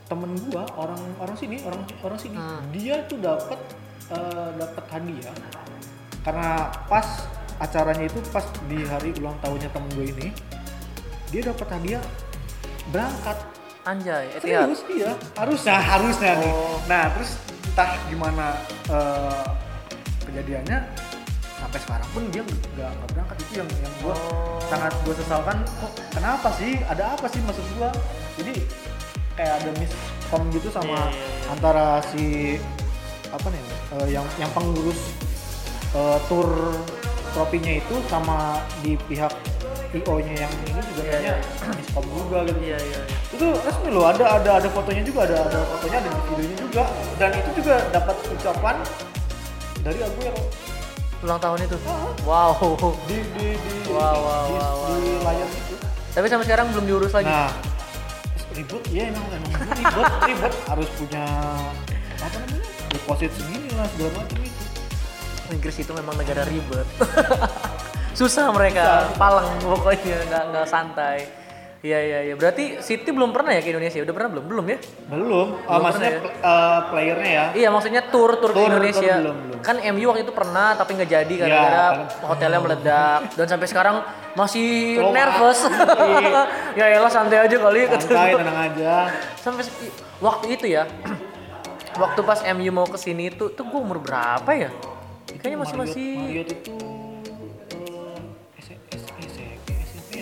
temen 0.03 0.35
gua 0.45 0.67
orang 0.75 0.99
orang 1.15 1.37
sini 1.37 1.63
orang 1.63 1.79
orang 2.01 2.19
sini 2.19 2.35
Hmm. 2.35 2.59
dia 2.69 3.05
tuh 3.05 3.15
dapat 3.17 3.55
eh, 4.09 4.49
dapat 4.57 4.83
hadiah 4.89 5.35
karena 6.21 6.49
pas 6.85 7.25
acaranya 7.57 8.05
itu 8.07 8.19
pas 8.31 8.43
di 8.67 8.83
hari 8.87 9.11
ulang 9.19 9.35
tahunnya 9.39 9.69
temen 9.69 9.89
gue 9.93 10.05
ini 10.09 10.27
dia 11.29 11.41
dapat 11.45 11.67
hadiah 11.69 12.03
berangkat. 12.89 13.37
Anjay 13.87 14.27
Etihad? 14.35 14.69
Serius? 14.75 14.81
Iya 14.91 15.11
harusnya 15.39 15.75
harusnya 15.79 16.31
nih. 16.37 16.51
Oh. 16.51 16.77
nah 16.85 17.09
terus 17.15 17.39
entah 17.71 17.95
gimana 18.11 18.45
eh, 18.91 19.47
kejadiannya 20.27 20.77
sampai 21.59 21.79
sekarang 21.79 22.09
pun 22.11 22.23
dia 22.29 22.43
nggak 22.43 22.91
berangkat. 23.15 23.35
Itu 23.47 23.63
yang 23.63 23.69
yang 23.79 23.93
gua 24.03 24.15
Oh. 24.19 24.59
sangat 24.69 24.93
gue 25.01 25.15
sesalkan 25.15 25.57
kok 25.79 25.91
kenapa 26.11 26.49
sih? 26.59 26.77
Ada 26.85 27.17
apa 27.17 27.25
sih 27.31 27.39
maksud 27.41 27.65
gua? 27.79 27.89
Jadi 28.37 28.53
kayak 29.33 29.53
ada 29.63 29.71
miskom 29.79 30.43
gitu 30.51 30.67
sama 30.69 31.07
Iya, 31.07 31.15
iya, 31.15 31.23
iya. 31.23 31.47
antara 31.49 31.85
si 32.11 32.23
apa 33.31 33.47
nih 33.47 33.61
eh, 33.95 34.07
yang 34.11 34.25
yang 34.37 34.51
pengurus 34.51 34.99
eh, 35.95 36.17
tour 36.27 36.49
tropinya 37.33 37.73
itu 37.77 37.95
sama 38.09 38.61
di 38.81 38.97
pihak 39.05 39.33
IO-nya 39.89 40.45
yang 40.45 40.53
ini 40.69 40.81
juga 40.85 41.01
Iya, 41.01 41.09
kayaknya 41.09 41.33
iya. 41.33 41.69
miskom 41.73 42.05
juga 42.13 42.37
gitu. 42.45 42.59
Iya 42.61 42.77
iya 42.77 42.99
iya. 43.01 43.17
itu 43.33 43.47
resmi 43.65 43.89
loh 43.89 44.05
ada 44.05 44.25
ada 44.37 44.51
ada 44.61 44.69
fotonya 44.69 45.01
juga 45.01 45.19
ada 45.25 45.37
ada 45.49 45.59
fotonya 45.65 45.97
ada 46.05 46.09
videonya 46.29 46.57
juga. 46.61 46.83
Dan 47.17 47.29
itu 47.33 47.49
juga 47.61 47.75
dapat 47.89 48.15
ucapan 48.29 48.75
dari 49.81 49.99
aku 50.05 50.19
yang 50.21 50.37
ulang 51.25 51.39
tahun 51.41 51.59
itu? 51.65 51.77
Ah. 51.89 52.05
wow. 52.21 52.53
Di 53.09 53.17
di 53.33 53.47
di 53.57 53.73
Wow, 53.89 54.17
wow, 54.21 54.45
di, 54.45 54.53
wow, 54.61 54.97
di 55.01 55.11
layar 55.25 55.49
itu. 55.49 55.75
Tapi 56.13 56.25
sampai 56.29 56.45
sekarang 56.45 56.65
belum 56.69 56.85
diurus 56.85 57.13
lagi? 57.17 57.29
Nah 57.33 57.49
ribet 58.59 58.83
ya 58.91 59.03
emang 59.07 59.23
emang 59.29 59.51
ribet 59.77 60.05
ribet 60.25 60.53
harus 60.67 60.89
punya 60.97 61.23
apa 62.19 62.37
namanya 62.43 62.65
deposit 62.91 63.31
segini 63.37 63.69
lah 63.77 63.87
segala 63.95 64.11
macam 64.19 64.48
Inggris 65.51 65.77
itu 65.77 65.91
memang 65.91 66.13
negara 66.13 66.43
ribet 66.43 66.87
susah 68.11 68.51
mereka 68.51 69.07
palang 69.15 69.47
pokoknya 69.59 70.17
nggak 70.25 70.43
nggak 70.49 70.67
santai 70.67 71.19
Iya 71.79 71.95
iya 71.97 72.19
iya. 72.21 72.33
Berarti 72.35 72.83
City 72.83 73.07
belum 73.07 73.31
pernah 73.31 73.55
ya 73.55 73.63
ke 73.63 73.71
Indonesia? 73.71 74.03
Udah 74.03 74.11
pernah 74.11 74.27
belum? 74.27 74.45
Belum 74.51 74.65
ya? 74.67 74.77
belum, 75.07 75.47
Belum 75.47 75.47
Ah, 75.63 75.79
maksudnya 75.79 76.11
pernah 76.19 76.35
eh, 76.43 76.79
playernya 76.91 77.29
ya 77.31 77.45
Iya 77.55 77.67
maksudnya 77.71 78.01
tour 78.03 78.35
tour 78.35 78.51
ke 78.51 78.59
Tour, 78.59 78.67
Indonesia. 78.67 78.99
tour 78.99 79.23
belum, 79.23 79.37
belum. 79.47 79.59
Kan 79.63 79.75
MU 79.87 80.05
waktu 80.11 80.21
itu 80.27 80.33
pernah 80.35 80.75
tapi 80.75 80.91
nggak 80.91 81.07
jadi 81.09 81.33
gara-gara 81.39 81.71
Ya, 81.71 81.87
kan. 81.87 82.27
hotelnya 82.27 82.59
meledak 82.59 83.19
dan 83.31 83.45
sampai 83.47 83.67
sekarang 83.71 83.95
masih 84.35 84.99
Oh, 84.99 85.15
nervous. 85.15 85.59
ya 86.79 86.85
elah 86.91 87.07
santai 87.07 87.47
aja 87.47 87.55
kali 87.55 87.79
santai 87.87 88.35
tenang 88.35 88.59
aja 88.59 88.93
Sampai 89.39 89.63
waktu 90.19 90.45
itu 90.51 90.65
ya. 90.67 90.83
waktu 92.03 92.19
pas 92.21 92.43
MU 92.49 92.75
mau 92.75 92.85
ke 92.85 92.99
sini 92.99 93.31
itu 93.31 93.47
tuh 93.49 93.63
gue 93.63 93.79
umur 93.79 94.03
berapa 94.03 94.51
ya? 94.51 94.67
Kayaknya 95.39 95.59
masih 95.63 95.75
masih 95.79 96.07
Marriott 96.19 96.51
itu 96.51 96.75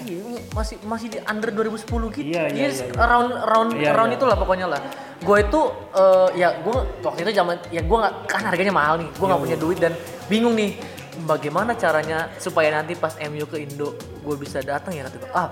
Iya, 0.08 0.40
masih 0.56 0.76
masih 0.88 1.08
di 1.12 1.20
under 1.20 1.52
2010 1.52 1.84
gitu. 2.16 2.32
Iya, 2.32 2.48
iya, 2.48 2.72
Yes, 2.72 2.80
iya, 2.80 2.88
iya. 2.88 2.96
around 2.96 3.30
around 3.36 3.70
Iya, 3.76 3.92
around 3.92 4.12
iya. 4.16 4.18
itulah 4.20 4.36
pokoknya 4.40 4.68
lah. 4.72 4.80
Gue 5.20 5.44
itu 5.44 5.62
eh, 5.92 6.28
ya 6.40 6.50
gue 6.64 6.78
waktu 7.04 7.20
itu 7.28 7.32
zaman 7.36 7.60
ya 7.76 7.84
gue 7.84 7.98
nggak 8.00 8.14
kan 8.24 8.42
harganya 8.48 8.72
mahal 8.72 8.96
nih. 9.04 9.10
Gue 9.12 9.26
nggak 9.28 9.40
Iya, 9.44 9.46
punya 9.52 9.58
duit 9.60 9.78
dan 9.84 9.94
bingung 10.32 10.56
nih 10.56 10.80
bagaimana 11.28 11.76
caranya 11.76 12.32
supaya 12.40 12.72
nanti 12.72 12.96
pas 12.96 13.20
MU 13.20 13.44
ke 13.52 13.60
Indo 13.60 14.00
gue 14.00 14.36
bisa 14.40 14.64
datang 14.64 14.96
ya 14.96 15.12
gue. 15.12 15.28
Ah, 15.36 15.52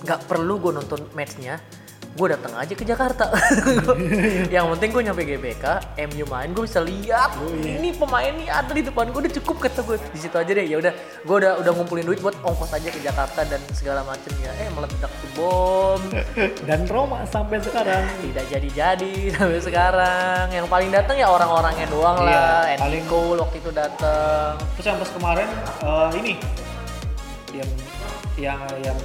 nggak 0.00 0.20
perlu 0.24 0.56
gue 0.56 0.72
nonton 0.80 1.04
matchnya. 1.12 1.60
Gue 2.10 2.26
datang 2.26 2.52
aja 2.52 2.74
ke 2.74 2.82
Jakarta. 2.82 3.30
Yang 4.54 4.66
penting 4.76 4.90
gue 4.90 5.02
nyampe 5.06 5.22
GBK, 5.22 5.64
MU 6.10 6.26
main, 6.26 6.50
gue 6.50 6.66
bisa 6.66 6.82
lihat. 6.82 7.38
Oh, 7.38 7.54
iya. 7.54 7.78
Ini 7.78 7.94
pemain 7.94 8.34
nih 8.34 8.50
ada 8.50 8.72
di 8.74 8.82
depan 8.82 9.08
gue 9.08 9.20
udah 9.22 9.34
cukup 9.38 9.56
kata 9.62 9.80
gue. 9.80 9.96
Di 10.10 10.18
situ 10.18 10.34
aja 10.34 10.50
deh. 10.50 10.66
Ya 10.66 10.76
udah, 10.76 10.90
gue 11.22 11.36
udah 11.38 11.62
udah 11.62 11.70
ngumpulin 11.70 12.02
duit 12.02 12.18
buat 12.18 12.34
ongkos 12.42 12.74
aja 12.74 12.90
ke 12.90 12.98
Jakarta 12.98 13.46
dan 13.46 13.62
segala 13.72 14.02
macemnya. 14.02 14.50
Eh 14.58 14.68
meledak 14.74 15.06
tuh 15.08 15.30
bom. 15.38 16.00
dan 16.68 16.84
Roma 16.90 17.22
sampai 17.24 17.62
sekarang 17.62 18.02
Tidak 18.20 18.44
jadi-jadi 18.50 19.14
sampai 19.30 19.60
sekarang. 19.62 20.44
Yang 20.50 20.66
paling 20.66 20.90
datang 20.90 21.14
ya 21.14 21.30
orang-orangnya 21.30 21.86
doang 21.88 22.20
lah. 22.20 22.66
Iya, 22.66 22.74
Andy 22.74 22.82
paling- 23.00 23.06
Cole 23.06 23.38
waktu 23.38 23.56
itu 23.58 23.70
datang. 23.70 24.54
terus 24.74 24.86
yang 24.86 24.98
pas 24.98 25.10
kemarin 25.10 25.48
eh, 25.82 26.08
ini 26.16 26.32
yang 27.50 27.70
yang 28.36 28.60
yang 28.80 28.98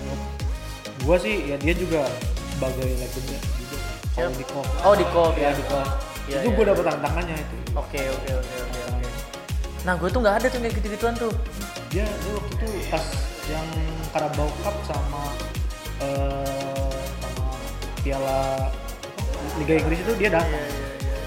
gua 1.02 1.18
sih 1.18 1.50
ya 1.50 1.58
dia 1.58 1.74
juga 1.74 2.06
sebagai 2.56 2.88
legenda 2.96 3.38
juga 3.60 3.78
Siapa? 4.16 4.16
kalau 4.16 4.32
di 4.34 4.46
Kop 4.48 4.66
Oh 4.82 4.94
di 4.96 5.06
Cole 5.12 5.36
ya 5.36 5.44
ya. 5.44 5.52
di 5.52 5.64
Iya, 6.26 6.38
itu 6.42 6.50
iya. 6.50 6.56
gua 6.58 6.66
dapet 6.74 6.84
tantangannya 6.90 7.36
itu 7.38 7.56
Oke 7.76 8.02
oke 8.02 8.30
oke 8.34 8.56
oke 8.58 8.80
oke. 8.88 9.08
Nah 9.86 9.94
gue 9.94 10.10
tuh 10.10 10.20
nggak 10.24 10.36
ada 10.42 10.48
tuh 10.50 10.58
kayak 10.58 10.74
gitu-gituan 10.80 11.14
tuh. 11.14 11.34
dia 11.94 12.02
dia 12.02 12.32
waktu 12.34 12.54
itu 12.56 12.68
pas 12.90 13.06
yang 13.46 13.68
Carabao 14.10 14.50
Cup 14.64 14.76
sama 14.84 15.24
eh 16.02 16.98
sama 17.22 17.46
Piala 18.02 18.72
Liga 19.62 19.76
Inggris 19.78 20.00
itu 20.02 20.12
dia 20.18 20.30
datang 20.34 20.50
Iya 20.50 20.66
iya 20.66 20.82
iya. 20.82 21.20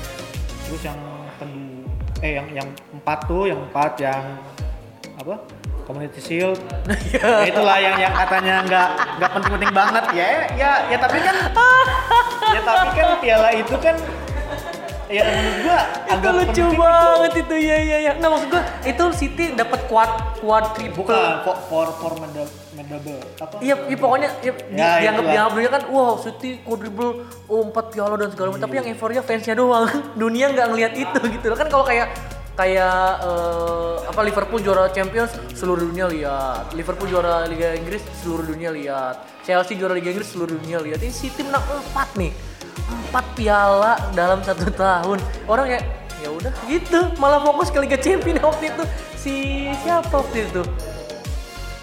terus 0.67 0.83
yang 0.83 0.99
kedua 1.39 1.89
eh 2.19 2.33
yang 2.35 2.47
yang 2.51 2.69
empat 2.91 3.19
tuh 3.31 3.47
yang 3.47 3.61
empat 3.63 3.93
yang 4.03 4.25
apa 5.15 5.35
community 5.89 6.21
shield. 6.21 6.61
Ya 7.17 7.49
itulah 7.49 7.81
yang 7.81 7.97
yang 7.97 8.13
katanya 8.13 8.55
nggak 8.69 8.89
nggak 9.17 9.31
penting-penting 9.33 9.73
banget. 9.73 10.05
Ya 10.13 10.29
ya 10.53 10.73
ya 10.93 10.97
tapi 11.01 11.19
kan 11.25 11.37
ya 12.53 12.61
tapi 12.61 12.87
kan 12.93 13.09
piala 13.25 13.49
itu 13.57 13.77
kan 13.81 13.97
ya 15.09 15.25
menurut 15.25 15.57
gua 15.65 15.79
itu 15.81 16.13
agak 16.13 16.33
lucu 16.37 16.65
banget 16.77 17.33
itu 17.41 17.55
ya 17.57 17.77
ya 17.81 17.99
ya. 18.05 18.13
Nah 18.21 18.29
maksud 18.29 18.49
gua 18.53 18.63
itu 18.85 19.05
City 19.17 19.45
dapat 19.57 19.81
quad 19.89 20.13
quad 20.45 20.65
triple. 20.77 21.09
Bukan 21.09 21.41
for 21.49 21.57
for, 21.73 21.87
for 21.97 22.13
medal 22.21 22.45
medable 22.77 23.19
apa? 23.41 23.57
Iya, 23.59 23.75
iya 23.89 23.97
pokoknya 23.97 24.29
ya, 24.45 24.53
Ya, 24.71 24.89
dianggap 25.03 25.25
dianggap 25.25 25.53
dunia 25.57 25.71
kan, 25.73 25.83
wow 25.91 26.15
City 26.21 26.61
quadruple 26.63 27.25
oh, 27.49 27.63
empat 27.65 27.97
piala 27.97 28.15
dan 28.21 28.29
segala 28.31 28.55
macam. 28.55 28.65
Tapi 28.69 28.75
yang 28.79 28.87
euforia 28.93 29.23
fansnya 29.25 29.57
doang, 29.57 29.89
dunia 30.23 30.53
nggak 30.53 30.67
ngelihat 30.71 30.93
itu 30.95 31.21
gitu. 31.33 31.47
Loh 31.49 31.59
kan 31.59 31.69
kalau 31.73 31.89
kayak 31.89 32.13
kayak 32.59 33.23
eh, 33.23 33.95
apa 34.11 34.21
Liverpool 34.27 34.59
juara 34.59 34.91
Champions 34.91 35.31
seluruh 35.55 35.87
dunia 35.87 36.11
lihat, 36.11 36.75
Liverpool 36.75 37.07
juara 37.07 37.47
Liga 37.47 37.79
Inggris 37.79 38.03
seluruh 38.19 38.51
dunia 38.51 38.75
lihat, 38.75 39.23
Chelsea 39.47 39.79
juara 39.79 39.95
Liga 39.95 40.11
Inggris 40.11 40.35
seluruh 40.35 40.59
dunia 40.59 40.83
lihat. 40.83 40.99
Ini 40.99 41.15
City 41.15 41.47
menang 41.47 41.63
empat 41.63 42.19
nih, 42.19 42.35
empat 42.91 43.25
piala 43.39 43.95
dalam 44.11 44.43
satu 44.43 44.67
tahun. 44.75 45.23
Orang 45.47 45.71
ya 45.71 45.79
ya 46.19 46.35
udah 46.35 46.51
gitu, 46.67 47.15
malah 47.23 47.39
fokus 47.47 47.71
ke 47.71 47.79
Liga 47.79 47.95
Champions 47.95 48.43
waktu 48.43 48.75
itu. 48.75 48.85
Si 49.15 49.35
siapa 49.87 50.11
waktu 50.11 50.51
itu? 50.51 50.63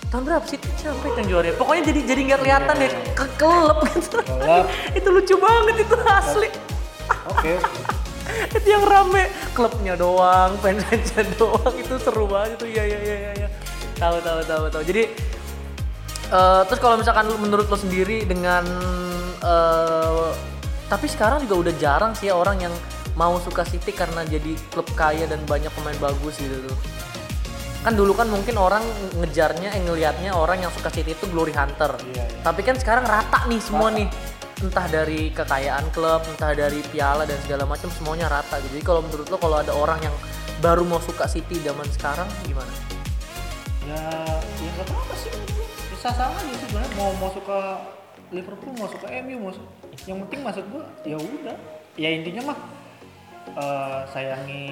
tahun 0.06 0.32
berapa 0.32 0.46
sih? 0.48 0.60
Siapa 0.80 1.12
yang 1.18 1.28
juara 1.28 1.52
pokoknya 1.60 1.92
jadi 1.92 2.00
jadi 2.04 2.22
nggak 2.32 2.40
kelihatan 2.44 2.76
deh. 2.80 2.92
Ke 3.16 3.26
klub 3.40 3.80
gitu. 3.96 4.20
Itu 5.00 5.08
lucu 5.12 5.36
banget 5.40 5.76
itu 5.84 5.96
asli. 6.08 6.50
Oke 7.28 7.60
itu 8.58 8.68
yang 8.68 8.84
rame. 8.86 9.30
Klubnya 9.54 9.94
doang 9.96 10.58
fansnya 10.60 11.24
doang. 11.38 11.74
Itu 11.78 11.96
seru 12.02 12.26
banget 12.26 12.62
itu. 12.62 12.66
Ya 12.76 12.84
ya 12.84 13.00
ya 13.00 13.16
ya 13.16 13.32
ya 13.46 13.48
tahu 13.98 14.18
tahu 14.22 14.40
tahu 14.44 14.66
tahu. 14.72 14.84
Jadi 14.84 15.04
eh, 16.30 16.62
terus 16.68 16.80
kalau 16.82 16.96
misalkan 17.00 17.28
menurut 17.40 17.68
lo 17.70 17.78
sendiri 17.78 18.28
dengan 18.28 18.64
eh, 19.40 20.30
tapi 20.86 21.10
sekarang 21.10 21.42
juga 21.50 21.70
udah 21.70 21.74
jarang 21.82 22.12
sih 22.14 22.30
ya 22.30 22.38
orang 22.38 22.62
yang 22.62 22.74
mau 23.16 23.40
suka 23.42 23.64
City 23.66 23.96
karena 23.96 24.28
jadi 24.28 24.54
klub 24.70 24.86
kaya 24.94 25.26
dan 25.26 25.42
banyak 25.48 25.72
pemain 25.74 25.98
bagus 25.98 26.38
gitu 26.38 26.68
tuh. 26.68 26.78
Kan 27.86 27.94
dulu 27.94 28.18
kan 28.18 28.28
mungkin 28.28 28.58
orang 28.58 28.82
ngejarnya 29.22 29.78
eh 29.78 29.82
ngelihatnya 29.82 30.34
orang 30.34 30.66
yang 30.66 30.72
suka 30.74 30.90
City 30.90 31.14
itu 31.14 31.26
glory 31.30 31.54
hunter. 31.54 31.96
Iya, 32.12 32.26
iya. 32.26 32.42
tapi 32.44 32.62
kan 32.66 32.76
sekarang 32.76 33.06
rata 33.06 33.46
nih 33.46 33.62
semua 33.62 33.94
nih 33.94 34.10
entah 34.64 34.88
dari 34.88 35.34
kekayaan 35.36 35.92
klub 35.92 36.24
entah 36.32 36.56
dari 36.56 36.80
piala 36.88 37.28
dan 37.28 37.36
segala 37.44 37.68
macam 37.68 37.92
semuanya 37.92 38.32
rata 38.32 38.56
gitu. 38.64 38.80
Jadi 38.80 38.86
kalau 38.86 39.02
menurut 39.04 39.28
lo 39.28 39.36
kalau 39.36 39.58
ada 39.60 39.74
orang 39.76 40.00
yang 40.00 40.16
baru 40.64 40.88
mau 40.88 41.04
suka 41.04 41.28
City 41.28 41.60
zaman 41.60 41.84
sekarang 41.92 42.28
gimana? 42.48 42.72
Ya 43.84 44.00
ya 44.40 44.70
nggak 44.80 44.88
apa-apa 44.88 45.16
sih. 45.20 45.34
Bisa 45.92 46.10
sama 46.16 46.36
aja 46.40 46.54
sih 46.56 46.60
sebenarnya. 46.68 46.92
Mau 46.96 47.12
mau 47.20 47.32
suka 47.36 47.60
Liverpool 48.32 48.74
mau 48.80 48.88
suka 48.90 49.08
MU 49.22 49.36
mau 49.38 49.52
su- 49.54 49.70
yang 50.08 50.18
penting 50.26 50.42
maksud 50.42 50.66
gua 50.72 50.84
ya 51.04 51.18
udah. 51.20 51.58
Ya 52.00 52.10
intinya 52.16 52.56
mah 52.56 52.58
eh, 53.54 54.00
sayangi 54.10 54.66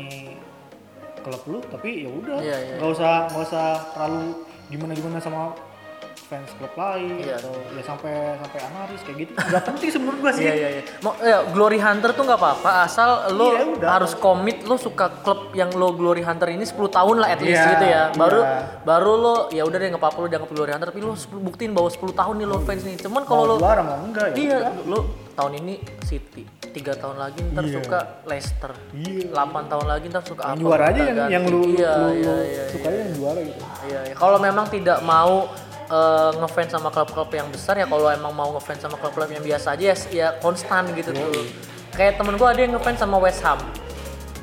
klub 1.23 1.43
lu 1.47 1.59
tapi 1.67 2.07
ya 2.07 2.09
udah. 2.09 2.39
Iya, 2.39 2.57
iya. 2.57 2.75
nggak 2.79 2.89
usah 2.95 3.13
nggak 3.31 3.45
usah 3.51 3.67
terlalu 3.93 4.47
gimana 4.71 4.91
gimana 4.95 5.17
sama 5.19 5.53
fans 6.33 6.49
klub 6.57 6.73
lain 6.73 7.21
Iya. 7.21 7.37
atau 7.37 7.53
ya 7.53 7.83
sampai 7.85 8.13
sampai 8.35 8.59
anarkis 8.63 9.01
kayak 9.05 9.17
gitu 9.19 9.31
nggak 9.37 9.63
penting 9.63 9.89
menurut 9.95 10.19
gua 10.19 10.31
sih 10.33 10.43
Iya 10.43 10.53
iya 10.55 10.69
iya. 10.71 10.83
Mau 10.99 11.13
ya, 11.15 11.37
glory 11.47 11.77
hunter 11.77 12.09
tuh 12.11 12.23
nggak 12.25 12.39
apa-apa 12.39 12.71
asal 12.83 13.09
lo 13.31 13.53
Iya, 13.53 13.63
udah. 13.69 13.89
harus 13.93 14.13
komit 14.15 14.65
lo 14.65 14.75
suka 14.75 15.13
klub 15.21 15.53
yang 15.53 15.69
lo 15.71 15.93
glory 15.93 16.25
hunter 16.25 16.49
ini 16.49 16.65
10 16.65 16.73
tahun 16.89 17.15
lah 17.21 17.29
at 17.29 17.39
least 17.39 17.53
Iya, 17.59 17.69
gitu 17.71 17.85
ya. 17.85 18.03
Baru 18.11 18.41
iya. 18.41 18.81
baru 18.81 19.11
lo 19.15 19.35
ya 19.49 19.61
udah 19.61 19.77
deh 19.77 19.87
nggak 19.87 20.01
apa-apa 20.01 20.17
lo 20.17 20.27
dianggap 20.27 20.49
glory 20.49 20.71
hunter 20.71 20.87
tapi 20.89 20.99
lo 20.99 21.13
10 21.13 21.29
buktiin 21.43 21.71
bahwa 21.71 21.87
10 21.87 22.01
tahun 22.11 22.33
nih 22.35 22.47
lo 22.47 22.57
fans 22.59 22.81
nih. 22.81 22.95
Cuman 22.97 23.21
kalau 23.23 23.43
lo 23.45 23.55
juara 23.55 23.81
mau 23.81 24.01
enggak 24.01 24.25
ya 24.31 24.35
Iya, 24.35 24.57
udah. 24.59 24.73
lo 24.87 24.99
tahun 25.33 25.53
ini 25.59 25.75
City, 26.03 26.45
tiga 26.69 26.93
tahun 26.93 27.17
lagi 27.17 27.41
ntar 27.47 27.63
Iya. 27.63 27.73
suka 27.75 27.99
Leicester, 28.23 28.71
Iya. 28.93 29.33
8 29.33 29.65
tahun 29.65 29.85
lagi 29.87 30.05
ntar 30.07 30.23
suka 30.23 30.41
yang 30.45 30.51
apa? 30.51 30.61
juara 30.61 30.83
aja 30.87 31.01
yang 31.03 31.17
yang 31.31 31.43
lu, 31.45 31.61
iya, 31.67 31.91
lu, 31.91 32.09
iya, 32.11 32.31
lu 32.31 32.43
iya, 32.43 32.63
sukanya 32.69 32.99
yang 33.01 33.13
juara 33.13 33.39
gitu 33.41 33.61
Iya, 33.83 33.99
iya. 34.03 34.13
Kalau 34.13 34.37
memang 34.37 34.65
tidak 34.67 34.99
mau 35.03 35.49
eh, 35.93 36.31
ngefans 36.41 36.73
sama 36.73 36.89
klub-klub 36.89 37.29
yang 37.29 37.47
besar 37.53 37.77
ya 37.77 37.85
kalau 37.85 38.09
emang 38.09 38.33
mau 38.33 38.49
ngefans 38.57 38.81
sama 38.81 38.97
klub-klub 38.97 39.29
yang 39.29 39.45
biasa 39.45 39.77
aja 39.77 39.93
ya, 39.93 39.95
ya 40.09 40.27
konstan 40.41 40.89
gitu 40.97 41.13
tuh. 41.13 41.45
Kayak 41.93 42.17
temen 42.17 42.33
gua 42.41 42.57
ada 42.57 42.61
yang 42.65 42.73
ngefans 42.73 42.97
sama 42.97 43.21
West 43.21 43.45
Ham. 43.45 43.61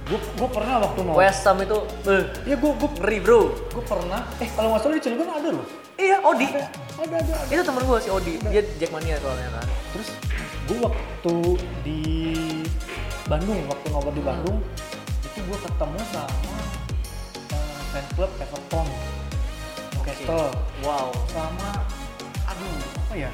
gua 0.07 0.19
gua 0.39 0.49
pernah 0.51 0.75
waktu 0.87 1.01
mau 1.07 1.15
West 1.19 1.43
Ham 1.47 1.59
itu, 1.63 1.79
eh, 2.07 2.23
ya 2.47 2.55
gua 2.59 2.73
gua 2.79 2.91
ngeri 2.99 3.19
bro. 3.19 3.41
gua 3.75 3.85
pernah 3.87 4.21
eh 4.39 4.49
kalau 4.55 4.75
nggak 4.75 4.83
salah 4.83 4.95
di 4.95 5.03
Cilegon 5.03 5.27
ada 5.31 5.51
loh 5.51 5.67
Iya, 6.01 6.17
Odi. 6.25 6.49
ada 6.49 6.65
ada 6.97 7.17
ada 7.21 7.53
Itu 7.53 7.61
temen 7.61 7.83
gua 7.85 7.99
si 8.01 8.09
Odi. 8.09 8.41
Dia 8.49 8.63
Jackmania 8.81 9.21
soalnya 9.21 9.53
kan. 9.59 9.67
terus 9.93 10.09
gue 10.65 10.79
waktu 10.87 11.35
di 11.83 12.03
Bandung 13.27 13.59
waktu 13.67 13.87
ngobrol 13.91 14.15
di 14.15 14.23
Bandung 14.23 14.59
itu 15.27 15.39
gue 15.43 15.59
ketemu 15.67 15.99
sama 16.15 16.31
uh, 17.51 17.81
fan 17.91 18.07
club 18.15 18.31
Everton 18.39 18.87
Newcastle 20.11 20.51
Wow. 20.83 21.15
sama 21.31 21.87
aduh 22.43 22.67
apa 23.07 23.15
ya? 23.15 23.31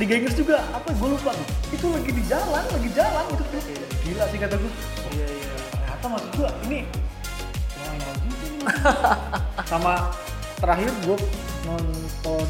Liga 0.00 0.16
Inggris 0.16 0.32
juga 0.32 0.64
apa 0.72 0.88
gue 0.88 1.08
lupa 1.12 1.36
tuh. 1.36 1.44
Itu 1.68 1.92
lagi 1.92 2.08
di 2.08 2.24
jalan 2.24 2.64
lagi 2.64 2.88
jalan 2.96 3.28
itu 3.28 3.44
tuh. 3.44 3.60
Gila 4.00 4.24
sih 4.32 4.40
kata 4.40 4.56
gue 4.56 4.72
Iya, 5.12 5.28
iya. 5.28 5.52
ternyata 5.68 6.08
maksud 6.08 6.32
gue 6.32 6.48
ini. 6.64 6.88
Juga 7.76 7.92
nih. 7.92 8.00
sama 9.70 10.08
terakhir 10.56 10.88
gue 11.04 11.16
nonton 11.68 12.48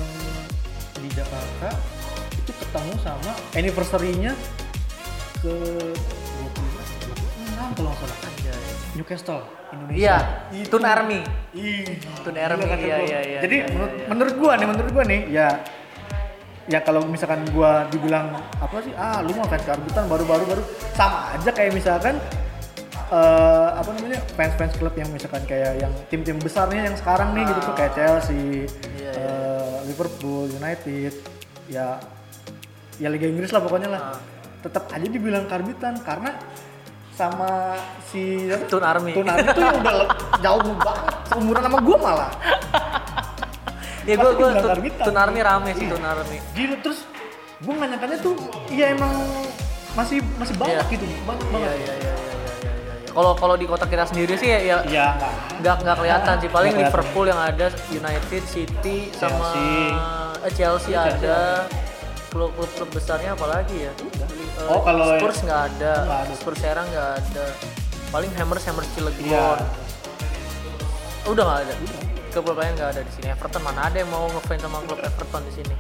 di 1.01 1.09
Jakarta 1.11 1.75
itu 2.31 2.53
ketemu 2.55 2.95
sama 3.03 3.35
anniversary-nya 3.55 4.35
ke 5.43 5.51
26 5.51 5.99
kalau 7.75 7.91
nggak 7.91 7.99
salah. 7.99 8.19
Anjay. 8.23 8.70
Newcastle 8.95 9.43
Indonesia 9.71 9.99
Iya, 9.99 10.17
Itu- 10.51 10.71
Tun 10.73 10.85
Army. 10.85 11.21
Ih, 11.55 11.87
Tun 12.23 12.35
Army, 12.35 12.63
kata 12.67 12.83
iya, 12.83 12.97
gua. 12.99 13.07
iya, 13.07 13.21
iya, 13.23 13.41
Jadi 13.41 13.57
iya, 13.57 13.67
menurut, 13.71 13.93
iya. 13.95 14.07
menurut 14.11 14.35
gua 14.37 14.53
nih, 14.59 14.67
menurut 14.67 14.91
gua 14.91 15.05
nih, 15.07 15.21
ya 15.31 15.49
ya 16.67 16.79
kalau 16.81 17.03
misalkan 17.03 17.43
gua 17.51 17.87
dibilang 17.89 18.31
apa 18.57 18.77
sih, 18.83 18.95
ah 18.95 19.19
lu 19.23 19.35
mau 19.35 19.47
fans 19.47 19.63
karbutan 19.63 20.07
baru-baru 20.07 20.45
baru 20.47 20.63
sama 20.95 21.35
aja 21.35 21.51
kayak 21.51 21.73
misalkan 21.73 22.15
eh 23.11 23.69
apa 23.75 23.91
namanya 23.91 24.23
fans-fans 24.39 24.79
klub 24.79 24.95
yang 24.95 25.11
misalkan 25.11 25.43
kayak 25.43 25.83
yang 25.83 25.91
tim-tim 26.07 26.39
besarnya 26.39 26.87
yang 26.87 26.95
sekarang 26.95 27.35
nih 27.35 27.43
gitu 27.43 27.61
tuh 27.67 27.75
kayak 27.75 27.93
Chelsea, 27.95 28.71
Iya, 28.95 29.11
eh, 29.19 29.77
Liverpool, 29.91 30.47
United, 30.47 31.13
ya 31.67 31.99
ya 32.97 33.09
Liga 33.11 33.27
Inggris 33.27 33.51
lah 33.51 33.59
pokoknya 33.61 33.91
lah. 33.91 34.03
Ah. 34.15 34.19
Tetap 34.63 34.93
aja 34.93 35.03
dibilang 35.03 35.51
karbitan 35.51 35.99
karena 36.05 36.39
sama 37.11 37.77
si 38.05 38.23
Tun 38.67 38.81
Army. 38.81 39.13
Tun 39.13 39.27
Army 39.27 39.47
tuh 39.47 39.61
yang 39.61 39.77
udah 39.79 39.95
jauh 40.39 40.73
banget 40.75 41.05
seumuran 41.27 41.63
sama 41.63 41.79
gue 41.79 41.97
malah 41.97 42.33
Ya 44.03 44.15
gua 44.17 44.33
dibilang 44.33 44.57
Tun. 44.57 45.05
Tun 45.05 45.17
Army 45.17 45.41
rame 45.41 45.71
sih 45.73 45.85
Iya. 45.85 45.93
Tun 45.93 46.05
Army. 46.05 46.39
gila 46.51 46.77
terus 46.81 47.01
gue 47.59 47.73
nggak 47.73 47.89
nyangkanya 47.91 48.17
tuh 48.19 48.35
iya 48.69 48.87
emang 48.91 49.13
masih 49.93 50.19
masih 50.35 50.55
banyak 50.57 50.81
Iya. 50.81 50.93
gitu 50.93 51.05
banyak 51.21 51.45
Iya, 51.45 51.53
banget 51.53 51.69
iya, 51.69 51.75
iya, 51.75 51.95
iya, 51.95 51.95
iya, 51.95 52.15
iya, 52.17 52.35
iya. 52.57 52.75
Kalau 53.11 53.33
kalau 53.35 53.55
di 53.55 53.67
kota 53.67 53.85
kita 53.85 54.07
sendiri 54.07 54.35
sih 54.35 54.49
ya, 54.49 54.59
ya 54.61 54.77
iya 54.87 55.07
nggak 55.59 55.77
nggak 55.83 55.97
kelihatan 55.99 56.35
sih 56.39 56.49
paling 56.49 56.73
kelihatan. 56.73 56.89
Liverpool 56.89 57.27
yang 57.27 57.41
ada 57.43 57.67
United 57.91 58.43
City 58.47 58.97
sama 59.13 59.35
Chelsea. 59.51 59.69
eh, 60.41 60.53
Chelsea, 60.55 60.95
Chelsea 60.95 61.19
ada 61.21 61.67
klub 62.31 62.55
klub 62.55 62.71
klub 62.73 62.89
besarnya 62.89 63.35
apalagi 63.35 63.77
ya 63.83 63.93
Eh, 64.61 64.69
Oh, 64.69 64.81
kalau- 64.81 65.17
Spurs 65.17 65.39
nggak 65.41 65.61
ada. 65.73 65.93
Ada. 66.05 66.35
Spurs 66.35 66.59
Serang 66.59 66.87
nggak 66.87 67.09
ada. 67.17 67.45
Paling 68.11 68.33
Hammers 68.35 68.65
Hammers 68.65 68.89
Cilegon. 68.93 69.25
Iya. 69.25 69.57
Udah 71.25 71.43
nggak 71.43 71.61
ada. 71.65 71.75
Klub 72.31 72.45
klub 72.47 72.57
lain 72.57 72.73
nggak 72.75 72.91
ada 72.93 73.01
di 73.03 73.13
sini. 73.13 73.27
Everton 73.29 73.63
mana 73.63 73.81
ada 73.85 73.97
yang 73.97 74.07
mau 74.07 74.29
ngefans 74.29 74.61
sama 74.61 74.79
klub 74.85 75.01
Everton 75.01 75.43
di 75.45 75.53
sini. 75.53 75.75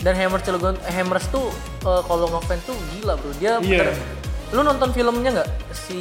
Dan 0.00 0.12
Hammers 0.14 0.42
Cilegon 0.42 0.76
eh, 0.78 0.92
Hammers 0.92 1.26
tuh 1.28 1.48
eh, 1.82 2.02
kalau 2.02 2.26
ngefans 2.30 2.62
tuh 2.64 2.76
gila 2.92 3.14
bro. 3.16 3.30
Dia 3.34 3.56
Iya. 3.58 3.88
bener- 3.88 4.22
lu 4.52 4.60
nonton 4.62 4.88
filmnya 4.92 5.30
nggak? 5.32 5.48
Si 5.72 6.00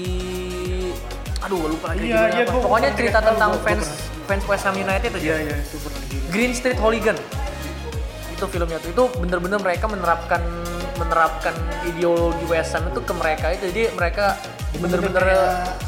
aduh 1.39 1.59
lupa 1.67 1.91
lagi 1.91 2.07
Iya, 2.07 2.21
iya, 2.31 2.43
apa. 2.45 2.55
pokoknya 2.55 2.89
gua 2.89 2.97
cerita 2.97 3.19
tentang 3.19 3.49
gua- 3.51 3.59
gua 3.59 3.67
fans 3.67 3.85
fans 4.23 4.43
West 4.45 4.63
Ham 4.63 4.75
United 4.77 5.11
aja. 5.11 5.19
Iya 5.19 5.35
iya 5.41 5.55
itu 5.57 5.75
Green 6.29 6.51
Street 6.51 6.79
Hooligan. 6.79 7.17
Itu 8.31 8.45
filmnya 8.47 8.79
tuh. 8.79 8.89
Itu 8.89 9.03
bener-bener 9.17 9.59
mereka 9.59 9.85
menerapkan 9.85 10.39
menerapkan 10.97 11.55
ideologi 11.87 12.45
West 12.49 12.73
Ham 12.75 12.89
itu 12.89 13.01
ke 13.01 13.13
mereka 13.15 13.53
itu. 13.53 13.69
Jadi 13.69 13.83
mereka 13.95 14.37
bener-bener 14.73 15.25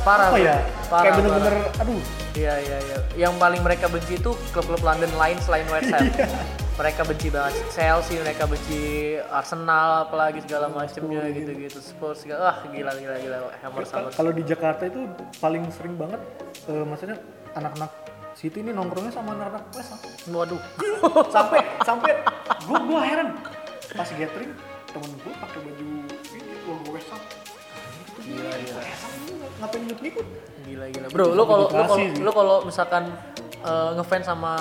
parah 0.06 0.30
apa 0.30 0.38
ya 0.38 0.58
parah 0.88 1.03
kayak 1.10 1.16
bener-bener 1.18 1.56
aduh. 1.82 2.01
Iya 2.36 2.53
iya 2.60 2.78
iya. 2.84 2.97
Yang 3.16 3.34
paling 3.39 3.62
mereka 3.64 3.88
benci 3.88 4.20
itu 4.20 4.32
klub-klub 4.51 4.84
London 4.84 5.10
lain 5.16 5.38
selain 5.41 5.66
West 5.72 5.89
Ham. 5.89 6.06
Iya. 6.06 6.28
mereka 6.76 7.08
benci 7.08 7.32
banget 7.32 7.56
Chelsea 7.72 8.20
mereka 8.20 8.43
benci 8.51 9.16
Arsenal 9.32 10.12
apalagi 10.12 10.43
segala 10.43 10.68
macamnya 10.68 11.24
gitu-gitu. 11.32 11.80
Spurs 11.80 12.28
segala 12.28 12.51
ah 12.51 12.58
gila 12.68 12.91
gila 12.99 13.16
gila. 13.24 13.38
Hammers 13.64 13.89
Hammers 13.95 14.14
kalau 14.20 14.36
di 14.36 14.43
Jakarta 14.43 14.84
itu 14.84 15.08
paling 15.39 15.64
sering 15.72 15.95
banget 15.95 16.20
eh, 16.68 16.84
maksudnya 16.84 17.16
anak-anak 17.56 17.91
City 18.36 18.60
ini 18.60 18.76
nongkrongnya 18.76 19.16
sama 19.16 19.32
anak-anak 19.39 19.64
West 19.72 19.95
Ham. 19.95 19.99
waduh. 20.36 20.62
Sampai 21.36 21.64
sampai 21.88 22.12
gua 22.68 22.80
gua 22.84 23.01
heran 23.08 23.30
pas 23.95 24.12
gathering 24.12 24.51
temen 24.96 25.12
gua 25.20 25.34
pakai 25.38 25.60
baju 25.62 25.86
ini 26.32 26.41
logo 26.64 26.88
West 26.91 27.12
Ham 27.12 27.22
Gila 28.16 28.48
gila. 28.56 28.84
ngapain 29.58 29.82
ngikut-ngikut 29.84 30.26
Gila 30.66 30.86
gila. 30.89 31.06
Bro, 31.10 31.26
lu 31.32 31.43
kalau 31.43 31.66
lu 32.18 32.32
kalau 32.32 32.56
misalkan 32.64 33.04
eh, 33.60 33.89
ngefans 33.93 34.26
sama 34.26 34.54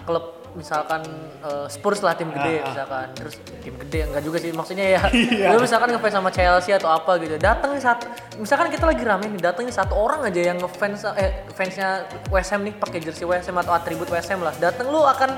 klub 0.00 0.24
misalkan 0.50 1.02
eh, 1.40 1.66
Spurs 1.66 2.00
lah 2.00 2.14
tim 2.14 2.26
gede 2.28 2.58
Ah, 2.58 2.62
ah. 2.62 2.68
misalkan 2.70 3.06
terus 3.14 3.34
tim 3.60 3.74
gede 3.76 4.00
enggak 4.04 4.22
juga 4.24 4.38
sih 4.38 4.50
maksudnya 4.50 4.86
ya 4.88 5.02
Iya. 5.12 5.46
lu 5.52 5.60
misalkan 5.60 5.90
ngefans 5.90 6.10
sama 6.12 6.30
Chelsea 6.30 6.72
atau 6.72 6.88
apa 6.88 7.18
gitu 7.18 7.34
datang 7.36 7.70
nih 7.70 7.82
satu 7.84 8.06
misalkan 8.36 8.66
kita 8.68 8.84
lagi 8.84 9.02
rame 9.02 9.26
nih 9.28 9.40
datang 9.40 9.62
nih 9.64 9.74
satu 9.74 9.94
orang 9.94 10.24
aja 10.24 10.40
yang 10.44 10.58
ngefans 10.58 11.06
eh 11.14 11.44
fansnya 11.50 12.02
West 12.30 12.50
Ham 12.50 12.62
nih 12.62 12.74
pakai 12.74 12.98
jersey 12.98 13.22
West 13.22 13.46
Ham 13.46 13.58
atau 13.58 13.70
atribut 13.70 14.06
West 14.06 14.26
Ham 14.26 14.40
lah 14.40 14.54
datang 14.56 14.86
lu 14.86 15.02
akan 15.02 15.34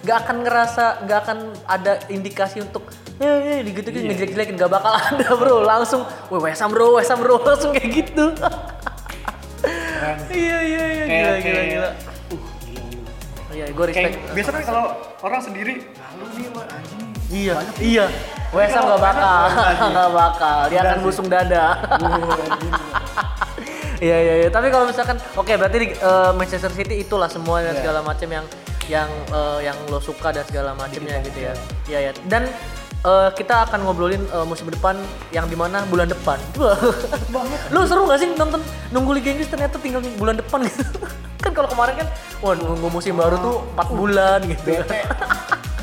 nggak 0.00 0.18
akan 0.22 0.36
ngerasa 0.44 0.84
nggak 1.02 1.18
akan 1.20 1.38
ada 1.66 1.92
indikasi 2.08 2.60
untuk 2.60 2.84
eh, 3.18 3.62
eh 3.62 3.70
gitu 3.70 3.88
gitu 3.88 4.04
ngejelek-jelekin 4.04 4.54
nggak 4.56 4.72
bakal 4.72 4.92
ada 4.92 5.28
bro. 5.34 5.62
Langsung 5.62 6.02
wah 6.28 6.40
West 6.40 6.60
Ham 6.60 6.70
bro 6.70 6.98
West 6.98 7.10
Ham 7.10 7.18
bro. 7.18 7.38
Langsung 7.38 7.70
kayak 7.70 7.90
gitu. 7.92 8.24
Iya 10.28 10.58
iya 10.60 10.82
iya 10.84 11.04
gila 11.06 11.32
gila 11.40 11.62
gila. 11.64 11.90
uh 12.34 12.42
gila 12.68 13.10
iya 13.54 13.64
gue 13.68 13.84
kayak 13.88 14.12
respect. 14.12 14.34
Biasanya 14.34 14.54
kan 14.54 14.64
kalau 14.66 14.84
orang 15.22 15.40
sendiri 15.40 15.74
"Ah, 15.96 16.10
lu 16.18 16.24
nih 16.34 16.46
anjing 16.50 17.02
iya 17.32 17.54
iya. 17.80 18.04
West 18.52 18.74
Ham 18.76 18.84
nggak 18.86 19.02
bakal. 19.02 19.40
Nggak 19.94 20.10
bakal. 20.12 20.58
Dia 20.68 20.80
akan 20.84 20.98
busung 21.02 21.26
dada. 21.26 21.64
Iya 23.98 24.16
iya 24.20 24.34
iya. 24.44 24.48
Tapi 24.50 24.68
kalau 24.68 24.84
misalkan 24.84 25.16
oke 25.32 25.48
berarti 25.50 25.78
di 25.80 25.88
eh, 25.90 26.30
Manchester 26.34 26.70
City 26.70 27.00
itulah 27.00 27.26
semua 27.26 27.62
dan 27.62 27.72
Iya. 27.72 27.80
segala 27.80 28.00
macam 28.02 28.28
yang 28.28 28.46
yang 28.86 29.08
eh, 29.32 29.58
yang 29.64 29.76
lo 29.88 29.98
suka 29.98 30.28
dan 30.30 30.44
segala 30.44 30.76
macamnya 30.76 31.18
gitu 31.24 31.38
ya. 31.40 31.54
Iya 31.88 31.98
ya. 31.98 32.12
Dan 32.28 32.46
eh, 33.04 33.30
kita 33.36 33.68
akan 33.68 33.78
ngobrolin 33.84 34.22
eh, 34.24 34.46
musim 34.48 34.66
depan 34.72 34.96
yang 35.30 35.44
di 35.46 35.56
mana 35.56 35.84
bulan 35.86 36.08
depan. 36.08 36.40
Lu 37.74 37.84
seru 37.84 38.08
gak 38.08 38.18
sih 38.20 38.28
nonton 38.32 38.60
nunggu 38.90 39.20
Liga 39.20 39.30
Inggris 39.36 39.48
ternyata 39.52 39.76
tinggal 39.76 40.00
bulan 40.16 40.40
depan 40.40 40.64
gitu? 40.64 40.82
kan 41.44 41.52
kalau 41.52 41.68
kemarin 41.68 41.94
kan 42.00 42.08
wah 42.40 42.56
nunggu 42.56 42.88
musim 42.88 43.20
baru 43.20 43.36
tuh 43.36 43.56
4 43.76 43.92
bulan 43.92 44.38
gitu. 44.48 44.80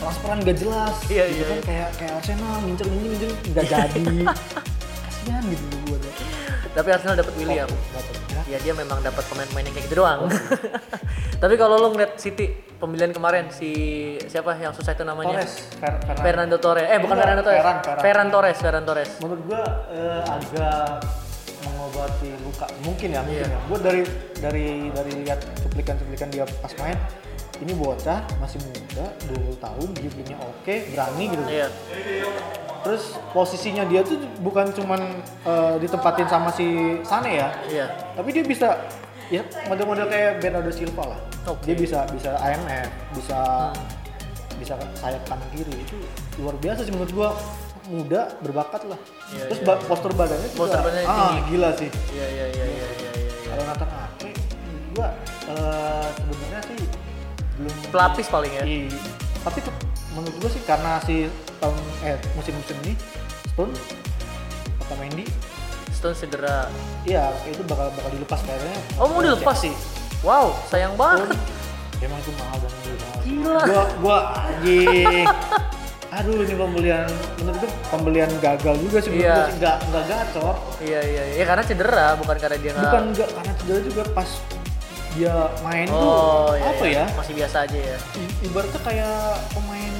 Transferan 0.01 0.37
gak 0.41 0.57
jelas. 0.57 0.95
Iya, 1.13 1.25
gitu 1.29 1.37
iya, 1.37 1.45
kan 1.45 1.59
kayak 1.61 1.89
kayak 2.01 2.13
Arsenal 2.17 2.53
ngincer 2.65 2.87
ini 2.89 3.05
ngincer 3.13 3.29
nggak 3.53 3.65
jadi. 3.69 4.05
Kasihan 5.05 5.43
gitu 5.45 5.65
gue 5.85 5.99
Tapi 6.71 6.87
Arsenal 6.89 7.15
dapat 7.19 7.33
William. 7.37 7.69
Dapet, 7.69 8.30
ya. 8.51 8.59
Dia 8.59 8.73
memang 8.73 8.99
dapat 8.99 9.23
pemain-pemain 9.25 9.63
yang 9.63 9.73
kayak 9.73 9.85
gitu 9.87 9.97
doang. 9.97 10.27
Tapi 11.41 11.55
kalau 11.55 11.75
lo 11.75 11.87
ngeliat 11.89 12.15
City 12.15 12.45
pemilihan 12.75 13.09
kemarin 13.09 13.49
si 13.49 13.71
siapa 14.25 14.53
yang 14.55 14.71
susah 14.71 14.91
itu 14.91 15.01
namanya? 15.01 15.41
Torres 15.41 15.53
Fer 15.73 15.93
Ferran. 15.97 16.21
Fernando 16.21 16.57
Torres. 16.57 16.85
Eh 16.85 16.97
bukan 16.97 17.11
Enggak, 17.11 17.25
Fernando 17.25 17.43
Torres. 17.43 17.57
Ferran, 17.57 17.77
Ferran. 17.81 18.01
Ferran 18.01 18.27
Torres, 18.29 18.57
Ferran 18.59 18.83
Torres. 18.83 19.09
menurut 19.17 19.41
gua 19.45 19.63
eh, 19.89 20.21
agak 20.27 21.01
mengobati 21.61 22.29
luka 22.41 22.65
mungkin 22.81 23.09
ya 23.09 23.21
mungkin 23.21 23.41
Iya. 23.41 23.53
ya 23.53 23.59
gua 23.65 23.79
dari 23.79 24.01
dari 24.37 24.65
dari 24.89 25.11
lihat 25.23 25.39
cuplikan-cuplikan 25.61 26.27
dia 26.29 26.45
pas 26.57 26.73
main 26.77 26.97
ini 27.61 27.73
bocah 27.73 28.19
masih 28.37 28.57
muda 28.59 29.05
20 29.29 29.53
tahun 29.55 29.87
driblingnya 29.91 30.37
oke 30.37 30.75
berani 30.89 31.23
gitu 31.29 31.43
Iya. 31.45 31.67
terus 32.81 33.03
posisinya 33.29 33.85
dia 33.85 34.01
tuh 34.01 34.17
bukan 34.39 34.69
cuman 34.71 34.97
eh, 35.43 35.75
ditempatin 35.77 36.25
sama 36.25 36.49
si 36.49 36.65
Sane 37.01 37.31
ya 37.35 37.49
Iya. 37.63 37.85
tapi 38.13 38.29
dia 38.31 38.41
bisa 38.41 38.81
ya 39.29 39.41
model-model 39.65 40.05
kayak 40.05 40.31
Bernardo 40.39 40.69
Silva 40.69 41.03
lah 41.07 41.19
Oke. 41.47 41.63
dia 41.63 41.75
bisa 41.75 42.03
bisa 42.09 42.33
IMF 42.35 42.89
bisa 43.13 43.39
bisa 44.57 44.73
sayap 44.93 45.21
kanan 45.23 45.45
kiri 45.51 45.73
itu 45.75 45.97
luar 46.37 46.53
biasa 46.55 46.81
sih 46.81 46.91
menurut 46.91 47.09
gua 47.11 47.29
muda 47.83 48.29
berbakat 48.39 48.85
lah 48.85 48.99
Iya, 49.31 49.45
terus 49.47 49.59
iya. 49.59 49.67
ba- 49.67 49.81
postur 49.85 50.11
badannya 50.11 50.47
juga 50.47 50.59
Postur 50.59 50.81
badannya 50.81 51.07
ah 51.07 51.17
tinggi. 51.31 51.41
gila 51.47 51.69
sih 51.73 51.89
Iya 52.11 52.27
iya 52.27 52.45
iya 52.47 52.65
iya 52.67 52.87
iya. 52.91 53.11
iya. 53.15 53.29
kalau 53.47 53.63
Nathan 53.63 53.89
Ake 53.91 54.29
gua 54.91 55.07
eh, 55.47 56.07
sebenarnya 56.11 56.61
sih 56.63 56.77
belum 57.61 57.75
Pelapis 57.89 58.25
paling 58.27 58.51
ya. 58.51 58.63
Iya. 58.63 58.97
tapi 59.41 59.57
tuh 59.59 59.73
menurut 60.11 60.35
gua 60.37 60.49
sih 60.49 60.61
karena 60.61 60.91
si 61.01 61.25
tahun 61.57 61.73
eh 62.03 62.17
musim-musim 62.33 62.77
ini 62.83 62.93
Stone 63.49 63.73
atau 64.79 64.95
Mendy 64.97 65.25
Stone 65.91 66.13
cedera. 66.13 66.69
iya 67.03 67.29
itu 67.43 67.61
bakal 67.63 67.89
bakal 67.91 68.09
dilepas 68.11 68.41
kayaknya 68.41 68.77
Oh 68.97 69.07
mau 69.07 69.21
dilepas 69.21 69.57
sih? 69.57 69.73
Wow, 70.21 70.53
sayang 70.67 70.93
banget. 70.93 71.33
emang 71.99 72.17
itu 72.17 72.31
mahal 72.35 72.57
mahal. 72.57 73.17
Gila. 73.21 73.57
Gua 73.63 73.83
gua 73.97 74.17
anjing. 74.43 75.25
Aduh 76.11 76.43
ini 76.43 76.53
pembelian 76.53 77.07
menurut 77.39 77.63
gue 77.63 77.71
pembelian 77.87 78.27
gagal 78.37 78.75
juga 78.83 78.99
sih 78.99 79.09
menurut 79.09 79.31
Iya. 79.31 79.47
nggak 79.57 79.77
nggak 79.87 80.03
gacor. 80.05 80.55
Iya 80.83 80.99
iya 81.01 81.23
iya 81.33 81.45
karena 81.47 81.63
cedera 81.63 82.07
bukan 82.19 82.35
karena 82.35 82.57
dia 82.59 82.71
nggak. 82.75 82.83
Bukan 82.83 83.03
nggak 83.15 83.29
karena 83.31 83.51
cedera 83.55 83.79
juga 83.79 84.01
pas 84.11 84.29
dia 85.11 85.35
main 85.59 85.87
Oh 85.87 85.99
tuh 85.99 86.55
iya, 86.55 86.65
apa 86.67 86.85
iya. 86.85 87.03
ya? 87.03 87.05
Masih 87.13 87.33
biasa 87.35 87.57
aja 87.63 87.77
ya. 87.77 87.97
I- 88.15 88.35
Ibaratnya 88.43 88.81
kayak 88.81 89.19
pemain 89.51 89.95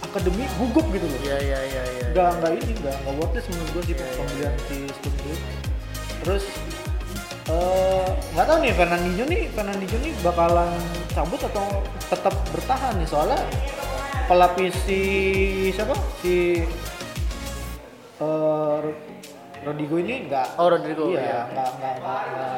akademi 0.00 0.44
gugup 0.54 0.86
gitu 0.88 1.06
loh. 1.06 1.20
Iya 1.20 1.36
iya 1.38 1.58
iya 1.64 1.82
iya. 1.88 2.06
Nggak 2.10 2.30
nggak 2.36 2.50
ini 2.56 2.72
nggak 2.76 2.96
nggak 2.98 3.14
worth 3.14 3.34
it 3.34 3.44
menurut 3.46 3.70
gue 3.70 3.82
sih 3.82 3.92
Iya, 3.92 4.02
iya, 4.02 4.14
pembelian 4.14 4.54
si 4.64 4.76
Stone 4.88 5.16
itu. 5.16 5.32
Terus 6.18 6.44
eh, 7.46 8.06
nggak 8.34 8.46
tahu 8.46 8.58
nih 8.58 8.72
Fernandinho 8.74 9.24
nih 9.24 9.42
Fernandinho 9.48 9.98
nih 9.98 10.12
bakalan 10.20 10.70
cabut 11.08 11.40
atau 11.40 11.66
tetap 12.04 12.34
bertahan 12.50 12.92
nih 12.96 13.06
soalnya 13.06 13.40
pelapis 14.26 14.74
si 14.82 15.00
siapa 15.70 15.94
si 16.20 16.60
eh, 18.18 18.78
Rodrigo 19.58 19.96
ini 19.96 20.26
nggak 20.26 20.46
Oh 20.56 20.68
Rodrigo. 20.68 21.08
iya 21.08 21.20
iya. 21.20 21.40
nggak 21.46 21.68
nggak 21.74 21.94
nggak- 21.98 22.24
nggak- 22.28 22.57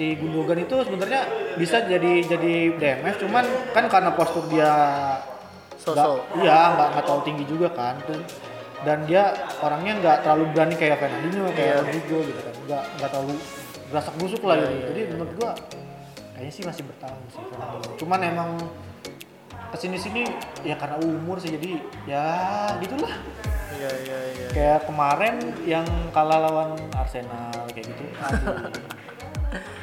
si 0.00 0.16
Gundogan 0.16 0.56
itu 0.58 0.80
sebenarnya 0.80 1.28
bisa 1.60 1.84
jadi 1.84 2.24
jadi 2.24 2.52
DMF 2.72 3.20
cuman 3.20 3.44
kan 3.70 3.84
karena 3.84 4.10
postur 4.10 4.48
dia 4.48 4.72
So-so. 5.76 5.92
nggak- 5.92 6.40
iya 6.40 6.72
nggak 6.72 6.88
nggak 6.90 7.04
terlalu 7.04 7.22
tinggi 7.22 7.44
juga 7.46 7.68
kan 7.68 8.00
dan, 8.02 8.20
dan 8.80 8.98
dia 9.04 9.28
orangnya 9.60 9.92
nggak 9.94 10.16
terlalu 10.22 10.44
berani 10.50 10.74
kayak 10.74 10.96
Fernandinho 10.98 11.48
kayak 11.50 11.68
Iya. 11.70 11.80
Rodrigo 11.82 12.18
gitu 12.22 12.40
kan 12.40 12.54
nggak 12.64 12.82
nggak 12.96 13.10
terlalu 13.10 13.34
berasak 13.86 14.14
busuk 14.16 14.42
lah 14.42 14.54
Iya, 14.54 14.62
gitu 14.62 14.72
iya, 14.72 14.86
jadi 14.86 14.96
iya. 14.98 15.08
menurut 15.10 15.32
gua 15.36 15.50
kayaknya 16.32 16.52
sih 16.54 16.64
masih 16.64 16.82
bertahan 16.82 17.20
sih 17.28 17.42
Fernandinho 17.42 17.90
cuman 17.96 18.20
emang 18.22 18.50
ke 19.70 19.76
sini 19.76 19.96
sini 19.96 20.22
ya 20.62 20.74
karena 20.74 20.96
umur 20.98 21.36
sih 21.36 21.52
jadi 21.52 21.70
ya 22.04 22.24
gitulah 22.78 23.12
Iya 23.70 23.90
iya 24.02 24.18
iya. 24.30 24.46
kayak 24.50 24.80
kemarin 24.82 25.34
yang 25.62 25.84
kalah 26.10 26.40
lawan 26.40 26.72
Arsenal 26.92 27.52
kayak 27.68 27.84
gitu 27.86 28.04
aduh. 28.18 28.56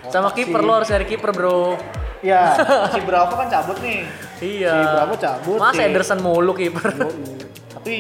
Sama 0.06 0.28
Otak 0.28 0.38
kiper 0.38 0.62
lo 0.62 0.72
harus 0.74 0.88
dari 0.88 1.06
kiper 1.06 1.32
bro. 1.32 1.76
ya 2.18 2.58
si 2.94 3.00
Bravo 3.00 3.30
kan 3.32 3.46
cabut 3.48 3.78
nih 3.78 4.02
Iya. 4.40 4.74
si 4.74 4.86
Bravo 4.88 5.14
cabut 5.16 5.58
Mas 5.58 5.74
si- 5.74 5.84
Ederson 5.84 6.20
mulu 6.20 6.52
kiper. 6.52 6.82
Yoi. 6.90 7.46
tapi 7.70 7.94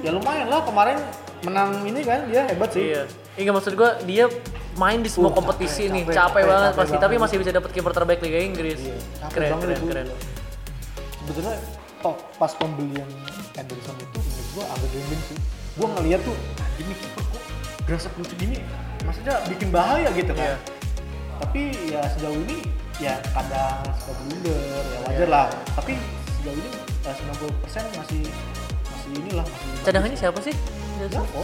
ya 0.00 0.10
lumayan 0.10 0.46
lah 0.46 0.62
kemarin 0.62 0.98
menang 1.42 1.82
ini 1.82 2.00
kan 2.00 2.26
dia 2.26 2.42
hebat 2.44 2.68
sih 2.68 2.90
Iya. 2.90 3.02
Iya 3.32 3.50
maksud 3.50 3.72
gua 3.72 3.96
dia 4.02 4.26
main 4.74 4.98
di 4.98 5.06
semua 5.06 5.28
Uh, 5.28 5.34
kompetisi 5.34 5.84
capek, 5.84 5.92
nih, 5.92 6.02
capek, 6.02 6.10
capek, 6.10 6.22
capek, 6.32 6.42
banget 6.44 6.62
capek 6.64 6.74
pasti, 6.74 6.90
banget. 6.90 7.04
tapi 7.04 7.14
masih 7.18 7.36
bisa 7.38 7.50
dapat 7.52 7.70
kiper 7.70 7.92
terbaik 7.92 8.20
Liga 8.20 8.40
Inggris. 8.40 8.80
Iya, 8.80 8.96
capek 9.20 9.30
keren, 9.32 9.50
banget 9.52 9.62
keren, 9.64 9.76
itu. 9.76 9.86
keren. 9.86 10.06
sebetulnya 11.14 11.54
oh 12.02 12.14
pas 12.34 12.52
pembelian 12.52 13.08
Anderson 13.54 13.94
itu 13.96 14.18
menurut 14.18 14.48
gua 14.50 14.64
agak 14.68 14.88
gembeng 14.90 15.22
sih 15.22 15.38
gua 15.72 15.88
ngeliat 15.92 16.20
tuh 16.20 16.36
ini 16.76 16.92
kiper 16.94 17.22
kok 17.22 17.42
gerasak 17.84 18.12
lucu 18.16 18.34
gini 18.36 18.56
maksudnya 19.02 19.34
bikin 19.46 19.68
bahaya 19.70 20.08
gitu 20.10 20.32
kan 20.32 20.42
Iya. 20.44 20.56
Tapi 21.42 21.62
ya 21.90 22.02
sejauh 22.08 22.38
ini 22.38 22.58
ya 22.96 23.18
kadang 23.34 23.82
suka 23.98 24.12
blunder 24.22 24.54
ya 24.86 24.98
wajar 25.02 25.18
Iya. 25.18 25.26
lah 25.26 25.46
tapi 25.74 25.92
sejauh 26.38 26.56
ini 26.56 26.70
ya 27.02 27.12
90% 27.12 27.98
masih 27.98 28.22
masih 28.86 29.10
inilah 29.18 29.42
masih 29.44 29.70
Cadangannya 29.82 30.14
siapa 30.16 30.38
sih? 30.40 30.54
Bravo 31.02 31.42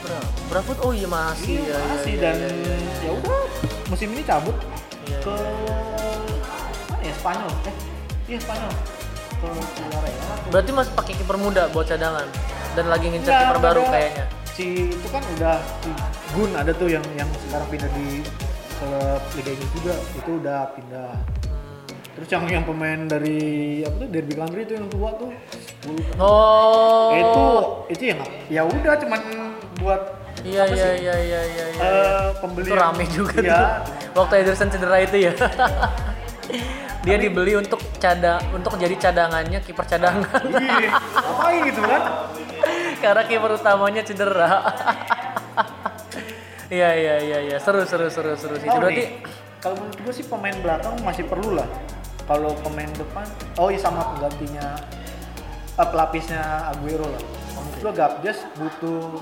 Bravo. 0.00 0.28
Bravo. 0.48 0.70
Oh 0.80 0.90
iya 0.90 1.04
masih. 1.04 1.60
iya, 1.60 1.74
ya, 1.74 1.78
masih 1.92 2.14
ya, 2.14 2.22
dan 2.24 2.34
ya, 2.36 2.48
ya, 2.48 2.74
ya. 2.74 3.00
ya 3.04 3.10
udah 3.12 3.40
musim 3.86 4.08
ini 4.10 4.22
cabut 4.22 4.56
Iya, 5.04 5.18
ke 5.18 5.34
mana 6.86 7.02
ya 7.02 7.12
Spanyol 7.12 7.52
eh 7.66 7.74
iya 8.26 8.38
Spanyol 8.38 8.72
ke 9.34 9.46
Villarreal 9.50 10.38
Berarti 10.48 10.70
masih 10.70 10.92
pakai 10.94 11.12
kiper 11.14 11.36
muda 11.36 11.62
buat 11.68 11.84
cadangan 11.84 12.26
dan 12.70 12.84
lagi 12.86 13.10
ngincer 13.10 13.34
kiper 13.34 13.58
baru 13.58 13.82
kayaknya. 13.84 14.24
si 14.50 14.66
itu 14.88 15.08
kan 15.10 15.22
udah 15.34 15.58
si 15.80 15.90
Gun 16.30 16.50
ada 16.54 16.70
tuh 16.70 16.86
yang 16.86 17.02
yang 17.12 17.26
sekarang 17.40 17.66
pindah 17.68 17.90
di 17.90 18.22
ke 18.80 18.90
Liga 19.36 19.50
Inggris 19.52 19.70
juga 19.74 19.94
itu 20.14 20.30
udah 20.36 20.60
pindah 20.72 21.12
terus 22.10 22.28
yang 22.28 22.44
yang 22.50 22.64
pemain 22.64 23.00
dari 23.06 23.38
apa 23.80 23.96
tuh 23.96 24.08
Derby 24.08 24.34
County 24.34 24.60
itu 24.60 24.74
yang 24.74 24.88
tua 24.88 25.14
tuh. 25.14 25.30
Oh. 26.18 27.14
itu 27.14 27.44
itu 27.88 28.02
yang 28.10 28.20
ya 28.48 28.62
udah 28.62 28.94
cuman 28.98 29.20
buat 29.76 30.02
Iya 30.40 30.64
apa 30.64 30.72
iya 30.72 30.88
sih? 30.90 30.96
iya 30.98 31.14
iya 31.16 31.40
iya. 31.46 31.64
iya. 31.70 31.82
eh, 31.82 32.26
pembelian 32.40 32.66
itu 32.66 32.74
rame 32.74 33.04
juga 33.06 33.36
Iya, 33.38 33.52
tuh. 33.52 33.68
Waktu 34.16 34.34
Ederson 34.38 34.68
cedera 34.68 34.96
itu 34.98 35.16
ya. 35.20 35.32
Dia 37.04 37.16
dibeli 37.16 37.56
untuk 37.56 37.80
cadang 37.96 38.40
untuk 38.50 38.76
jadi 38.76 38.92
cadangannya 38.92 39.60
kiper 39.60 39.84
cadangan. 39.86 40.40
iya 40.50 40.92
ngapain 41.14 41.60
gitu 41.62 41.80
kan 41.80 42.02
Karena 43.02 43.22
kiper 43.24 43.50
utamanya 43.54 44.02
cedera. 44.02 44.50
Iya 46.70 46.90
iya 46.94 47.14
iya 47.18 47.38
iya 47.50 47.56
seru 47.58 47.82
seru 47.82 48.06
seru 48.06 48.38
seru 48.38 48.54
sih. 48.62 48.70
Oh, 48.70 48.78
berarti 48.78 49.18
kalau 49.58 49.74
menurut 49.82 49.98
gue 50.06 50.14
sih 50.14 50.26
pemain 50.30 50.54
belakang 50.54 50.94
masih 51.02 51.26
perlu 51.26 51.58
lah. 51.58 51.66
Kalau 52.30 52.54
pemain 52.62 52.86
depan, 52.94 53.26
oh 53.58 53.74
iya 53.74 53.82
sama 53.82 54.06
penggantinya 54.14 54.78
eh, 55.74 55.88
pelapisnya 55.90 56.70
Aguero 56.70 57.10
lah. 57.10 57.22
Menurut 57.58 57.74
gue 57.82 57.92
Gabdes 57.98 58.38
butuh 58.54 59.18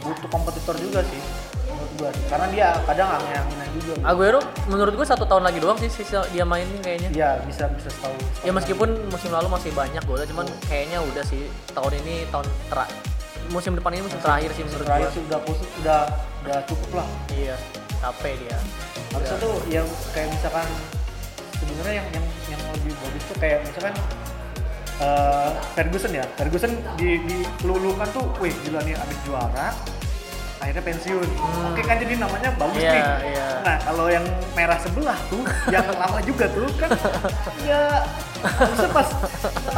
butuh 0.00 0.28
kompetitor 0.32 0.72
juga 0.80 1.04
sih 1.04 1.20
menurut 1.68 1.92
gue 2.00 2.10
sih. 2.16 2.24
Karena 2.32 2.46
dia 2.48 2.68
kadang 2.88 3.08
angin-anginan 3.12 3.68
juga. 3.76 3.92
Aguero 4.00 4.40
menurut 4.72 4.94
gue 4.96 5.04
satu 5.04 5.28
tahun 5.28 5.44
lagi 5.52 5.60
doang 5.60 5.76
sih 5.76 5.92
sisa 5.92 6.24
dia 6.32 6.48
mainin 6.48 6.80
kayaknya. 6.80 7.12
Iya 7.12 7.30
bisa 7.44 7.68
bisa 7.76 7.92
tahu. 8.00 8.16
Ya 8.40 8.56
meskipun 8.56 8.88
musim 9.12 9.28
lalu 9.28 9.52
masih 9.52 9.68
banyak 9.76 10.00
golnya, 10.08 10.24
cuman 10.32 10.48
kayaknya 10.64 11.04
udah 11.04 11.28
sih 11.28 11.44
tahun 11.76 12.00
ini 12.00 12.24
tahun 12.32 12.48
terakhir 12.72 13.09
musim 13.50 13.74
depan 13.74 13.90
ini 13.98 14.02
musim 14.06 14.20
terakhir 14.22 14.50
sih 14.54 14.62
menurut 14.62 14.86
terakhir 14.86 15.08
sih 15.10 15.22
udah 15.26 15.38
khusus 15.44 15.68
udah 15.82 16.00
udah 16.46 16.58
cukup 16.70 16.90
lah. 17.02 17.08
Iya, 17.34 17.56
capek 18.00 18.34
dia. 18.40 18.58
Harusnya 19.10 19.36
tuh 19.42 19.54
yang 19.66 19.86
kayak 20.14 20.28
misalkan 20.30 20.66
sebenarnya 21.58 21.94
yang 22.00 22.08
yang 22.14 22.26
yang 22.56 22.62
lebih 22.78 22.92
bagus 22.94 23.22
tuh 23.26 23.36
kayak 23.42 23.58
misalkan 23.66 23.94
eh, 25.02 25.50
Ferguson 25.74 26.12
ya. 26.14 26.24
Ferguson 26.38 26.72
di 26.94 27.10
dilulukan 27.26 28.08
tuh, 28.14 28.24
wih 28.38 28.54
gila 28.64 28.80
nih 28.86 28.94
abis 28.96 29.18
juara 29.26 29.74
akhirnya 30.60 30.84
pensiun. 30.84 31.26
Oke 31.66 31.82
kan 31.82 31.96
jadi 31.96 32.14
namanya 32.16 32.52
bagus 32.54 32.76
Hmm. 32.76 32.84
Iya, 32.84 32.92
nih. 32.92 33.04
iya. 33.30 33.46
Nah 33.60 33.76
kalau 33.80 34.06
yang 34.06 34.24
merah 34.52 34.78
sebelah 34.78 35.18
tuh, 35.26 35.42
yang 35.68 35.86
lama 35.92 36.20
juga 36.20 36.44
tuh 36.48 36.68
kan 36.76 36.90
ya 37.62 38.04
harusnya 38.40 38.88
pas 38.90 39.08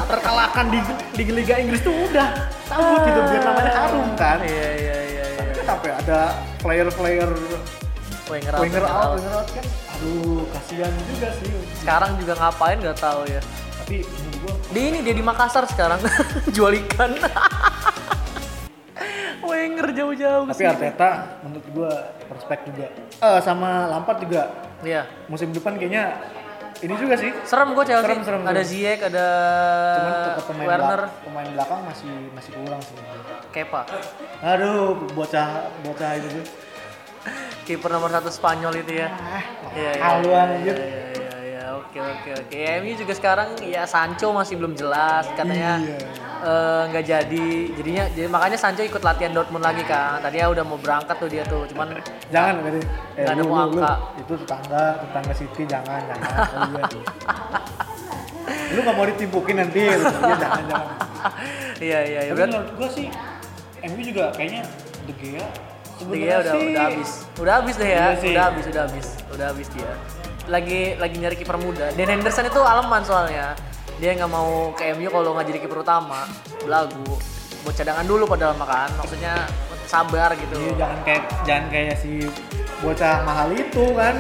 terkalahkan 0.05 0.66
di, 0.68 0.78
di 1.12 1.33
Liga 1.33 1.55
Inggris 1.57 1.80
tuh 1.80 1.91
udah 1.91 2.28
cabut 2.64 2.99
gitu 3.01 3.20
biar 3.24 3.43
namanya 3.43 3.72
harum 3.76 4.07
kan. 4.14 4.39
Iya 4.41 4.68
iya 4.72 4.97
iya 5.05 5.24
iya. 5.33 5.62
Tapi 5.62 5.89
ada 5.89 6.20
player-player 6.59 7.30
Wenger 8.24 8.55
out, 8.55 8.62
winger 8.62 8.80
out, 8.83 9.12
winger 9.18 9.35
out 9.35 9.49
kan 9.51 9.66
aduh 9.93 10.47
kasihan 10.49 10.89
juga 11.05 11.28
sih 11.37 11.53
Sekarang 11.76 12.16
juga 12.16 12.33
ngapain 12.35 12.80
nggak 12.80 12.97
tahu 12.97 13.28
ya. 13.28 13.43
tapi 13.76 14.07
gua 14.41 14.55
Di 14.68 14.80
ini 14.80 14.99
dia 15.01 15.12
di 15.12 15.20
Makassar 15.20 15.66
sekarang 15.66 16.01
jual 16.55 16.72
ikan. 16.80 17.12
Wenger 19.43 19.86
jauh-jauh 19.93 20.45
tapi. 20.47 20.62
Arteta 20.64 21.11
menurut 21.40 21.66
gua 21.70 21.93
prospek 22.24 22.59
juga 22.64 22.86
eh 23.18 23.40
sama 23.40 23.86
Lampard 23.86 24.18
juga 24.20 24.43
Iya. 24.80 25.07
musim 25.26 25.51
depan 25.51 25.74
kayaknya 25.74 26.18
ini 26.80 26.95
juga 26.97 27.14
sih 27.14 27.30
Serem 27.45 27.70
gue 27.72 27.84
Chelsea. 27.84 28.03
Serem, 28.05 28.22
serem, 28.22 28.43
ada. 28.43 28.62
Ziyech, 28.62 28.99
ada 29.01 29.26
cuman 29.95 30.14
pemain 30.45 30.66
Werner, 30.66 31.01
belak- 31.01 31.18
pemain 31.22 31.49
belakang 31.49 31.80
masih 31.84 32.11
masih 32.32 32.51
kurang 32.53 32.80
sih 32.80 32.97
Kepa. 33.51 33.82
aduh 34.40 34.97
bocah 35.12 35.49
bocah 35.80 36.11
itu 36.16 36.28
tuh 36.32 36.47
Kiper 37.62 37.86
nomor 37.88 38.11
satu 38.11 38.26
Spanyol 38.28 38.74
itu 38.76 38.99
ya. 38.99 39.09
Iya 39.70 39.90
iya. 39.93 40.03
haluan 40.03 40.49
iya, 40.53 40.59
aja 40.59 40.72
iya, 40.72 40.74
iya, 40.74 41.03
iya. 41.14 41.32
Oke 41.73 41.99
oke 41.99 42.31
oke. 42.37 42.53
Ya, 42.55 42.79
MU 42.79 42.93
juga 42.95 43.12
sekarang 43.12 43.49
ya 43.59 43.83
Sancho 43.85 44.29
masih 44.31 44.55
belum 44.57 44.75
jelas 44.75 45.25
katanya 45.33 45.81
Iya. 45.81 45.99
eh, 46.43 46.83
nggak 46.87 47.05
jadi. 47.07 47.49
Jadinya 47.73 48.05
jadi 48.11 48.29
makanya 48.29 48.59
Sancho 48.59 48.83
ikut 48.83 49.01
latihan 49.01 49.33
Dortmund 49.33 49.62
lagi 49.62 49.81
kan. 49.83 50.20
Tadinya 50.20 50.51
udah 50.51 50.64
mau 50.64 50.77
berangkat 50.77 51.16
tuh 51.16 51.29
dia 51.29 51.43
tuh. 51.45 51.64
Cuman 51.66 51.97
jangan 52.29 52.61
berarti 52.61 52.81
eh, 53.16 53.25
ada 53.25 53.39
lu, 53.39 53.49
mau 53.49 53.64
lu, 53.66 53.79
lu, 53.79 53.83
itu 54.18 54.33
tetangga 54.37 54.83
tetangga 55.01 55.33
City 55.33 55.62
jangan 55.64 56.01
jangan 56.05 56.29
Oh, 56.29 56.68
iya. 56.68 56.85
lu 58.75 58.81
nggak 58.81 58.97
mau 58.97 59.07
ditimpukin 59.07 59.57
nanti. 59.57 59.81
Ya, 59.83 59.97
jangan 59.97 60.64
jangan 60.68 60.89
iya 61.81 61.99
iya 62.03 62.20
iya. 62.27 62.33
Tapi 62.33 62.43
menurut 62.45 62.70
gua 62.77 62.89
sih 62.91 63.09
MU 63.83 64.01
juga 64.03 64.25
kayaknya 64.35 64.62
De 65.09 65.14
Gea 65.16 65.47
dia 66.03 66.35
udah 66.37 66.53
sih- 66.53 66.68
udah 66.68 66.83
habis. 66.85 67.11
Udah 67.39 67.55
habis 67.62 67.75
deh 67.79 67.87
ya. 67.87 68.07
Iya. 68.12 68.31
Udah 68.35 68.45
habis, 68.45 68.64
udah 68.66 68.83
habis. 68.83 69.07
Udah 69.31 69.47
habis 69.49 69.68
dia. 69.70 69.93
Lagi 70.51 70.97
lagi 70.99 71.16
nyari 71.18 71.36
kiper 71.38 71.59
muda. 71.59 71.93
Dan 71.95 72.07
Henderson 72.09 72.49
itu 72.49 72.61
aleman 72.62 73.03
soalnya. 73.07 73.55
Dia 74.03 74.18
nggak 74.18 74.30
mau 74.30 74.74
ke 74.74 74.95
MU 74.99 75.09
kalau 75.11 75.34
nggak 75.38 75.47
jadi 75.53 75.59
kiper 75.62 75.82
utama. 75.82 76.26
Belagu. 76.62 77.18
Buat 77.62 77.74
cadangan 77.78 78.07
dulu 78.07 78.26
padahal 78.26 78.59
makan. 78.59 78.90
Maksudnya 78.99 79.47
sabar 79.86 80.32
gitu. 80.34 80.55
Iya, 80.57 80.72
jangan 80.80 80.99
kayak 81.05 81.24
jangan 81.45 81.64
kayak 81.68 81.95
si 82.01 82.24
bocah 82.80 83.16
mahal 83.22 83.49
itu 83.53 83.84
kan. 83.95 84.16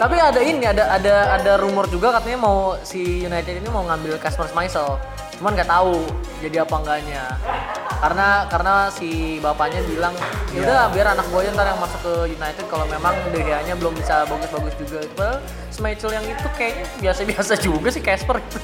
Tapi 0.00 0.16
ada 0.16 0.40
ini, 0.40 0.64
ada 0.64 0.96
ada 0.96 1.36
ada 1.36 1.52
rumor 1.60 1.84
juga 1.92 2.16
katanya 2.16 2.40
mau 2.40 2.72
si 2.80 3.20
United 3.20 3.60
ini 3.60 3.68
mau 3.68 3.84
ngambil 3.84 4.16
Kasper 4.16 4.48
Schmeichel. 4.48 4.96
Cuman 5.36 5.52
nggak 5.52 5.68
tahu 5.68 6.00
jadi 6.40 6.64
apa 6.64 6.74
enggaknya. 6.80 7.24
Karena 8.00 8.28
karena 8.46 8.74
si 8.88 9.08
bapaknya 9.38 9.84
bilang 9.84 10.16
ya 10.50 10.60
udah 10.62 10.88
biar 10.88 11.06
anak 11.10 11.26
gue 11.26 11.52
ntar 11.52 11.68
yang 11.68 11.78
masuk 11.78 12.00
ke 12.00 12.12
United 12.30 12.64
kalau 12.66 12.86
memang 12.86 13.12
De 13.28 13.38
Gea-nya 13.38 13.74
belum 13.74 13.92
bisa 13.92 14.24
bagus-bagus 14.24 14.72
juga. 14.74 14.98
Padahal 15.10 15.38
Schmeichel 15.70 16.10
yang 16.10 16.24
itu 16.24 16.48
kayaknya 16.50 16.84
biasa-biasa 16.98 17.52
juga 17.56 17.88
sih 17.88 18.00
Kasper 18.00 18.40
itu. 18.42 18.58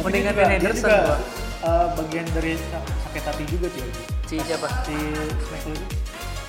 Mendingan 0.00 0.32
Ben 0.32 0.48
Henderson 0.48 0.82
juga, 0.84 0.98
gua. 1.04 1.18
eh, 1.62 1.86
bagian 1.96 2.26
dari 2.32 2.52
sa- 2.60 2.82
sakit 3.02 3.22
hati 3.24 3.44
juga 3.46 3.66
sih 3.68 3.84
Si 4.24 4.34
siapa? 4.40 4.66
si 4.82 4.94
Schmeichel 5.40 5.74
itu. 5.74 5.86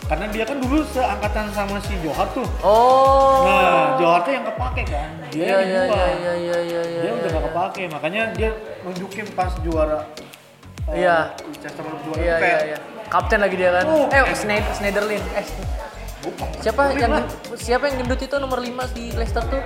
Karena 0.03 0.25
dia 0.27 0.43
kan 0.43 0.59
dulu 0.59 0.83
seangkatan 0.85 1.47
sama 1.49 1.79
si 1.79 1.95
Johar 1.99 2.27
tuh. 2.29 2.43
Oh. 2.59 3.47
Nah, 3.47 3.95
Johar 3.95 4.19
tuh 4.21 4.31
yang 4.31 4.45
kepake 4.45 4.83
kan. 4.85 5.09
Dia 5.31 5.39
Iya 5.39 5.47
yang 5.49 5.63
iya 5.63 5.81
dibuang. 5.81 5.97
iya 5.97 6.13
iya 6.13 6.57
iya 6.59 6.81
iya. 6.83 6.99
Dia 6.99 7.03
iya, 7.03 7.11
udah 7.15 7.23
iya. 7.23 7.33
gak 7.33 7.43
kepake, 7.47 7.83
makanya 7.87 8.21
dia 8.31 8.49
nunjukin 8.83 9.25
pas 9.31 9.49
juara 9.59 10.03
Iya. 10.91 11.31
Leicester 11.47 11.83
juara 11.85 12.19
Iya 12.19 12.35
iya 12.43 12.59
iya. 12.75 12.77
Kapten 13.07 13.39
lagi 13.39 13.55
dia 13.55 13.71
kan. 13.71 13.85
Oh, 13.87 14.09
eh 14.09 14.19
eh. 14.19 14.35
Schneider, 14.35 14.71
Schneiderlin. 14.75 15.23
Eh 15.37 15.45
bukan. 16.23 16.47
siapa 16.63 16.81
yang 16.95 17.19
siapa 17.59 17.83
yang 17.91 17.95
gendut 17.99 18.21
itu 18.23 18.35
nomor 18.39 18.59
5 18.63 18.95
di 18.95 19.11
Leicester 19.11 19.43
tuh? 19.47 19.59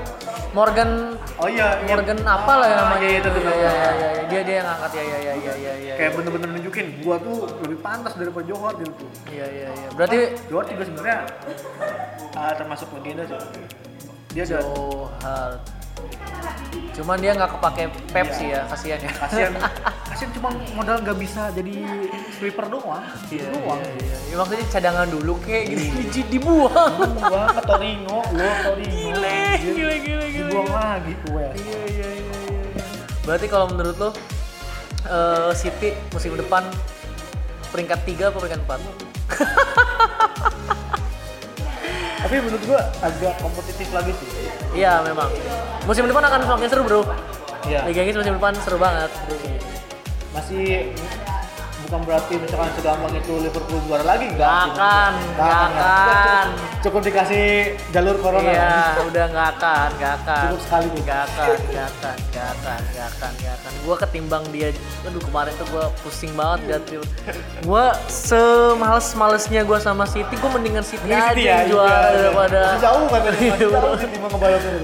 Morgan 0.57 1.13
Oh 1.37 1.45
iya, 1.45 1.77
iya. 1.85 1.85
Morgan 1.85 2.17
apa 2.25 2.53
lah 2.57 2.65
ya 2.65 2.75
namanya 2.81 3.07
Iya, 3.07 3.19
itu. 3.21 3.29
Iya 3.29 3.37
iya 3.37 3.53
iya 3.53 3.91
iya. 3.93 4.09
dia 4.27 4.41
dia 4.41 4.55
yang 4.65 4.69
angkat 4.73 4.91
ya 4.97 5.03
ya 5.05 5.17
ya 5.17 5.33
ya 5.37 5.53
ya 5.53 5.73
ya. 5.77 5.93
Kayak 6.01 6.11
bener-bener 6.17 6.49
nunjukin 6.57 6.85
gua 7.05 7.15
tuh 7.21 7.37
lebih 7.61 7.77
pantas 7.81 8.13
daripada 8.17 8.45
Johar 8.49 8.73
gitu 8.81 8.91
tuh. 8.97 9.09
Iya 9.29 9.45
iya 9.53 9.67
iya. 9.69 9.89
Berarti 9.93 10.17
Johar 10.49 10.65
juga 10.65 10.83
sebenarnya 10.85 11.17
ah, 12.33 12.53
termasuk 12.57 12.87
legenda 12.97 13.23
sih. 13.29 13.37
Dia 14.33 14.43
Johar. 14.49 15.61
Cuman 16.91 17.21
dia 17.21 17.29
nggak 17.31 17.51
kepake 17.53 17.93
Pep 18.09 18.27
sih 18.33 18.49
ya, 18.49 18.65
kasihan 18.65 18.97
ya. 18.97 19.11
kasihan 19.13 19.53
kasihan 20.09 20.31
cuma 20.33 20.49
modal 20.73 20.97
nggak 20.97 21.13
bisa 21.15 21.53
jadi 21.53 21.77
sweeper 22.33 22.65
doang. 22.65 23.05
Iya, 23.29 23.53
doang. 23.53 23.77
iya, 23.77 23.93
iya. 24.01 24.17
Ya, 24.33 24.35
maksudnya 24.35 24.65
cadangan 24.65 25.05
dulu 25.05 25.37
kayak 25.45 25.63
gitu 25.71 25.83
di- 26.09 26.29
dibuang. 26.33 26.93
Gua 27.21 27.53
ke 27.53 27.61
Torino, 27.63 28.17
gua 28.25 28.51
Torino. 28.65 28.89
Gile, 28.89 29.29
anjir. 29.29 29.73
gile, 29.77 29.95
gile, 30.01 30.25
gile. 30.25 30.49
Dibuang 30.49 30.71
lagi 30.73 31.13
gue. 31.21 31.45
Iya 31.53 31.81
iya 31.85 32.09
iya 32.17 32.33
iya. 32.73 32.85
Berarti 33.21 33.45
kalau 33.45 33.65
menurut 33.69 33.95
lo 33.95 34.09
eh, 35.05 35.51
City 35.53 35.93
musim 36.09 36.33
depan 36.33 36.65
peringkat 37.69 37.99
3 38.09 38.33
apa 38.33 38.37
peringkat 38.41 38.61
4? 38.65 38.73
Tapi 42.27 42.43
menurut 42.43 42.59
gua 42.67 42.83
agak 42.99 43.39
kompetitif 43.39 43.87
lagi 43.95 44.11
sih. 44.19 44.51
Iya 44.75 44.99
memang. 44.99 45.31
Musim 45.87 46.11
depan 46.11 46.19
akan 46.27 46.43
semakin 46.43 46.67
seru 46.67 46.83
bro. 46.83 47.07
Iya. 47.63 47.87
Liga 47.87 48.03
Inggris 48.03 48.19
musim 48.19 48.35
depan 48.35 48.51
seru 48.67 48.75
banget. 48.75 49.07
Masih 50.35 50.91
bukan 51.87 52.03
berarti 52.03 52.33
misalkan 52.35 52.67
segampang 52.75 53.13
itu 53.15 53.33
Liverpool 53.39 53.79
juara 53.87 54.03
lagi 54.03 54.27
enggak? 54.27 54.75
Gak 54.75 54.75
akan, 54.75 55.11
gak 55.39 55.55
akan. 55.71 56.45
Cukup, 56.51 56.83
cukup 56.83 57.01
dikasih 57.07 57.47
jalur 57.95 58.15
corona. 58.19 58.51
Iya, 58.51 58.75
udah 59.07 59.25
nggak 59.31 59.47
akan, 59.55 59.87
nggak 59.95 60.13
akan. 60.19 60.43
Cukup 60.51 60.61
sekali 60.67 60.85
tuh. 60.91 61.01
Nggak 61.07 61.21
akan, 61.23 61.47
nggak 61.47 61.87
akan, 61.87 62.15
nggak 62.27 62.47
akan, 62.51 62.79
nggak 62.91 63.07
akan, 63.07 63.31
nggak 63.39 63.53
akan. 63.55 63.71
Gue 63.87 63.95
ketimbang 64.03 64.43
dia, 64.51 64.67
aduh 65.07 65.21
kemarin 65.23 65.53
tuh 65.55 65.67
gue 65.71 65.85
pusing 66.03 66.31
banget 66.35 66.59
dia. 66.67 66.99
Gue 67.63 67.85
semales-malesnya 68.11 69.61
gue 69.63 69.79
sama 69.79 70.03
City, 70.03 70.35
gue 70.35 70.51
mendingan 70.51 70.83
City 70.83 71.07
aja 71.07 71.31
City 71.31 71.47
yang 71.47 71.71
juara 71.71 71.87
iya, 71.87 72.03
iya. 72.03 72.11
daripada. 72.19 72.59
Masih 72.67 72.83
jauh 72.83 73.05
kan 73.07 73.21
Iya. 73.37 73.67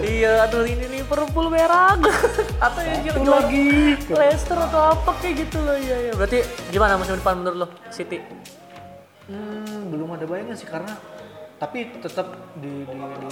Iya, 0.08 0.34
aduh 0.48 0.64
ini 0.64 0.86
Liverpool 0.88 1.52
merah. 1.52 2.00
Atau 2.66 2.80
yang 2.80 3.28
lagi. 3.28 4.00
Leicester 4.08 4.56
atau 4.56 4.96
apa 4.96 5.12
kayak 5.20 5.48
gitu 5.48 5.58
loh, 5.60 5.76
iya 5.76 5.98
iya. 6.10 6.14
Berarti 6.16 6.40
gimana 6.72 6.93
musim 6.96 7.16
depan 7.16 7.34
menurut 7.36 7.58
lo 7.58 7.68
City? 7.90 8.20
Hmm, 9.24 9.88
belum 9.88 10.10
ada 10.12 10.26
bayangan 10.26 10.56
sih 10.56 10.68
karena 10.68 10.94
tapi 11.56 11.96
tetap 11.96 12.28
di 12.60 12.84
di 12.84 13.00
di 13.24 13.32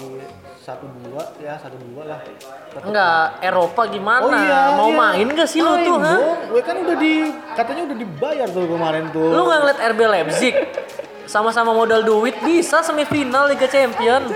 satu 0.56 0.88
dua 1.04 1.36
ya 1.36 1.60
satu 1.60 1.76
dua 1.76 2.04
lah. 2.08 2.20
Tetap- 2.24 2.88
Enggak, 2.88 3.26
Eropa 3.44 3.82
gimana? 3.92 4.24
Oh 4.24 4.32
iya, 4.32 4.62
Mau 4.72 4.88
iya. 4.88 4.96
main 4.96 5.28
gak 5.36 5.50
sih 5.52 5.60
lo 5.60 5.76
tuh, 5.76 6.00
ha? 6.00 6.16
Gue 6.48 6.62
kan 6.64 6.80
udah 6.80 6.96
di 6.96 7.28
katanya 7.52 7.92
udah 7.92 7.98
dibayar 7.98 8.48
tuh 8.48 8.64
kemarin 8.66 9.04
tuh. 9.12 9.28
Lu 9.28 9.42
nggak 9.44 9.60
ngeliat 9.60 9.80
RB 9.92 10.00
Leipzig? 10.08 10.54
Sama-sama 11.28 11.72
modal 11.72 12.04
duit 12.04 12.40
bisa 12.40 12.80
semifinal 12.80 13.52
Liga 13.52 13.68
Champion. 13.68 14.32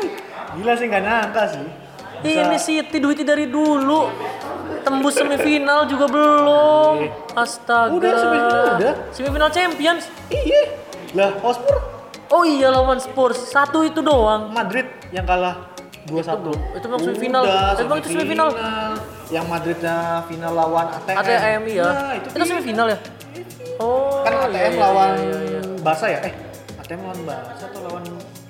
Gila 0.55 0.73
sih 0.75 0.85
nggak 0.87 1.03
nyangka 1.03 1.43
sih. 1.47 1.67
Ini 2.25 2.57
City 2.57 2.97
duitnya 2.99 3.31
dari 3.31 3.47
dulu. 3.47 4.11
Tembus 4.85 5.13
semifinal 5.17 5.89
juga 5.89 6.05
belum. 6.05 7.09
Astaga. 7.33 7.89
Udah, 7.89 8.11
semifinal 8.13 8.65
udah. 8.77 8.93
Semifinal 9.09 9.49
Champions. 9.49 10.03
Iya. 10.29 10.61
Lah, 11.17 11.31
Hotspur 11.41 11.95
Oh 12.33 12.41
iya 12.41 12.73
lawan 12.73 12.97
Spurs. 12.97 13.37
Satu 13.53 13.85
itu 13.85 14.01
doang. 14.01 14.49
Madrid 14.49 14.89
yang 15.13 15.29
kalah 15.29 15.69
2-1. 16.09 16.41
belum. 16.41 16.59
Itu 16.73 16.85
memang 16.89 17.01
semifinal. 17.05 17.41
Udah, 17.45 17.73
Itu 17.77 17.83
itu 18.01 18.09
semifinal. 18.17 18.47
Yang 19.29 19.45
Madridnya 19.49 19.95
final 20.29 20.53
lawan 20.53 20.87
ATM. 21.01 21.17
ATM 21.21 21.61
ya. 21.69 21.85
Nah, 21.89 22.11
itu, 22.17 22.27
itu 22.33 22.45
semifinal 22.45 22.87
ya? 22.89 22.97
Oh. 23.75 24.23
kan 24.23 24.47
ATM 24.47 24.53
iya, 24.55 24.69
iya, 24.71 24.79
lawan 24.79 25.09
iya, 25.19 25.37
iya. 25.43 25.61
Barca 25.83 26.05
ya? 26.07 26.19
Eh, 26.23 26.33
ATM 26.81 26.99
lawan 27.03 27.19
Barca 27.25 27.65
atau 27.67 27.79
lawan 27.89 28.03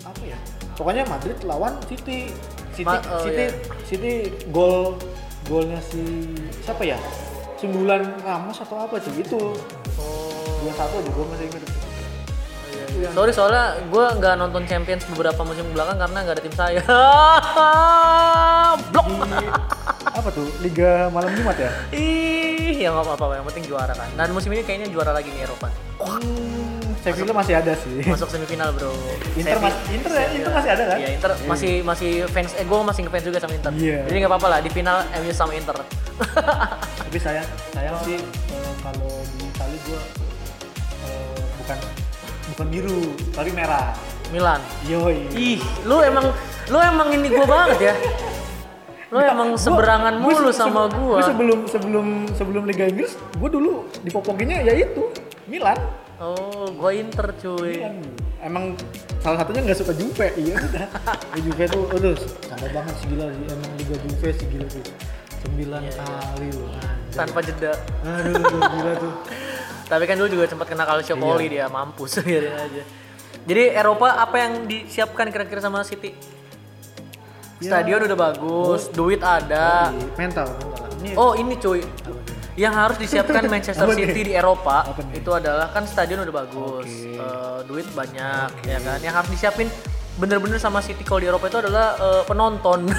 apa 0.03 0.21
ya? 0.23 0.37
Pokoknya 0.75 1.03
Madrid 1.07 1.37
lawan 1.47 1.73
City. 1.87 2.31
City, 2.75 2.83
Ma- 2.83 2.99
oh, 3.07 3.23
City, 3.23 3.43
iya. 3.47 3.51
City 3.87 4.13
gol 4.51 4.99
golnya 5.45 5.79
si 5.81 6.01
siapa 6.65 6.81
ya? 6.81 6.97
Sundulan 7.55 8.03
Ramos 8.25 8.59
atau 8.59 8.83
apa 8.83 8.99
sih 8.99 9.13
itu? 9.21 9.39
Oh. 10.01 10.33
Dua 10.65 10.73
satu 10.73 10.99
aja 10.99 11.09
gue 11.13 11.25
masih 11.29 11.45
ingat. 11.49 11.63
Iya. 12.95 13.09
Sorry 13.11 13.31
soalnya 13.35 13.65
gue 13.91 14.05
nggak 14.19 14.33
nonton 14.39 14.63
Champions 14.63 15.03
beberapa 15.11 15.41
musim 15.43 15.67
belakang 15.75 15.99
karena 15.99 16.17
nggak 16.23 16.35
ada 16.39 16.43
tim 16.43 16.55
saya. 16.55 16.81
Blok. 18.91 19.07
Di 19.11 19.47
apa 20.05 20.29
tuh? 20.31 20.47
Liga 20.63 21.11
malam 21.11 21.31
Jumat 21.35 21.59
ya? 21.59 21.71
Ih, 21.91 22.79
ya 22.79 22.89
nggak 22.95 23.03
apa-apa, 23.03 23.43
yang 23.43 23.45
penting 23.51 23.65
juara 23.67 23.91
kan. 23.91 24.07
Dan 24.15 24.31
musim 24.31 24.49
ini 24.55 24.63
kayaknya 24.63 24.87
juara 24.87 25.11
lagi 25.11 25.27
nih 25.27 25.43
Eropa. 25.43 25.67
Hmm, 25.99 26.95
Sevilla 27.03 27.35
masih 27.35 27.53
ada 27.59 27.73
sih. 27.75 27.99
Masuk 28.07 28.31
semifinal 28.31 28.71
bro. 28.71 28.95
Inter, 29.35 29.59
mas, 29.59 29.75
Inter 29.91 30.11
ya, 30.15 30.25
Inter 30.31 30.51
masih 30.55 30.71
ada 30.71 30.83
kan? 30.87 30.97
Iya 30.97 31.09
Inter 31.19 31.31
masih 31.43 31.73
masih 31.83 32.11
fans, 32.31 32.51
eh 32.55 32.63
gue 32.63 32.77
masih 32.79 33.01
ngefans 33.07 33.25
juga 33.27 33.37
sama 33.43 33.53
Inter. 33.59 33.71
Iya. 33.75 34.07
Jadi 34.07 34.17
nggak 34.23 34.31
apa-apa 34.31 34.47
lah 34.47 34.59
di 34.63 34.69
final 34.71 35.03
MU 35.19 35.31
sama 35.35 35.51
Inter. 35.51 35.75
Tapi 37.03 37.17
sayang, 37.19 37.47
sayang 37.75 37.95
sih 38.07 38.15
eh, 38.23 38.71
kalau 38.79 39.11
di 39.35 39.39
Itali 39.51 39.77
gue 39.83 39.99
bukan 41.65 41.77
bukan 42.55 42.67
biru, 42.69 43.01
tapi 43.29 43.51
merah. 43.51 43.91
Milan. 44.27 44.57
Yoi. 44.83 45.27
Ih, 45.31 45.59
lu 45.83 45.99
emang 45.99 46.31
lu 46.65 46.77
emang 46.77 47.07
ini 47.11 47.27
gue 47.27 47.45
banget 47.45 47.79
ya. 47.83 47.95
Lu 49.07 49.21
emang 49.21 49.53
seberangan 49.53 50.17
Gua- 50.17 50.33
mulu 50.33 50.49
gua 50.49 50.55
sama 50.55 50.81
se- 50.83 50.91
gue. 50.91 51.03
gua 51.11 51.21
sebelum 51.21 51.59
sebelum 51.67 52.05
sebelum 52.31 52.63
Liga 52.65 52.85
Inggris, 52.85 53.13
gue 53.13 53.49
dulu 53.49 53.73
dipopokinnya 54.01 54.59
ya 54.61 54.73
itu 54.73 55.13
Milan. 55.45 55.77
Oh, 56.15 56.65
gue 56.69 56.91
Inter 56.95 57.27
cuy. 57.35 57.75
Milan. 57.77 58.01
Emang 58.39 58.63
salah 59.19 59.41
satunya 59.41 59.61
nggak 59.61 59.77
suka 59.77 59.91
Juve, 59.91 60.27
iya 60.35 60.55
udah. 60.55 60.85
Ya, 61.33 61.39
Juve 61.41 61.63
tuh, 61.65 61.83
aduh, 61.91 62.15
sampai 62.41 62.69
banget 62.71 62.93
sih 62.95 63.07
gila 63.09 63.25
sih. 63.27 63.45
Emang 63.47 63.71
Liga 63.75 63.95
Juve 63.99 64.29
sih 64.31 64.45
gila 64.47 64.65
tuh. 64.65 64.83
Sembilan 65.37 65.81
Iya, 65.81 65.91
iya. 65.91 66.03
kali 66.25 66.47
loh. 66.51 66.69
Tanpa 67.11 67.39
jeda. 67.39 67.71
Aduh, 68.01 68.41
gila 68.71 68.93
tuh. 68.97 69.13
Tapi 69.85 70.03
kan 70.09 70.17
dulu 70.17 70.29
juga 70.31 70.45
sempat 70.49 70.65
kena 70.65 70.83
calciopoli 70.83 71.45
dia, 71.47 71.69
mampus 71.69 72.17
biarin 72.25 72.53
aja. 72.53 72.83
Jadi 73.45 73.63
Eropa 73.77 74.17
apa 74.17 74.35
yang 74.41 74.65
disiapkan 74.65 75.29
kira-kira 75.29 75.61
sama 75.61 75.85
City? 75.85 76.17
Ya. 77.61 77.69
Stadion 77.71 78.01
udah 78.03 78.17
bagus, 78.17 78.89
duit 78.91 79.21
ada. 79.21 79.93
Mental, 80.17 80.49
mental. 80.49 80.89
Ini 80.99 81.13
Oh 81.15 81.37
ini 81.37 81.53
cuy, 81.55 81.85
yang 82.57 82.73
harus 82.73 82.97
disiapkan 82.97 83.45
Manchester? 83.53 83.85
City 83.93 84.21
di 84.27 84.33
Eropa 84.33 84.89
itu 85.13 85.29
adalah 85.29 85.69
kan 85.69 85.85
stadion 85.85 86.25
udah 86.25 86.35
bagus, 86.35 86.89
Oke. 86.89 87.15
eh, 87.15 87.59
duit 87.69 87.87
banyak, 87.93 88.49
ya 88.65 88.79
kan. 88.81 88.97
Yang 88.99 89.13
harus 89.21 89.29
disiapin 89.31 89.67
bener-bener 90.17 90.57
sama 90.57 90.81
City 90.81 91.05
kalau 91.05 91.21
di 91.21 91.29
Eropa 91.29 91.45
itu 91.45 91.61
adalah 91.61 91.93
eh, 91.95 92.23
penonton. 92.25 92.89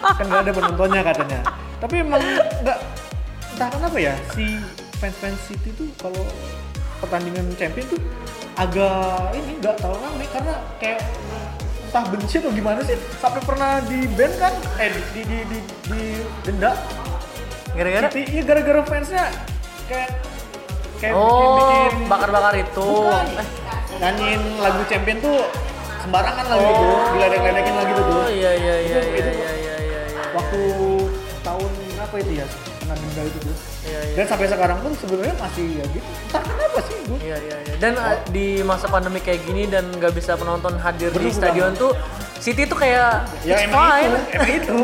kan 0.00 0.24
nggak 0.24 0.40
ada 0.48 0.52
penontonnya 0.56 1.00
katanya. 1.04 1.40
Tapi 1.78 1.94
emang 2.00 2.22
nggak 2.64 2.78
entah 3.54 3.68
kenapa 3.70 3.96
ya 4.00 4.14
si 4.34 4.58
fans-fans 5.04 5.36
City 5.44 5.68
tuh 5.76 5.92
kalau 6.00 6.24
pertandingan 7.04 7.44
champion 7.60 7.84
tuh 7.92 8.00
agak 8.56 9.36
ini 9.36 9.60
nggak 9.60 9.76
terlalu 9.76 9.98
rame 10.00 10.26
karena 10.32 10.54
kayak 10.80 11.04
entah 11.84 12.04
benci 12.08 12.40
atau 12.40 12.50
gimana 12.50 12.80
sih 12.80 12.96
sampai 13.20 13.40
pernah 13.44 13.84
di 13.84 14.08
ban 14.16 14.32
kan 14.40 14.54
eh 14.80 14.88
di 14.88 15.00
di 15.12 15.20
di, 15.28 15.36
di, 15.44 15.58
di 15.84 16.00
denda 16.42 16.72
Gara-gara 17.74 18.06
iya 18.14 18.42
gara-gara 18.46 18.80
fansnya 18.86 19.24
kayak 19.90 20.10
kayak 21.02 21.12
oh 21.12 21.26
bikin-bikin 21.26 22.06
bakar-bakar 22.06 22.54
itu. 22.54 22.86
Bukan. 22.86 23.26
Eh, 23.34 23.48
nyanyiin 23.98 24.42
lagu 24.62 24.80
champion 24.86 25.18
tuh 25.18 25.42
sembarangan 26.00 26.46
lagi 26.46 26.64
gitu 26.64 26.86
diledek-ledekin 27.12 27.74
lagi 27.74 27.92
tuh 27.92 28.04
tuh 28.06 28.16
Oh 28.16 28.30
iya 28.30 28.50
iya 28.54 28.74
iya 28.78 28.98
Itu- 29.02 29.10
iya 29.10 29.26
iya 29.26 29.50
iya 29.58 29.74
iya. 29.82 30.00
iya. 30.06 30.22
waktu 30.32 30.60
tahun 31.42 31.70
apa 31.98 32.14
itu 32.22 32.32
ya 32.38 32.46
kena 32.78 32.94
denda 32.94 33.22
itu 33.26 33.38
tuh 33.42 33.56
Iya, 33.84 34.00
iya. 34.00 34.14
dan 34.16 34.24
sampai 34.32 34.46
sekarang 34.48 34.78
pun 34.80 34.92
sebenarnya 34.96 35.36
masih 35.36 35.66
ya 35.76 35.84
gitu 35.92 36.08
entah 36.08 36.42
kenapa 36.42 36.78
sih 36.88 36.96
gue 37.04 37.18
Iya 37.20 37.36
iya 37.36 37.56
iya. 37.68 37.74
Dan 37.76 37.92
uh, 38.00 38.16
di 38.32 38.64
masa 38.64 38.88
pandemi 38.88 39.20
kayak 39.20 39.44
gini 39.44 39.68
dan 39.68 39.84
nggak 39.92 40.12
bisa 40.16 40.40
penonton 40.40 40.76
hadir 40.80 41.12
di 41.12 41.28
Bener, 41.28 41.36
stadion 41.36 41.72
tuh 41.76 41.92
City 42.40 42.64
tuh 42.64 42.76
kayak 42.80 43.28
ya 43.44 43.60
it's 43.60 43.68
emang 43.68 43.84
fine. 43.84 44.08
itu 44.08 44.20
emang 44.32 44.50
itu 44.56 44.78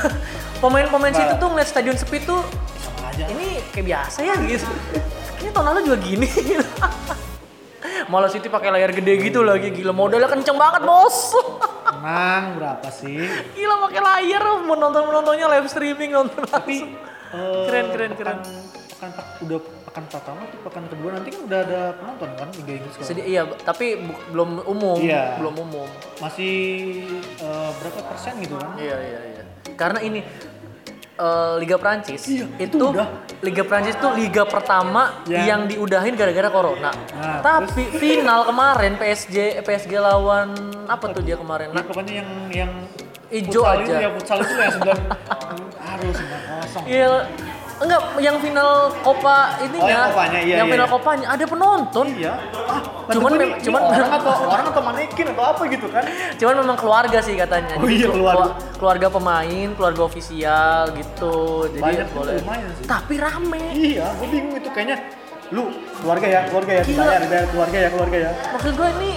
Pemain-pemain 0.64 1.12
City 1.12 1.32
tuh 1.36 1.48
ngeliat 1.52 1.68
stadion 1.68 1.96
sepi 1.96 2.20
tuh 2.24 2.40
sama 2.80 3.08
aja 3.12 3.24
ini 3.28 3.60
kayak 3.72 3.86
biasa 3.88 4.18
ya 4.24 4.36
gitu. 4.44 4.68
Ini 5.40 5.48
tahun 5.56 5.72
lalu 5.72 5.80
juga 5.88 5.98
gini. 6.04 6.28
Malah 8.12 8.28
City 8.28 8.52
pakai 8.52 8.68
layar 8.68 8.92
gede 8.92 9.20
gitu 9.24 9.40
lagi 9.40 9.72
gila 9.72 9.96
modalnya 9.96 10.28
kenceng 10.28 10.56
banget 10.60 10.84
bos. 10.84 11.32
emang 12.00 12.56
berapa 12.56 12.88
sih 12.88 13.28
gila 13.52 13.88
pakai 13.88 14.00
layar 14.00 14.42
mau 14.64 14.76
nonton 14.76 15.04
penontonnya 15.04 15.46
live 15.52 15.68
streaming 15.68 16.12
nonton. 16.16 16.44
tapi 16.48 16.96
eh, 17.30 17.64
Keren, 17.64 17.86
keren, 17.88 18.12
keren. 18.12 18.38
pekan, 18.90 19.10
pekan 19.10 19.10
udah 19.40 19.58
pekan 19.82 20.04
pertama 20.06 20.40
tuh 20.44 20.58
pekan 20.62 20.84
kedua 20.86 21.08
nanti 21.12 21.28
kan 21.28 21.40
udah 21.42 21.58
ada 21.60 21.80
penonton 21.94 22.30
kan 22.32 22.48
Liga 22.54 22.72
Inggris. 22.76 22.94
Sedih, 23.00 23.24
iya, 23.24 23.42
tapi 23.60 23.98
bu- 23.98 24.22
belum 24.30 24.50
umum, 24.64 24.98
Iya. 24.98 25.36
belum 25.36 25.54
umum. 25.60 25.88
masih 26.18 26.54
eh, 27.36 27.70
berapa 27.74 28.00
persen 28.04 28.36
gitu 28.38 28.54
kan 28.54 28.76
Iya 28.76 28.96
iya 28.98 29.20
iya. 29.30 29.42
Karena 29.72 29.98
ini 30.00 30.20
eh, 31.16 31.54
Liga 31.56 31.76
Prancis 31.76 32.20
Iya, 32.24 32.44
itu, 32.56 32.76
itu 32.76 32.84
udah. 32.86 33.08
Liga 33.40 33.62
Prancis 33.62 33.94
itu 33.94 34.08
liga 34.14 34.44
pertama 34.44 35.24
Yang- 35.24 35.46
yang 35.46 35.60
diudahin 35.66 36.12
gara-gara 36.12 36.48
corona. 36.48 36.92
Nah, 37.10 37.40
Tapi 37.40 37.88
final 37.94 38.44
kemarin 38.44 38.94
PSG 38.94 39.36
PSG 39.60 39.96
lawan 39.96 40.52
apa 40.86 41.08
tuh 41.08 41.20
dia 41.20 41.34
kemarin? 41.34 41.70
Nah, 41.70 41.80
pokoknya 41.80 42.20
yang 42.20 42.30
yang 42.50 42.72
futsal 43.48 43.64
aja. 43.70 43.80
itu 43.80 43.92
ya 43.96 44.10
futsal 44.12 44.38
itu 44.38 44.54
yang 44.60 44.76
kosong 46.02 46.84
iya 46.86 47.06
enggak 47.80 48.00
yang 48.20 48.36
final 48.36 48.92
Copa 49.00 49.56
ininya. 49.58 49.80
Oh, 49.80 49.88
yang 49.88 50.12
Copanya, 50.12 50.38
iya, 50.38 50.54
yang 50.60 50.68
iya, 50.68 50.72
final 50.76 50.84
iya. 50.84 50.92
Copanya 50.92 51.26
ada 51.32 51.44
penonton. 51.44 52.06
iya 52.12 52.32
ah 52.68 52.80
Cuman 53.08 53.14
cuman 53.16 53.30
mem- 53.32 53.40
cuman 53.40 53.56
cuman- 53.80 53.84
orang 53.90 54.12
atau 54.20 54.32
orang 54.44 54.66
atau 54.68 54.82
manekin 54.84 55.26
atau 55.26 55.44
apa 55.48 55.62
gitu 55.66 55.86
kan 55.88 56.04
Cuman 56.36 56.54
memang 56.60 56.76
keluarga 56.76 57.18
sih 57.18 57.34
katanya. 57.34 57.74
Oh 57.74 57.88
iya, 57.88 58.04
kelu- 58.04 58.20
keluarga. 58.20 58.44
kelu- 58.44 58.56
keluarga 58.76 59.06
pemain, 59.08 59.68
keluarga 59.72 60.02
ofisial 60.04 60.92
gitu. 60.92 61.36
Jadi 61.70 61.80
Banyak 61.80 62.08
boleh. 62.12 62.36
sih. 62.70 62.84
Tapi 62.84 63.14
rame. 63.16 63.64
iya 63.72 64.06
gue 64.12 64.28
bingung 64.28 64.54
itu 64.54 64.68
kayaknya 64.68 64.96
lu 65.50 65.72
keluarga 65.98 66.26
ya 66.28 66.40
keluarga 66.46 66.72
ya 66.72 66.82
dibayar 66.84 67.18
dibayar 67.18 67.46
keluarga 67.48 67.76
ya 67.76 67.88
keluarga 67.90 68.16
ya 68.20 68.30
Maksud 68.54 68.72
gue 68.76 68.88
ini 68.94 69.12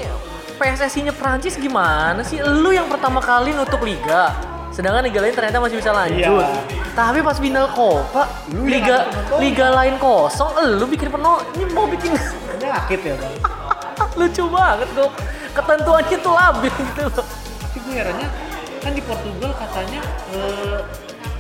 PSSI-nya 0.53 1.11
Prancis 1.11 1.55
gimana 1.57 2.23
sih? 2.23 2.39
Lu 2.39 2.71
yang 2.71 2.88
pertama 2.88 3.19
kali 3.19 3.51
nutup 3.51 3.84
liga. 3.84 4.31
Sedangkan 4.74 5.05
liga 5.05 5.21
lain 5.21 5.32
ternyata 5.32 5.61
masih 5.61 5.78
bisa 5.78 5.93
lanjut. 5.93 6.17
Iya. 6.17 6.49
Tapi 6.91 7.21
pas 7.21 7.38
final 7.38 7.69
Copa, 7.69 8.26
Lu 8.49 8.65
liga 8.65 9.05
liga 9.38 9.69
lain 9.69 9.95
kosong, 9.97 10.49
lu 10.78 10.86
bikin 10.86 11.07
penuh. 11.07 11.38
Ini 11.53 11.63
mau 11.71 11.86
bikin 11.86 12.13
penyakit 12.51 12.99
ya 13.01 13.13
bang 13.13 13.34
lucu 14.19 14.43
banget 14.47 14.89
gue. 14.91 15.09
Ketentuannya 15.53 16.17
tuh 16.17 16.34
labil 16.34 16.74
gitu 16.74 17.01
loh. 17.07 17.26
tapi 17.61 17.78
gue 17.80 17.93
herannya 17.93 18.28
kan 18.80 18.91
di 18.91 19.01
Portugal 19.01 19.51
katanya 19.53 20.01
eh, 20.34 20.80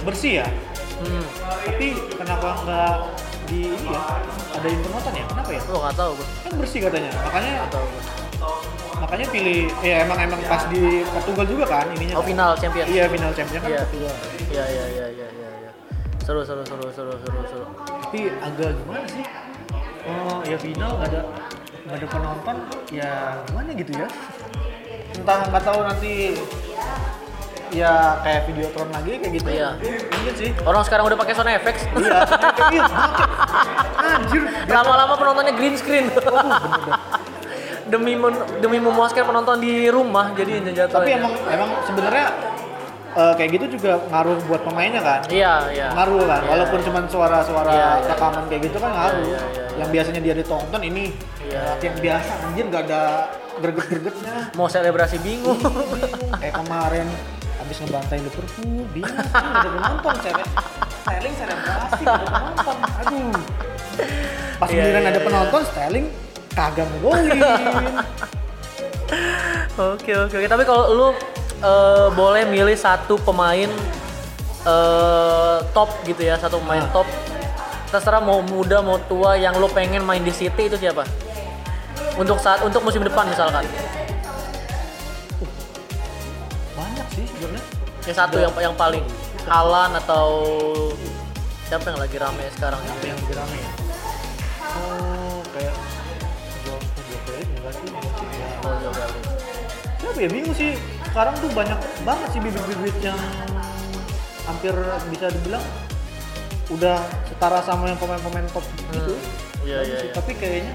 bersih 0.01 0.33
ya 0.39 0.47
Hmm, 0.93 1.25
tapi 1.65 1.87
kenapa 2.15 2.53
nggak 2.63 2.95
di 3.49 3.67
ini 3.67 3.91
ya 3.91 4.01
ada 4.53 4.63
yang 4.63 4.79
penonton 4.79 5.11
ya 5.11 5.25
kenapa 5.27 5.49
ya 5.51 5.59
lu 5.65 5.75
nggak 5.75 5.95
tahu 5.97 6.11
gue. 6.15 6.27
kan 6.39 6.51
bersih 6.55 6.79
katanya 6.79 7.09
makanya 7.19 7.51
Nggak 7.59 7.71
tahu 7.73 7.85
gue. 7.85 8.03
Makanya 8.95 9.27
pilih 9.27 9.59
ya 9.79 9.95
emang 10.01 10.19
emang 10.19 10.39
pas 10.43 10.63
di 10.67 10.81
Portugal 11.05 11.45
juga 11.45 11.65
kan 11.67 11.85
ininya 11.89 12.15
Oh 12.15 12.23
final 12.23 12.53
champion. 12.53 12.85
iya 12.85 13.05
final 13.05 13.31
champion 13.31 13.59
kan 13.59 13.69
Iya. 13.69 13.81
Portugal 13.83 14.13
Iya 14.47 14.63
iya 14.65 14.85
iya 14.87 15.05
iya 15.09 15.27
iya. 15.31 15.49
iya. 15.59 15.71
Seru 16.19 16.41
seru 16.41 16.61
seru 16.61 16.87
seru 16.89 17.13
seru 17.17 17.39
seru. 17.45 17.65
tapi 18.03 18.19
agak 18.31 18.69
gimana 18.75 19.05
sih 19.07 19.25
oh 20.03 20.39
ya 20.43 20.57
final 20.57 20.89
nggak 20.95 21.09
ada 21.09 21.21
nggak 21.83 21.97
ada 21.97 22.07
penonton 22.07 22.55
ya 22.89 23.11
gimana 23.43 23.69
gitu 23.73 23.91
ya 23.93 24.07
entah 25.13 25.37
nggak 25.43 25.63
tahu 25.63 25.79
nanti 25.81 26.13
ya 27.71 27.91
kayak 28.21 28.45
videotron 28.45 28.85
lagi 28.87 29.17
kayak 29.17 29.33
gitu 29.33 29.49
Iya. 29.49 29.69
mungkin 29.81 30.33
sih 30.35 30.49
Orang 30.61 30.83
sekarang 30.83 31.05
udah 31.05 31.17
pakai 31.17 31.33
sound 31.33 31.49
effects. 31.49 31.83
iya 31.95 32.19
iya 32.71 32.85
anjir 33.97 34.41
Lama-lama 34.65 35.13
penontonnya 35.15 35.53
green 35.53 35.73
screen. 35.73 36.05
Demi 37.93 38.17
men- 38.17 38.41
demi 38.57 38.77
memuaskan 38.79 39.21
penonton 39.23 39.61
di 39.61 39.85
rumah 39.87 40.33
jadi 40.33 40.65
jatuh. 40.65 40.97
tapi 40.97 41.13
emang 41.13 41.29
emang 41.45 41.69
sebenarnya 41.85 42.25
eh, 43.13 43.33
kayak 43.37 43.49
gitu 43.53 43.65
juga 43.71 44.01
ngaruh 44.03 44.37
buat 44.43 44.61
pemainnya 44.65 44.99
kan 44.99 45.21
iya 45.29 45.69
iya. 45.69 45.93
ngaruh 45.93 46.25
kan 46.25 46.41
Iya, 46.41 46.49
walaupun 46.49 46.79
iya. 46.81 46.85
cuma 46.89 46.99
suara-suara 47.05 47.69
Iya, 47.69 47.89
iya. 47.93 48.09
rekaman 48.09 48.43
kayak 48.49 48.61
gitu 48.65 48.77
kan 48.77 48.91
ngaruh 48.91 49.21
Iya, 49.21 49.29
iya, 49.29 49.41
iya, 49.45 49.65
yang 49.77 49.89
biasanya 49.93 50.19
dia 50.19 50.33
ditonton 50.33 50.81
ini 50.81 51.05
Iya, 51.39 51.59
latihan 51.69 51.95
biasa 52.01 52.31
anjir 52.41 52.65
nggak 52.65 52.83
ada 52.83 53.01
greget-gregetnya 53.53 54.35
mau 54.53 54.65
selebrasi 54.65 55.21
bingung 55.21 55.61
bingung 55.61 56.31
kayak 56.41 56.57
kemarin 56.57 57.05
habis 57.55 57.77
ngebantai 57.79 58.17
Liverpool 58.17 58.81
bingung 58.89 59.13
ada 59.29 59.69
penonton 59.69 60.15
cewek 60.19 60.47
styling 60.99 61.35
selebrasi 61.37 62.03
ada 62.03 62.25
penonton 62.25 62.77
aduh 62.97 63.29
pas 64.55 64.67
Iya, 64.67 64.81
giliran 64.81 64.97
iya, 64.99 65.05
ada 65.05 65.13
iya. 65.13 65.21
penonton 65.21 65.61
styling 65.63 66.05
kagak 66.53 66.85
ngegolin 66.87 67.29
Oke 69.73 70.13
oke 70.13 70.35
oke. 70.37 70.47
Tapi 70.47 70.63
kalau 70.65 70.83
lu 70.89 71.07
eh, 71.59 72.07
boleh 72.13 72.45
milih 72.45 72.73
satu 72.73 73.17
pemain 73.21 73.69
eh, 74.63 75.57
top 75.73 75.89
gitu 76.05 76.21
ya, 76.21 76.37
satu 76.37 76.57
pemain 76.61 76.81
Ah. 76.81 76.91
top. 76.93 77.07
Terserah 77.89 78.21
mau 78.21 78.41
muda 78.41 78.81
mau 78.81 78.97
tua 78.97 79.37
yang 79.37 79.53
lu 79.57 79.69
pengen 79.69 80.01
main 80.01 80.21
di 80.21 80.33
City 80.33 80.65
itu 80.65 80.77
siapa? 80.77 81.05
Untuk 82.17 82.37
saat 82.37 82.61
untuk 82.61 82.81
musim 82.81 83.01
depan 83.01 83.29
misalkan. 83.29 83.65
banyak 86.73 87.07
sih 87.13 87.25
sebenarnya 87.29 87.61
Yang 88.03 88.17
satu 88.17 88.35
yang 88.41 88.53
yang 88.57 88.73
paling 88.73 89.05
Alan 89.45 89.93
atau 89.93 90.25
siapa 91.69 91.89
yang 91.89 91.99
lagi 92.01 92.17
rame 92.17 92.45
sekarang 92.53 92.81
apa 92.81 92.93
gitu 92.97 93.05
yang 93.13 93.19
lebih 93.21 93.35
rame 93.37 93.57
ya 93.57 93.69
oh 94.73 95.39
kayak 95.53 95.73
mungkin 98.63 98.89
ya? 98.89 99.07
Siapa 99.99 100.19
bingung 100.31 100.55
sih. 100.55 100.71
Sekarang 101.07 101.35
tuh 101.37 101.49
banyak 101.53 101.79
banget 102.03 102.27
sih 102.33 102.41
bibit-bibit 102.41 102.95
yang 103.03 103.19
hampir 104.43 104.73
bisa 105.07 105.27
dibilang 105.29 105.63
udah 106.71 106.97
setara 107.27 107.59
sama 107.61 107.91
yang 107.91 107.99
pemain-pemain 107.99 108.47
top 108.51 108.65
gitu. 108.91 109.15
Iya 109.63 109.79
iya. 109.87 109.97
iya. 110.09 110.11
tapi 110.11 110.35
kayaknya 110.35 110.73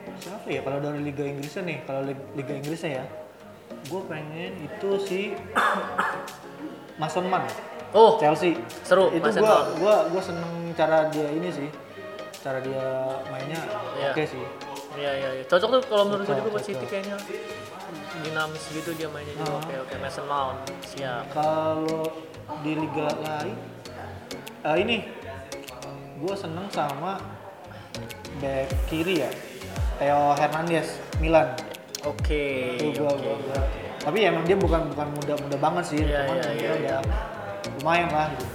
eh, 0.00 0.14
siapa 0.20 0.48
ya 0.48 0.60
kalau 0.64 0.78
dari 0.80 1.00
Liga 1.04 1.24
Inggrisnya 1.26 1.62
nih? 1.68 1.78
Kalau 1.84 2.00
Lig- 2.08 2.28
Liga 2.36 2.52
Inggrisnya 2.56 2.90
ya. 3.02 3.04
Gue 3.88 4.00
pengen 4.08 4.52
itu 4.60 4.90
si 5.04 5.20
Mason 7.00 7.26
Mount. 7.28 7.48
Oh, 7.90 8.16
Chelsea. 8.22 8.54
seru, 8.86 9.10
itu 9.10 9.26
Mount. 9.42 9.82
gua 9.82 10.06
gua 10.06 10.22
seneng 10.22 10.70
cara 10.78 11.10
dia 11.10 11.26
ini 11.26 11.50
sih 11.50 11.66
cara 12.40 12.58
dia 12.58 12.84
mainnya 13.28 13.60
Iya. 13.96 14.10
oke 14.12 14.24
sih 14.24 14.44
Iya 14.90 15.12
iya 15.14 15.28
iya. 15.38 15.44
Cocok 15.46 15.68
tuh 15.70 15.80
kalau 15.86 16.04
menurut 16.10 16.26
gue 16.26 16.34
juga 16.34 16.50
buat 16.50 16.66
City 16.66 16.82
kayaknya. 16.82 17.14
Dinamis 18.26 18.64
gitu 18.74 18.90
dia 18.98 19.06
mainnya 19.06 19.38
juga. 19.38 19.54
Ah. 19.54 19.62
Oke 19.62 19.74
oke. 19.86 19.94
Mason 20.02 20.26
Mount. 20.26 20.58
Siap. 20.82 21.30
kalau 21.30 22.10
di 22.66 22.74
liga 22.74 23.06
lain 23.22 23.54
eh, 24.66 24.76
ini 24.82 24.96
gua 26.18 26.34
seneng 26.34 26.66
sama 26.68 27.22
back 28.42 28.66
kiri 28.90 29.22
ya 29.22 29.30
Theo 30.02 30.34
Hernandez 30.34 30.98
Milan 31.22 31.54
Oke. 32.02 32.74
Gua, 32.98 33.14
oke. 33.14 33.22
gua, 33.22 33.34
gua. 33.38 33.62
tapi 34.02 34.26
emang 34.26 34.42
dia 34.42 34.56
bukan 34.58 34.90
bukan 34.90 35.06
muda-muda 35.14 35.56
banget 35.56 35.84
sih 35.86 36.00
Iya, 36.02 36.26
cuman 36.26 36.36
iya, 36.36 36.50
dia 36.50 36.56
iya, 36.58 36.72
udah 36.74 36.98
lumayan 37.78 38.08
lah 38.10 38.26
gitu 38.34 38.46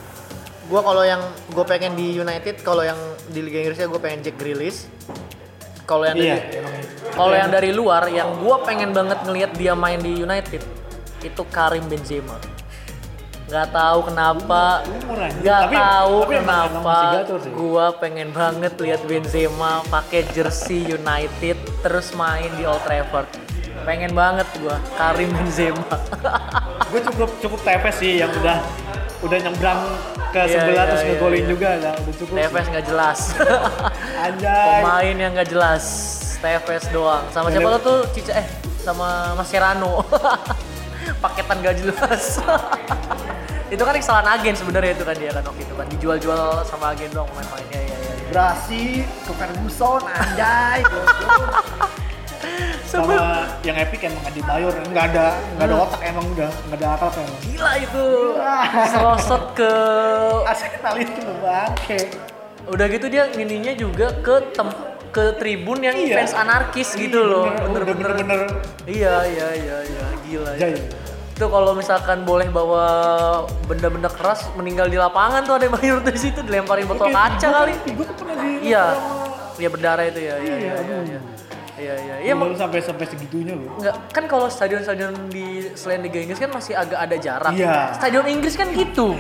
Gua 0.66 0.82
kalau 0.82 1.06
yang 1.06 1.22
gue 1.54 1.66
pengen 1.66 1.94
di 1.94 2.18
United, 2.18 2.66
kalau 2.66 2.82
yang 2.82 2.98
di 3.30 3.40
Liga 3.46 3.62
Inggrisnya 3.62 3.86
gue 3.86 4.02
pengen 4.02 4.26
Jack 4.26 4.36
Grealish. 4.42 4.90
Kalau 5.86 6.02
yang 6.10 6.18
iya 6.18 6.42
dari, 6.42 6.58
emang 6.58 6.74
kalau 7.14 7.36
yang 7.38 7.52
dari 7.54 7.70
luar, 7.70 8.10
yang 8.10 8.42
gue 8.42 8.56
pengen 8.66 8.90
banget 8.90 9.22
ngelihat 9.22 9.52
dia 9.54 9.78
main 9.78 10.02
di 10.02 10.26
United 10.26 10.66
itu 11.22 11.42
Karim 11.54 11.86
Benzema. 11.86 12.38
Gak 13.46 13.70
tahu 13.70 14.10
kenapa, 14.10 14.82
Umur 14.90 15.22
aja. 15.22 15.38
gak 15.38 15.62
Tapi- 15.70 15.78
tahu 15.78 16.16
tapi 16.26 16.34
kenapa 16.42 16.98
gua 17.54 17.86
pengen 18.02 18.34
banget 18.34 18.74
lihat 18.82 19.06
Benzema 19.06 19.86
pakai 19.86 20.26
jersey 20.34 20.82
United 20.82 21.54
terus 21.86 22.10
main 22.18 22.50
di 22.58 22.66
Old 22.66 22.82
Trafford. 22.82 23.30
Pengen 23.86 24.18
banget 24.18 24.50
gua 24.58 24.82
Karim 24.98 25.30
Benzema. 25.30 25.94
gue 26.90 27.02
cukup 27.06 27.30
cukup 27.38 27.60
tepes 27.62 28.02
sih 28.02 28.18
yang 28.18 28.34
udah 28.34 28.58
udah 29.24 29.38
nyebrang 29.40 29.82
ke 30.36 30.42
Iya, 30.44 30.54
sebelah 30.60 30.84
iya, 30.84 30.90
terus 30.92 31.02
iya, 31.02 31.10
ngegolin 31.16 31.40
iya. 31.40 31.48
juga 31.48 31.70
lah 31.80 31.94
udah 31.96 32.14
cukup 32.20 32.36
Tevez 32.36 32.66
nggak 32.68 32.86
jelas. 32.90 33.20
anjay 34.26 34.80
Pemain 34.84 35.16
yang 35.16 35.32
nggak 35.32 35.50
jelas. 35.50 35.84
Tevez 36.44 36.84
doang. 36.92 37.24
Sama 37.32 37.48
siapa 37.50 37.70
lo 37.72 37.80
tuh? 37.80 38.00
Cica 38.12 38.34
eh 38.36 38.48
sama 38.84 39.34
Mascherano. 39.34 40.04
Paketan 41.24 41.58
gak 41.62 41.78
jelas. 41.82 42.42
itu 43.74 43.82
kan 43.82 43.94
kesalahan 43.98 44.38
agen 44.38 44.54
sebenarnya 44.54 44.94
itu 44.94 45.06
kan 45.06 45.16
dia 45.18 45.32
kan 45.34 45.42
waktu 45.42 45.62
itu 45.66 45.74
kan 45.74 45.88
dijual-jual 45.90 46.42
sama 46.70 46.94
agen 46.94 47.10
doang 47.10 47.26
pemain-pemainnya 47.34 47.82
ya 47.82 47.96
ya. 47.98 47.98
ya. 47.98 48.30
Brasi 48.30 48.84
ke 49.26 49.32
Ferguson 49.34 50.02
anjay. 50.06 50.82
Sama 52.86 53.14
yang 53.62 53.76
epic 53.76 54.04
emang 54.04 54.24
Adi 54.24 54.42
Bayor 54.42 54.74
nggak 54.86 55.06
ada 55.12 55.26
nggak 55.54 55.68
ada 55.68 55.76
otak 55.80 56.02
emang 56.02 56.26
udah 56.32 56.50
nggak 56.70 56.78
ada 56.78 56.88
akal 56.94 57.10
emang 57.14 57.40
Gila 57.44 57.72
itu. 57.78 58.06
Serosot 58.88 59.44
ke 59.54 59.72
Arsenal 60.50 60.96
itu 60.98 61.22
bangke 61.40 62.00
udah 62.66 62.86
gitu 62.88 63.06
dia 63.08 63.30
ngininya 63.30 63.74
juga 63.74 64.10
ke 64.20 64.42
tem 64.52 64.70
ke 65.10 65.38
tribun 65.38 65.80
yang 65.80 65.96
Iya. 65.96 66.20
fans 66.20 66.34
anarkis 66.36 66.92
gitu 66.94 67.22
loh. 67.22 67.48
bener 67.48 67.88
Bener-bener. 67.88 68.12
bener 68.18 68.42
Iya 68.84 69.14
iya 69.24 69.48
iya 69.56 69.78
iya 69.82 70.06
gila. 70.22 70.52
jaya 70.56 70.80
Itu 71.32 71.46
kalau 71.46 71.72
misalkan 71.72 72.24
boleh 72.24 72.48
bawa 72.48 72.86
benda-benda 73.66 74.08
keras 74.08 74.48
meninggal 74.54 74.88
di 74.88 74.96
lapangan 74.96 75.44
tuh 75.44 75.56
ada 75.56 75.64
yang 75.64 75.74
bayar 75.74 75.98
di 76.02 76.16
situ 76.18 76.40
dilemparin 76.42 76.84
botol 76.86 77.08
kaca 77.10 77.48
kali. 77.50 77.74
gue 77.86 78.04
tuh 78.04 78.16
pernah 78.16 78.36
di 78.38 78.50
Iya. 78.66 78.86
Iya 79.56 79.70
berdarah 79.70 80.06
itu 80.06 80.20
ya. 80.22 80.36
Iya 80.38 80.56
Iya, 80.58 80.74
iya 80.82 80.98
iya. 81.08 81.20
Iya 81.76 81.94
iya. 82.00 82.16
iya. 82.24 82.34
Iya, 82.34 82.56
sampai 82.56 82.80
sampai 82.80 83.06
segitunya 83.06 83.54
loh. 83.54 83.76
Enggak, 83.76 83.96
kan 84.12 84.24
kalau 84.26 84.48
stadion-stadion 84.48 85.28
di 85.28 85.68
selain 85.76 86.00
Liga 86.00 86.24
Inggris 86.24 86.40
kan 86.40 86.52
masih 86.52 86.74
agak 86.74 87.00
ada 87.00 87.16
jarak. 87.20 87.54
Iya. 87.54 87.92
Stadion 88.00 88.26
Inggris 88.26 88.56
kan 88.56 88.72
gitu. 88.72 89.16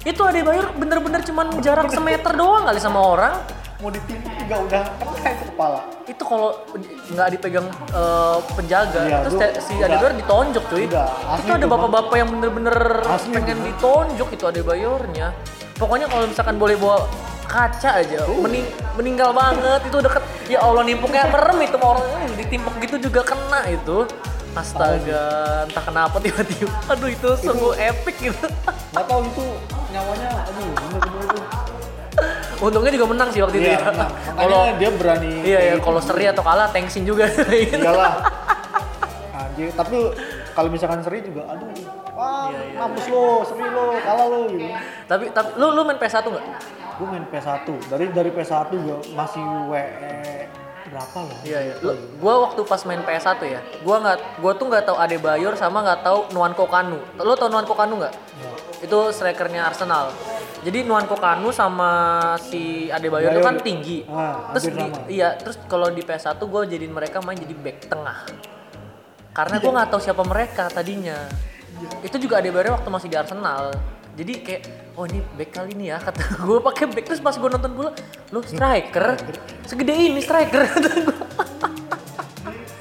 itu 0.00 0.22
ada 0.24 0.40
bayar 0.40 0.72
bener-bener 0.72 1.20
cuman 1.20 1.60
jarak 1.60 1.92
semeter 1.92 2.32
doang 2.32 2.64
kali 2.64 2.80
sama 2.80 3.00
orang. 3.04 3.34
Mau 3.80 3.88
ditimpuk 3.88 4.32
juga 4.36 4.56
udah 4.60 4.82
kena 4.92 5.28
itu 5.32 5.44
kepala. 5.52 5.80
Itu 6.04 6.22
kalau 6.24 6.48
nggak 7.12 7.28
dipegang 7.32 7.68
eh, 7.92 8.36
penjaga, 8.52 9.00
Iya, 9.08 9.18
terus 9.24 9.34
te- 9.40 9.56
si 9.60 9.72
Adebayor 9.76 10.12
ditonjok 10.16 10.64
cuy. 10.68 10.84
udah, 10.84 11.08
itu 11.40 11.48
ada 11.48 11.64
tuh, 11.64 11.70
bapak-bapak 11.72 12.14
yang 12.16 12.28
bener-bener 12.28 12.76
pengen 13.32 13.56
tuh, 13.56 13.56
Bang. 13.56 13.60
ditonjok 13.72 14.28
itu 14.36 14.44
Adebayornya. 14.44 15.28
Pokoknya 15.80 16.12
kalau 16.12 16.28
misalkan 16.28 16.56
boleh 16.60 16.76
bawa 16.76 17.08
kaca 17.50 17.90
aja, 17.98 18.18
mening 18.30 18.66
meninggal 18.94 19.34
banget 19.34 19.82
itu 19.90 19.98
deket. 19.98 20.22
Ya 20.46 20.62
Allah 20.62 20.86
nimpuknya 20.86 21.26
merem 21.26 21.58
itu 21.66 21.76
orang 21.82 22.06
hmm, 22.06 22.38
ditimpuk 22.38 22.74
gitu 22.78 23.10
juga 23.10 23.26
kena 23.26 23.66
itu. 23.66 24.06
Astaga, 24.54 25.66
entah 25.66 25.82
kenapa 25.82 26.16
tiba-tiba. 26.18 26.70
Aduh 26.90 27.10
itu 27.10 27.30
sungguh 27.42 27.74
epic 27.78 28.16
gitu. 28.18 28.46
Nggak 28.94 29.04
tahu 29.06 29.20
itu 29.26 29.44
nyawanya, 29.94 30.30
aduh 30.46 30.64
bener-bener 30.74 31.22
itu. 31.26 31.40
Untungnya 32.60 32.92
juga 32.92 33.06
menang 33.08 33.28
sih 33.30 33.40
waktu 33.40 33.56
itu. 33.62 33.68
Iya, 33.70 33.78
ya. 33.78 33.86
menang. 33.88 34.10
Kalau 34.38 34.62
dia 34.76 34.90
berani. 34.90 35.32
iya 35.42 35.42
ya, 35.42 35.58
kayak 35.58 35.74
gitu. 35.78 35.86
kalau 35.86 36.00
seri 36.02 36.24
atau 36.28 36.42
kalah 36.42 36.68
tensin 36.70 37.02
juga. 37.06 37.30
Iyalah. 37.48 38.14
Anjir, 39.38 39.70
tapi 39.72 39.96
kalau 40.52 40.68
misalkan 40.68 41.00
seri 41.00 41.24
juga, 41.24 41.46
aduh, 41.48 41.70
wah, 42.20 42.46
Iya, 42.46 42.60
iya, 42.62 42.76
mampus 42.76 43.06
lo, 43.08 43.24
seri 43.42 43.64
lo, 43.66 43.84
kalah 43.96 44.26
lo 44.28 44.40
gitu. 44.46 44.68
tapi 45.08 45.24
tapi 45.32 45.48
lu 45.56 45.66
lu 45.72 45.82
main 45.82 45.96
PS1 45.96 46.24
nggak? 46.26 46.46
Gue 47.00 47.06
main 47.08 47.24
PS1, 47.24 47.64
dari 47.88 48.06
dari 48.12 48.28
PS1 48.28 48.68
gue 48.70 48.98
masih 49.16 49.40
WE 49.72 50.44
berapa 50.90 51.18
lah? 51.22 51.38
Iya 51.40 51.58
iya. 51.62 51.74
Lu, 51.80 51.92
gua 52.18 52.34
waktu 52.44 52.60
pas 52.66 52.82
main 52.82 53.00
PS1 53.00 53.38
ya, 53.46 53.60
gua 53.80 53.96
nggak 54.00 54.18
gua 54.36 54.52
tuh 54.52 54.66
nggak 54.66 54.84
tahu 54.84 54.96
Adebayor 54.98 55.54
sama 55.54 55.80
nggak 55.80 56.02
tahu 56.02 56.18
Nuanko 56.34 56.66
Kanu. 56.66 56.98
Lu 57.16 57.32
tau 57.34 57.46
Nuanko 57.46 57.72
Kanu 57.72 57.94
nggak? 57.96 58.14
Ya. 58.36 58.50
Itu 58.82 58.98
strikernya 59.08 59.70
Arsenal. 59.70 60.10
Jadi 60.60 60.82
Nuanko 60.82 61.14
Kanu 61.14 61.54
sama 61.54 61.90
si 62.36 62.90
Adebayor 62.90 63.32
itu 63.32 63.40
kan 63.40 63.56
tinggi. 63.56 64.02
Ah, 64.04 64.50
terus 64.50 64.66
di- 64.68 65.14
iya, 65.14 65.38
terus 65.38 65.56
kalau 65.64 65.88
di 65.88 66.02
PS1 66.02 66.42
gua 66.42 66.66
jadiin 66.66 66.90
mereka 66.90 67.22
main 67.22 67.38
jadi 67.38 67.54
back 67.54 67.86
tengah. 67.86 68.26
Karena 69.30 69.56
gua 69.56 69.70
nggak 69.72 69.88
tahu 69.88 70.00
siapa 70.02 70.20
mereka 70.20 70.66
tadinya. 70.68 71.16
Itu 72.04 72.16
juga 72.20 72.40
Adebayor 72.40 72.80
waktu 72.80 72.88
masih 72.88 73.08
di 73.08 73.16
Arsenal. 73.16 73.72
Jadi 74.18 74.32
kayak 74.42 74.62
oh 74.98 75.06
ini 75.06 75.22
back 75.38 75.50
kali 75.54 75.70
ini 75.72 75.84
ya 75.88 76.02
kata 76.02 76.20
gue 76.46 76.58
pakai 76.60 76.84
back. 76.90 77.04
Terus 77.08 77.20
pas 77.22 77.36
gue 77.36 77.48
nonton 77.48 77.72
bola 77.72 77.90
lo 78.32 78.40
striker. 78.44 79.16
Segede 79.64 79.94
ini 79.94 80.20
striker 80.20 80.66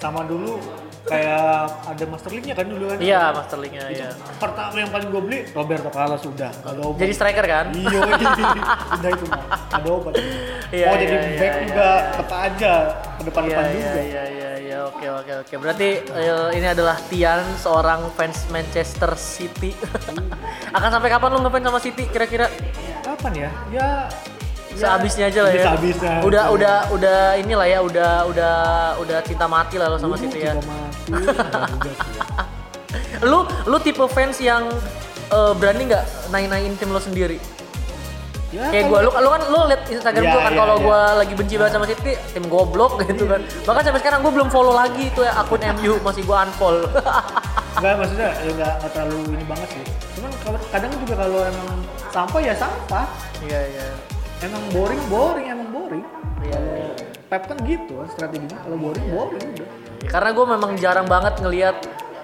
Sama 0.03 0.25
dulu 0.25 0.57
kayak 1.09 1.65
ada 1.89 2.03
Master 2.05 2.31
League-nya 2.31 2.53
kan 2.53 2.65
dulu 2.69 2.85
kan? 2.93 2.97
Iya, 3.01 3.21
Master 3.33 3.57
League-nya 3.57 3.85
ya. 3.89 4.09
Pertama 4.37 4.75
yang 4.77 4.91
paling 4.93 5.09
gue 5.09 5.21
beli 5.25 5.39
Roberto 5.51 5.89
Carlos 5.89 6.21
udah, 6.21 6.51
ada 6.53 6.81
obat. 6.85 7.01
Jadi 7.01 7.13
striker 7.17 7.45
kan? 7.49 7.65
Iya, 7.73 7.99
udah 9.01 9.09
itu 9.09 9.25
mah. 9.25 9.43
Ada 9.73 9.89
obat. 9.89 10.13
Iya, 10.69 10.85
iya, 10.85 10.87
jadi 11.01 11.15
iya, 11.17 11.39
back 11.41 11.53
iya. 11.53 11.61
juga, 11.65 11.89
kata 12.13 12.35
aja 12.45 12.73
ke 13.17 13.21
depan-depan 13.25 13.63
Iya, 13.65 13.73
juga. 13.73 13.89
iya, 13.89 14.01
iya, 14.05 14.23
iya, 14.29 14.51
iya, 14.61 14.77
oke, 14.85 15.05
oke, 15.25 15.33
oke. 15.41 15.53
Berarti 15.57 15.89
eh, 16.05 16.47
ini 16.53 16.67
adalah 16.69 16.97
Tian, 17.09 17.41
seorang 17.57 18.01
fans 18.13 18.45
Manchester 18.53 19.11
City. 19.17 19.73
Akan 20.77 20.89
sampai 20.93 21.09
kapan 21.09 21.33
lu 21.33 21.41
ngefans 21.41 21.65
sama 21.65 21.79
City 21.81 22.03
kira-kira? 22.05 22.45
Kapan 23.01 23.31
ya? 23.33 23.49
Ya 23.73 23.89
sehabisnya 24.77 25.25
aja 25.31 25.39
lah 25.45 25.51
ya. 25.53 25.63
Sehabisnya. 25.71 26.13
Udah 26.21 26.43
udah 26.53 26.75
udah 26.93 27.19
inilah 27.39 27.67
ya, 27.67 27.79
udah 27.81 28.11
udah 28.29 28.55
udah 29.01 29.17
cinta 29.25 29.45
mati 29.49 29.75
lah 29.81 29.89
lo 29.89 29.97
sama 29.97 30.15
Uh, 30.15 30.21
City 30.21 30.39
ya. 30.45 30.53
coba 30.57 30.73
mati. 30.73 31.11
Lu 33.29 33.45
lu 33.69 33.77
tipe 33.83 34.01
fans 34.09 34.39
yang 34.41 34.65
eh, 35.29 35.53
berani 35.53 35.91
nggak 35.91 36.05
naik-naikin 36.33 36.73
tim 36.79 36.89
lo 36.89 36.97
sendiri? 36.97 37.37
Ya, 38.49 38.65
Kayak 38.73 38.89
gue, 38.89 38.99
lu, 39.05 39.11
lu 39.13 39.29
kan 39.29 39.41
lu 39.45 39.59
liat 39.69 39.81
Instagram 39.93 40.25
Iya, 40.25 40.33
gue 40.33 40.41
kan 40.41 40.53
iya, 40.57 40.61
kalau 40.65 40.75
iya. 40.81 40.85
gue 40.89 40.99
lagi 41.21 41.33
benci 41.37 41.53
banget 41.61 41.73
sama 41.77 41.85
City, 41.85 42.17
tim 42.33 42.45
goblok 42.49 42.97
gitu 43.05 43.29
kan. 43.29 43.45
Bahkan 43.45 43.81
sampai 43.85 44.01
sekarang 44.01 44.19
gue 44.25 44.33
belum 44.33 44.49
follow 44.49 44.73
lagi 44.73 45.05
itu 45.05 45.21
ya 45.21 45.37
akun 45.37 45.61
MU 45.77 45.93
masih 46.07 46.25
gue 46.25 46.33
unfollow. 46.33 46.89
Enggak 47.77 47.93
maksudnya 48.01 48.33
ya 48.41 48.49
enggak, 48.49 48.73
enggak 48.81 48.91
terlalu 48.97 49.17
ini 49.37 49.45
banget 49.45 49.69
sih. 49.69 49.83
Cuman 50.17 50.31
kadang 50.73 50.91
juga 50.97 51.13
kalau 51.21 51.39
emang 51.45 51.69
sampah 52.09 52.39
ya 52.41 52.53
sampah. 52.57 53.05
Iya 53.45 53.59
iya. 53.69 53.85
Emang 54.39 54.63
boring 54.71 55.03
boring 55.07 55.47
emang 55.49 55.69
boring. 55.69 56.03
Iya. 56.41 56.59
Pep 57.27 57.43
kan 57.45 57.57
gitu 57.61 57.93
strateginya. 58.07 58.57
Kalau 58.57 58.77
boring 58.77 59.05
boring 59.07 59.43
udah. 59.53 59.67
Ya, 59.99 60.07
karena 60.07 60.29
gue 60.31 60.45
memang 60.47 60.71
jarang 60.75 61.05
banget 61.05 61.35
ngelihat 61.37 61.75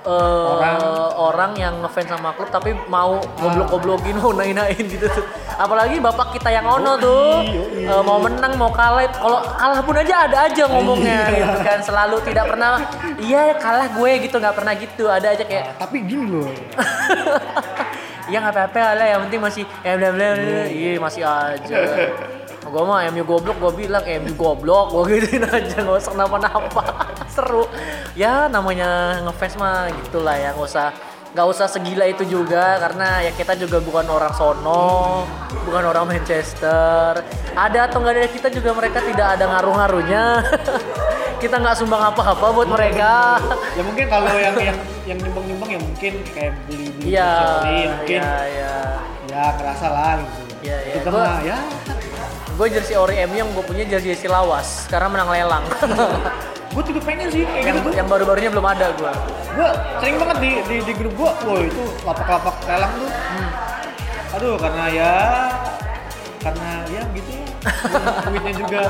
eh, 0.01 0.47
Orang. 0.47 0.79
orang 1.13 1.51
yang 1.55 1.73
ngefans 1.81 2.07
sama 2.07 2.31
klub 2.31 2.47
tapi 2.47 2.71
mau 2.87 3.17
goblok-goblokin 3.35 4.15
mau 4.15 4.31
naik-naikin 4.31 4.87
gitu 4.87 5.05
tuh. 5.05 5.25
Apalagi 5.55 5.99
bapak 5.99 6.31
kita 6.31 6.49
yang 6.49 6.63
ono 6.63 6.95
tuh 6.95 7.43
yoi. 7.43 7.83
eh, 7.83 8.01
mau 8.01 8.17
menang 8.17 8.55
mau 8.55 8.71
kalah 8.71 9.03
kalau 9.09 9.39
kalah 9.51 9.81
pun 9.81 9.95
aja 9.95 10.15
ada 10.25 10.37
aja 10.45 10.63
ngomongnya 10.65 11.19
Iya. 11.25 11.37
gitu 11.43 11.59
kan 11.61 11.79
selalu 11.81 12.15
tidak 12.23 12.45
pernah 12.47 12.79
iya 13.17 13.55
kalah 13.55 13.87
gue 13.89 14.11
gitu 14.23 14.35
nggak 14.37 14.55
pernah 14.55 14.73
gitu 14.73 15.03
ada 15.05 15.27
aja 15.29 15.43
kayak 15.43 15.63
Nah, 15.67 15.77
tapi 15.77 15.97
gini 16.01 16.25
loh. 16.29 16.47
ya 18.31 18.37
nggak 18.41 18.55
apa-apa 18.55 18.83
lah 18.97 19.05
yang 19.05 19.21
penting 19.29 19.41
masih 19.41 19.63
ya 19.85 19.93
bla 19.97 20.09
bla 20.13 20.27
bla. 20.37 20.61
Iya. 20.69 20.91
Masih 20.97 21.23
aja. 21.25 21.77
Gue 22.65 22.83
mah 22.83 23.05
MU 23.13 23.23
goblok 23.23 23.57
gue 23.61 23.85
bilang 23.85 24.01
MU 24.01 24.33
goblok 24.33 24.89
gue 24.91 25.21
gituin 25.21 25.45
aja 25.45 25.77
nggak 25.85 26.01
usah 26.01 26.11
kenapa-napa 26.17 26.83
seru. 27.35 27.69
Ya 28.17 28.49
namanya 28.49 29.21
ngefans 29.25 29.55
mah 29.61 29.89
gitulah 30.05 30.33
ya 30.33 30.51
nggak 30.57 30.65
usah 30.65 30.89
nggak 31.35 31.51
usah 31.51 31.67
segila 31.67 32.07
itu 32.07 32.23
juga 32.23 32.79
karena 32.79 33.19
ya 33.19 33.35
kita 33.35 33.59
juga 33.59 33.83
bukan 33.83 34.07
orang 34.07 34.31
sono 34.33 35.27
bukan 35.67 35.83
orang 35.83 36.07
Manchester. 36.09 37.21
Ada 37.53 37.91
atau 37.91 38.01
nggak 38.01 38.13
ada 38.17 38.29
kita 38.31 38.47
juga 38.49 38.71
mereka 38.73 38.99
tidak 39.03 39.27
ada 39.37 39.45
ngaruh-ngaruhnya. 39.45 40.23
Kita 41.35 41.59
nggak 41.61 41.77
sumbang 41.77 41.99
apa-apa 41.99 42.47
buat 42.55 42.65
mereka. 42.71 43.37
Ya 43.75 43.83
mungkin 43.83 44.07
kalau 44.07 44.33
yang 44.33 44.55
yang 44.55 44.77
yang 45.05 45.19
nyumbang-nyumbang 45.19 45.69
ya 45.69 45.79
mungkin 45.83 46.13
kayak 46.31 46.53
beli-beli 46.65 46.84
iya 47.05 47.29
Chelsea, 47.61 47.77
mungkin 47.87 48.19
iya 48.19 48.33
iya 48.47 48.73
ya 49.25 49.43
kerasa 49.55 49.87
lah 49.87 50.13
gitu. 50.17 50.41
Iya, 50.61 50.77
iya. 50.81 50.93
Kita 50.97 51.09
Gua- 51.09 51.21
mah 51.23 51.39
ya 51.41 51.57
gue 52.55 52.67
jersey 52.71 52.95
ori 52.95 53.15
MU 53.21 53.35
yang 53.35 53.49
gue 53.51 53.63
punya 53.63 53.83
jersey 53.85 54.09
jersey 54.09 54.25
lawas 54.25 54.87
karena 54.87 55.07
menang 55.07 55.29
lelang 55.29 55.63
gue 56.73 56.83
juga 56.83 56.99
pengen 57.03 57.27
sih 57.29 57.43
kayak 57.43 57.61
yang, 57.61 57.75
gitu 57.75 57.79
tuh. 57.83 57.93
yang 57.93 58.07
baru-barunya 58.07 58.49
belum 58.49 58.65
ada 58.65 58.91
gue 58.91 59.11
Gue 59.55 59.69
sering 59.97 60.15
banget 60.17 60.37
di 60.39 60.51
di, 60.61 60.75
di 60.81 60.93
grup 60.93 61.13
gue, 61.15 61.31
wow 61.43 61.59
itu 61.59 61.83
lapak-lapak 62.03 62.55
lelang 62.65 62.91
tuh. 62.93 63.11
Aduh 64.35 64.55
karena 64.59 64.83
ya 64.91 65.13
karena 66.41 66.69
ya 66.89 67.01
gitu 67.11 67.29
ya. 67.39 67.45
Duitnya 68.25 68.53
juga 68.53 68.81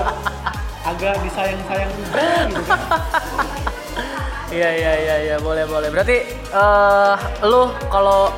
agak 0.82 1.22
disayang-sayang 1.22 1.92
juga 1.94 2.18
gitu 2.50 2.64
kan. 2.66 2.80
iya 4.54 4.70
iya 4.76 4.94
iya 5.00 5.16
iya 5.32 5.36
boleh 5.42 5.66
boleh. 5.66 5.90
Berarti 5.90 6.18
eh 6.30 7.16
lu 7.46 7.72
kalau 7.90 8.30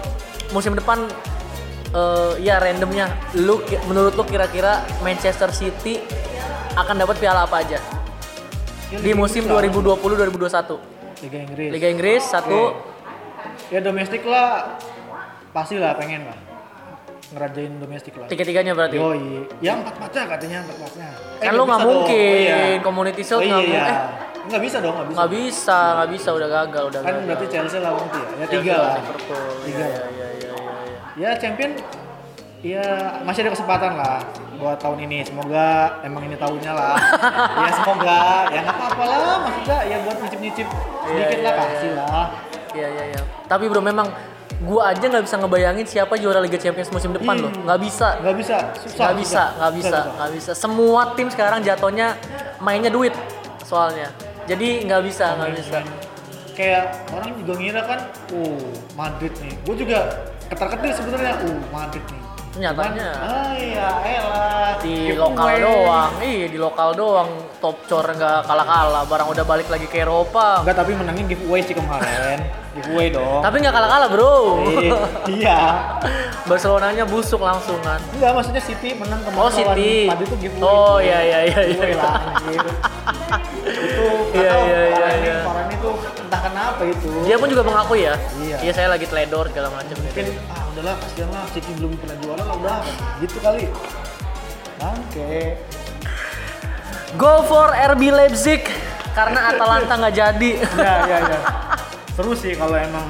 musim 0.55 0.75
depan 0.75 1.07
eh 1.91 2.33
ya 2.43 2.59
randomnya 2.59 3.11
lu 3.35 3.59
menurut 3.87 4.13
lu 4.15 4.23
kira-kira 4.23 4.83
Manchester 5.03 5.51
City 5.51 5.99
akan 6.77 6.95
dapat 7.03 7.15
piala 7.19 7.43
apa 7.47 7.63
aja? 7.63 7.79
Ya, 8.87 9.03
di 9.03 9.11
musim 9.11 9.43
Inggris 9.43 9.75
lah. 10.47 10.63
2020-2021 10.63 11.23
Liga 11.27 11.37
Inggris. 11.43 11.69
Liga 11.75 11.87
Inggris 11.91 12.21
satu. 12.23 12.77
Ya 13.67 13.79
domestik 13.83 14.23
lah. 14.23 14.79
Pasti 15.51 15.75
lah 15.75 15.97
pengen 15.99 16.29
lah. 16.29 16.37
Ngerajain 17.27 17.73
domestik 17.83 18.15
lah. 18.15 18.31
tiga-tiganya 18.31 18.71
berarti? 18.71 18.95
Yoi, 18.95 19.43
ya 19.59 19.75
empat 19.75 19.99
empatnya 19.99 20.23
katanya 20.31 20.57
empat 20.63 20.75
empatnya. 20.79 21.07
kan 21.43 21.51
lu 21.51 21.63
nggak 21.67 21.81
mungkin. 21.83 22.75
Community 22.79 23.19
Oh 23.19 23.27
shield 23.27 23.43
iya, 23.43 23.51
nggak 23.51 23.65
iya. 23.67 23.67
mungkin. 23.67 23.91
eh 23.91 23.99
nggak 24.47 24.63
bisa 24.63 24.77
dong, 24.79 24.95
nggak 24.95 25.07
bisa. 25.07 25.17
nggak 25.17 25.31
bisa 25.35 25.79
nggak 25.97 26.09
bisa 26.15 26.29
udah 26.31 26.49
gagal 26.49 26.83
udah 26.87 26.99
Kan 27.03 27.13
gagal 27.13 27.25
berarti 27.27 27.45
Chelsea 27.51 27.79
lawan 27.83 28.03
itu 28.07 28.17
ya, 28.17 28.25
ya 28.27 28.45
tiga 28.47 28.75
lah. 28.79 28.95
Liverpool 28.95 29.43
Tiga 29.67 29.77
iya 29.77 29.87
lah. 29.87 30.09
iya 30.15 30.27
iya 30.27 30.27
iya 30.31 30.53
iya. 30.87 30.99
Ya 31.17 31.29
champion, 31.41 31.71
ya 32.61 32.85
masih 33.25 33.39
ada 33.43 33.51
kesempatan 33.57 33.91
lah 33.97 34.17
buat 34.57 34.77
tahun 34.81 34.97
ini. 35.09 35.25
Semoga 35.25 35.99
emang 36.01 36.23
ini 36.25 36.35
tahunnya 36.37 36.71
lah. 36.73 36.95
ya 37.65 37.71
semoga, 37.73 38.21
ya 38.53 38.59
nggak 38.65 38.77
apa-apa 38.77 39.03
lah. 39.05 39.37
Maksudnya 39.49 39.79
ya 39.85 39.97
buat 40.05 40.17
nyicip-nyicip 40.21 40.67
sedikit 40.67 41.37
iya, 41.39 41.45
lah 41.45 41.53
iya, 41.53 41.61
kasih 41.61 41.89
iya. 41.89 41.97
lah. 41.97 42.25
Iya 42.77 42.87
iya 42.93 43.03
iya. 43.15 43.21
Tapi 43.49 43.63
bro 43.69 43.81
memang 43.81 44.07
gua 44.61 44.93
aja 44.93 45.05
nggak 45.05 45.25
bisa 45.25 45.35
ngebayangin 45.37 45.85
siapa 45.85 46.13
juara 46.17 46.41
Liga 46.41 46.57
Champions 46.57 46.89
musim 46.89 47.13
depan 47.13 47.37
Ih. 47.37 47.43
loh. 47.45 47.51
Nggak 47.65 47.79
bisa. 47.81 48.07
Nggak 48.21 48.35
bisa, 48.37 48.57
susah. 48.81 48.97
Nggak 48.97 49.15
bisa, 49.21 49.43
nggak 49.57 49.73
bisa, 49.77 49.99
nggak 50.17 50.31
bisa. 50.33 50.51
Semua 50.57 51.01
tim 51.13 51.27
sekarang 51.29 51.59
jatuhnya 51.61 52.17
mainnya 52.61 52.89
duit 52.89 53.13
soalnya. 53.65 54.26
Jadi 54.47 54.67
nggak 54.87 55.01
bisa, 55.03 55.35
nggak 55.35 55.51
bisa. 55.59 55.77
Kayak 56.55 57.05
orang 57.13 57.35
juga 57.37 57.53
ngira 57.59 57.81
kan, 57.83 57.99
oh 58.33 58.57
Madrid 58.95 59.35
nih. 59.43 59.53
Gue 59.67 59.75
juga 59.75 59.99
ketar-ketir 60.47 60.95
sebenarnya, 60.95 61.35
oh 61.43 61.59
Madrid 61.69 62.01
nih. 62.07 62.21
Nyatanya. 62.57 63.09
Ah 63.21 63.53
iya, 63.53 63.89
elah. 64.01 64.73
Di 64.81 65.13
lokal 65.13 65.61
doang, 65.61 66.11
iya 66.25 66.47
di 66.49 66.57
lokal 66.57 66.97
doang. 66.97 67.29
Top 67.61 67.85
cor 67.85 68.01
nggak 68.01 68.49
kalah-kalah. 68.49 69.05
Barang 69.05 69.29
udah 69.29 69.45
balik 69.45 69.69
lagi 69.69 69.85
ke 69.85 70.01
Eropa. 70.01 70.65
Enggak, 70.65 70.81
tapi 70.81 70.97
menangin 70.97 71.29
giveaway 71.29 71.61
sih 71.61 71.77
kemarin. 71.77 72.41
giveaway 72.81 73.13
dong. 73.13 73.45
Tapi 73.45 73.61
nggak 73.61 73.75
kalah-kalah 73.77 74.09
bro. 74.09 74.65
Iya, 74.73 74.97
iya. 75.37 75.59
Barcelonanya 76.49 77.05
busuk 77.05 77.45
langsung 77.45 77.77
kan. 77.85 78.01
Enggak, 78.17 78.31
maksudnya 78.33 78.63
City 78.65 78.97
menang 78.97 79.21
kemarin 79.21 79.43
Oh 79.45 79.51
City. 79.53 80.09
Madrid 80.09 80.25
tuh 80.25 80.39
giveaway. 80.41 80.65
Oh 80.65 80.97
iya 80.97 81.19
iya 81.21 81.39
iya 81.45 81.61
iya. 81.93 82.09
Itu 83.67 84.05
Iya, 84.31 84.51
atau 84.51 84.61
iya, 84.63 84.79
iya, 84.79 84.95
Varane, 84.95 85.17
iya. 85.23 85.35
Varane 85.43 85.73
itu 85.75 85.89
entah 86.23 86.41
kenapa 86.41 86.81
itu. 86.87 87.09
Dia 87.27 87.35
pun 87.39 87.47
juga 87.51 87.63
mengakui 87.65 88.01
ya. 88.07 88.15
Iya. 88.39 88.57
Iya 88.63 88.71
saya 88.73 88.87
lagi 88.91 89.05
teledor 89.07 89.45
segala 89.51 89.69
macam. 89.71 89.95
mungkin 89.99 90.25
ah 90.47 90.63
udahlah 90.71 90.95
kasihan 91.03 91.29
lah 91.33 91.43
City 91.51 91.71
belum 91.77 91.91
pernah 91.99 92.17
juara 92.23 92.43
lah 92.45 92.55
udah 92.57 92.77
gitu 93.19 93.37
kali. 93.43 93.65
Bangke. 94.77 95.57
Go 97.15 97.41
for 97.47 97.71
RB 97.73 98.13
Leipzig 98.13 98.61
karena 99.15 99.49
Atalanta 99.55 99.93
nggak 99.97 100.15
jadi. 100.15 100.51
ya 100.77 100.93
ya 101.11 101.17
ya 101.25 101.39
seru 102.17 102.33
sih 102.33 102.57
kalau 102.57 102.73
emang 102.73 103.05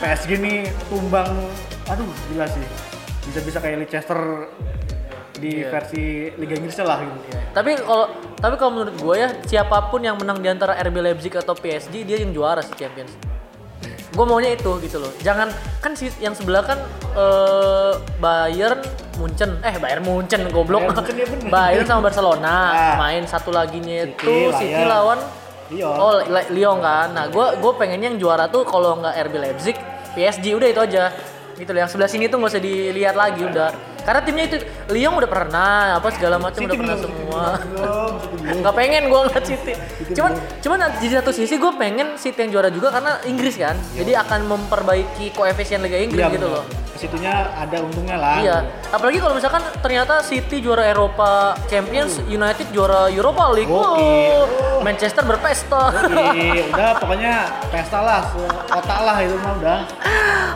PSG 0.00 0.40
nih 0.40 0.72
tumbang 0.88 1.28
aduh 1.84 2.08
gila 2.32 2.48
sih 2.48 2.64
bisa 3.28 3.44
bisa 3.44 3.58
kayak 3.60 3.84
Leicester 3.84 4.48
di 5.42 5.52
Iya. 5.58 5.68
versi 5.68 6.04
Liga 6.32 6.54
Inggris 6.54 6.78
lah 6.78 7.02
gitu 7.02 7.18
tapi 7.50 7.74
kalau 7.76 8.06
tapi 8.36 8.54
kalau 8.54 8.70
menurut 8.72 8.94
gue 8.94 9.14
ya 9.16 9.28
siapa 9.42 9.90
pun 9.90 10.00
yang 10.00 10.14
menang 10.14 10.38
di 10.38 10.46
antara 10.46 10.78
RB 10.78 10.96
Leipzig 10.96 11.34
atau 11.34 11.52
PSG 11.52 12.02
dia 12.02 12.16
yang 12.16 12.30
juara 12.30 12.58
sih 12.58 12.74
Champions. 12.74 13.10
Gue 14.08 14.22
maunya 14.22 14.52
itu 14.52 14.68
gitu 14.78 14.98
loh. 14.98 15.08
Jangan 15.18 15.48
kan 15.78 15.92
si 15.92 16.12
yang 16.18 16.32
sebelah 16.32 16.60
kan 16.60 16.76
eh, 17.12 17.92
Bayern 18.18 18.80
Munchen 19.14 19.56
eh 19.60 19.72
Bayern 19.74 20.02
Munchen 20.02 20.42
goblok. 20.48 20.84
Bayern 20.84 20.96
Munchen, 20.98 21.16
bener. 21.16 21.48
Bayern 21.48 21.86
sama 21.86 22.00
Barcelona 22.02 22.54
Ah. 22.68 22.94
main 22.98 23.24
satu 23.24 23.48
laginya 23.48 24.04
City, 24.04 24.12
itu 24.14 24.34
City 24.52 24.68
Bayern. 24.74 24.86
lawan 24.86 25.18
Lyon. 25.68 25.96
Oh 25.96 26.12
Lyon 26.50 26.78
kan. 26.78 27.08
Nah 27.10 27.24
gue 27.26 27.46
gue 27.56 27.72
pengennya 27.74 28.06
yang 28.06 28.18
juara 28.18 28.44
tuh 28.46 28.64
kalau 28.64 28.98
nggak 28.98 29.14
RB 29.22 29.34
Leipzig 29.38 29.76
PSG 30.12 30.52
udah 30.52 30.68
itu 30.68 30.80
aja 30.82 31.08
gitu 31.58 31.70
loh. 31.70 31.80
Yang 31.84 31.90
sebelah 31.96 32.10
sini 32.10 32.24
tuh 32.28 32.36
nggak 32.40 32.52
usah 32.52 32.62
dilihat 32.62 33.16
lagi 33.16 33.42
udah. 33.44 33.70
Karena 34.02 34.20
timnya 34.26 34.44
itu 34.50 34.56
Lyon 34.90 35.14
udah 35.14 35.30
pernah 35.30 35.94
apa 35.94 36.08
segala 36.10 36.34
macam 36.40 36.58
udah 36.66 36.74
pernah 36.74 36.98
semua. 36.98 37.44
Nggak 38.42 38.74
pengen 38.74 39.02
gue 39.06 39.20
ngeliat 39.22 39.44
City 39.46 39.72
cuman 40.12 40.32
cuman 40.60 40.78
di 41.00 41.08
satu 41.08 41.30
sisi 41.32 41.56
gue 41.56 41.72
pengen 41.80 42.18
City 42.20 42.44
yang 42.44 42.50
juara 42.58 42.68
juga 42.68 42.92
karena 42.92 43.16
Inggris 43.24 43.56
kan 43.56 43.76
jadi 43.96 44.20
akan 44.26 44.44
memperbaiki 44.44 45.32
koefisien 45.32 45.80
Liga 45.80 45.98
Inggris 45.98 46.20
Iya, 46.20 46.28
gitu 46.36 46.46
bener. 46.52 46.60
loh 46.60 46.64
Ke 47.02 47.10
situnya 47.10 47.50
ada 47.50 47.82
untungnya 47.82 48.14
lah. 48.14 48.38
iya 48.38 48.58
apalagi 48.88 49.18
kalau 49.18 49.34
misalkan 49.34 49.58
ternyata 49.82 50.22
City 50.22 50.62
juara 50.62 50.86
Eropa 50.86 51.58
Champions 51.66 52.22
United 52.22 52.70
juara 52.70 53.10
Europa 53.10 53.50
League 53.50 53.66
Gokil. 53.66 54.46
Wow, 54.46 54.86
Manchester 54.86 55.26
berpesta 55.26 55.90
Oke, 55.90 56.62
udah 56.70 56.94
pokoknya 57.02 57.34
pesta 57.74 57.98
lah, 57.98 58.22
otak 58.70 59.00
lah 59.02 59.18
itu 59.18 59.34
mah 59.34 59.52
udah. 59.58 59.78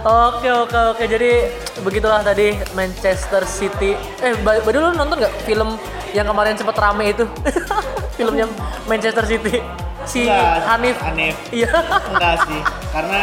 Oke 0.07 0.47
oke 0.47 0.78
oke 0.94 1.03
jadi 1.05 1.51
begitulah 1.82 2.22
tadi 2.22 2.55
Manchester 2.72 3.42
City. 3.42 3.99
Eh 4.22 4.38
ba- 4.38 4.62
Badu 4.62 4.78
lu 4.80 4.94
nonton 4.94 5.18
nggak 5.18 5.42
film 5.42 5.74
yang 6.14 6.30
kemarin 6.30 6.55
sempat 6.55 6.78
rame 6.78 7.11
itu? 7.11 7.26
Filmnya 8.16 8.47
Manchester 8.86 9.26
City 9.26 9.59
si 10.07 10.30
Enggak, 10.30 10.62
Hanif. 10.64 10.97
Hanif. 11.03 11.34
Iya. 11.51 11.74
Enggak 12.07 12.47
sih, 12.47 12.61
karena 12.94 13.22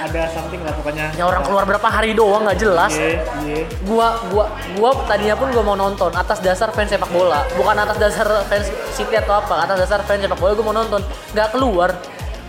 ada 0.00 0.22
something 0.32 0.60
lah 0.64 0.72
pokoknya. 0.72 1.06
Ya 1.14 1.24
orang 1.28 1.42
keluar 1.44 1.64
berapa 1.68 1.88
hari 1.92 2.16
doang 2.16 2.48
nggak 2.48 2.58
jelas. 2.58 2.92
Iya, 2.96 3.20
iya. 3.44 3.64
Gua 3.84 4.16
gua 4.32 4.48
gua 4.80 4.90
tadinya 5.04 5.36
pun 5.36 5.52
gua 5.52 5.64
mau 5.64 5.76
nonton 5.76 6.10
atas 6.16 6.40
dasar 6.40 6.72
fans 6.72 6.88
sepak 6.88 7.12
bola, 7.12 7.44
bukan 7.54 7.76
atas 7.76 7.96
dasar 8.00 8.26
fans 8.48 8.72
City 8.96 9.14
atau 9.20 9.38
apa, 9.38 9.68
atas 9.68 9.84
dasar 9.84 10.00
fans 10.08 10.24
sepak 10.24 10.40
bola 10.40 10.56
gua 10.56 10.66
mau 10.72 10.76
nonton. 10.76 11.04
Nggak 11.36 11.48
keluar. 11.52 11.92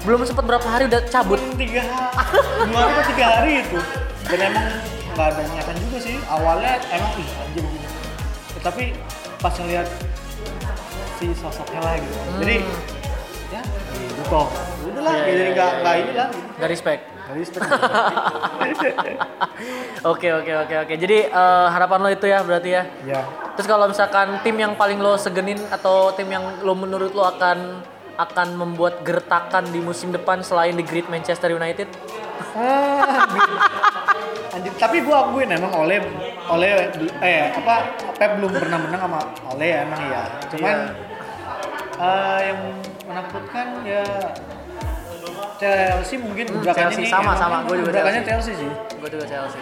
Belum 0.01 0.25
sempat 0.25 0.49
berapa 0.49 0.65
hari 0.65 0.89
udah 0.89 1.01
cabut. 1.13 1.37
Tiga 1.59 1.85
dua 2.65 2.79
hari 2.81 2.91
atau 2.95 3.03
tiga 3.13 3.25
hari 3.37 3.53
itu. 3.61 3.79
Dan 4.25 4.39
emang 4.49 4.65
nggak 5.13 5.27
ada 5.29 5.41
niatan 5.53 5.75
juga 5.77 5.97
sih. 6.01 6.15
Awalnya 6.25 6.71
emang 6.89 7.11
ih 7.21 7.29
anjir. 7.37 7.63
Ya, 8.57 8.59
tapi 8.65 8.83
pas 9.37 9.53
ngeliat 9.61 9.87
si 11.21 11.25
sosoknya 11.37 11.79
lah 11.85 11.93
gitu. 12.01 12.17
Jadi 12.41 12.55
ya 13.53 13.61
gitu. 13.93 14.41
Udahlah, 14.81 15.13
Iya, 15.21 15.25
jadi 15.29 15.37
iya, 15.37 15.53
nggak 15.53 15.69
iya, 15.69 15.81
nggak 15.81 15.93
iya. 15.93 16.01
ini 16.01 16.11
lah. 16.17 16.27
Gitu. 16.33 16.49
Nggak 16.57 16.69
respect. 16.73 17.01
Respect. 17.35 17.65
Oke 20.01 20.33
oke 20.33 20.53
oke 20.65 20.75
oke. 20.87 20.93
Jadi 20.97 21.29
eh, 21.29 21.67
harapan 21.69 21.99
lo 22.01 22.09
itu 22.09 22.25
ya 22.25 22.41
berarti 22.41 22.69
ya. 22.73 22.83
ya. 23.05 23.21
Terus 23.53 23.67
kalau 23.69 23.85
misalkan 23.85 24.41
tim 24.41 24.57
yang 24.57 24.73
paling 24.73 24.97
lo 24.97 25.13
segenin 25.13 25.61
atau 25.69 26.09
tim 26.17 26.25
yang 26.25 26.41
lo 26.65 26.73
menurut 26.73 27.13
lo 27.13 27.29
akan 27.29 27.85
akan 28.17 28.47
membuat 28.57 29.05
gertakan 29.05 29.69
di 29.69 29.77
musim 29.81 30.09
depan 30.09 30.41
selain 30.41 30.73
di 30.73 30.81
Great 30.81 31.05
Manchester 31.09 31.53
United? 31.53 31.85
Ah, 32.57 33.29
Anjir, 34.57 34.73
tapi 34.75 35.05
gua 35.05 35.29
akuin 35.29 35.47
emang 35.47 35.71
oleh 35.71 36.01
oleh 36.51 36.91
eh 37.23 37.55
apa 37.55 37.95
Pep 38.19 38.41
belum 38.41 38.51
pernah 38.51 38.77
menang 38.81 39.01
sama 39.05 39.19
oleh 39.53 39.69
emang 39.85 40.01
ya. 40.09 40.23
Cuman 40.51 40.77
eh, 42.01 42.39
yang 42.51 42.59
menakutkan 43.07 43.67
ya 43.85 44.05
Chelsea 45.57 46.17
mungkin 46.17 46.45
gebrakannya 46.47 46.89
Chelsea, 46.89 47.01
nih, 47.01 47.09
sama, 47.09 47.23
emang- 47.27 47.37
sama. 47.37 47.55
Gua 47.63 47.75
juga 47.77 47.91
Chelsea. 47.93 48.21
Chelsea 48.23 48.53
sih. 48.55 48.69
Gue 48.95 49.09
juga 49.09 49.25
Chelsea. 49.25 49.59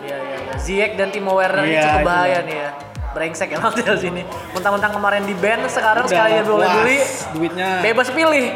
Iya 0.00 0.16
iya 0.18 0.36
iya. 0.40 0.54
Ziyech 0.56 0.92
dan 0.94 1.08
Timo 1.08 1.32
Werner 1.32 1.62
ini 1.62 1.72
Iya, 1.72 1.82
cukup 1.84 1.96
itu 1.96 2.08
bahaya 2.08 2.38
nih 2.42 2.56
ya. 2.56 2.70
Brengsek 3.12 3.48
emang 3.56 3.72
Chelsea 3.72 4.08
ini. 4.08 4.22
Mentang-mentang 4.50 4.92
kemarin 4.92 5.22
di 5.22 5.34
band 5.34 5.62
sekarang 5.66 6.04
Udah, 6.04 6.12
sekali 6.12 6.32
boleh 6.42 6.68
beli 6.76 6.98
duitnya. 7.32 7.68
bebas 7.80 8.08
pilih. 8.08 8.46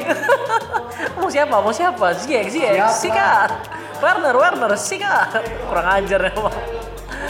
mau 1.18 1.28
siapa? 1.28 1.56
Mau 1.56 1.70
siapa? 1.70 2.06
Ziyech, 2.14 2.48
Ziyech, 2.48 2.74
Siapa? 2.76 2.92
sikat. 2.92 3.50
Werner, 3.96 4.34
Werner, 4.34 4.72
sikat. 4.74 5.28
Kurang 5.64 5.86
ajar 5.94 6.20
emang. 6.26 6.52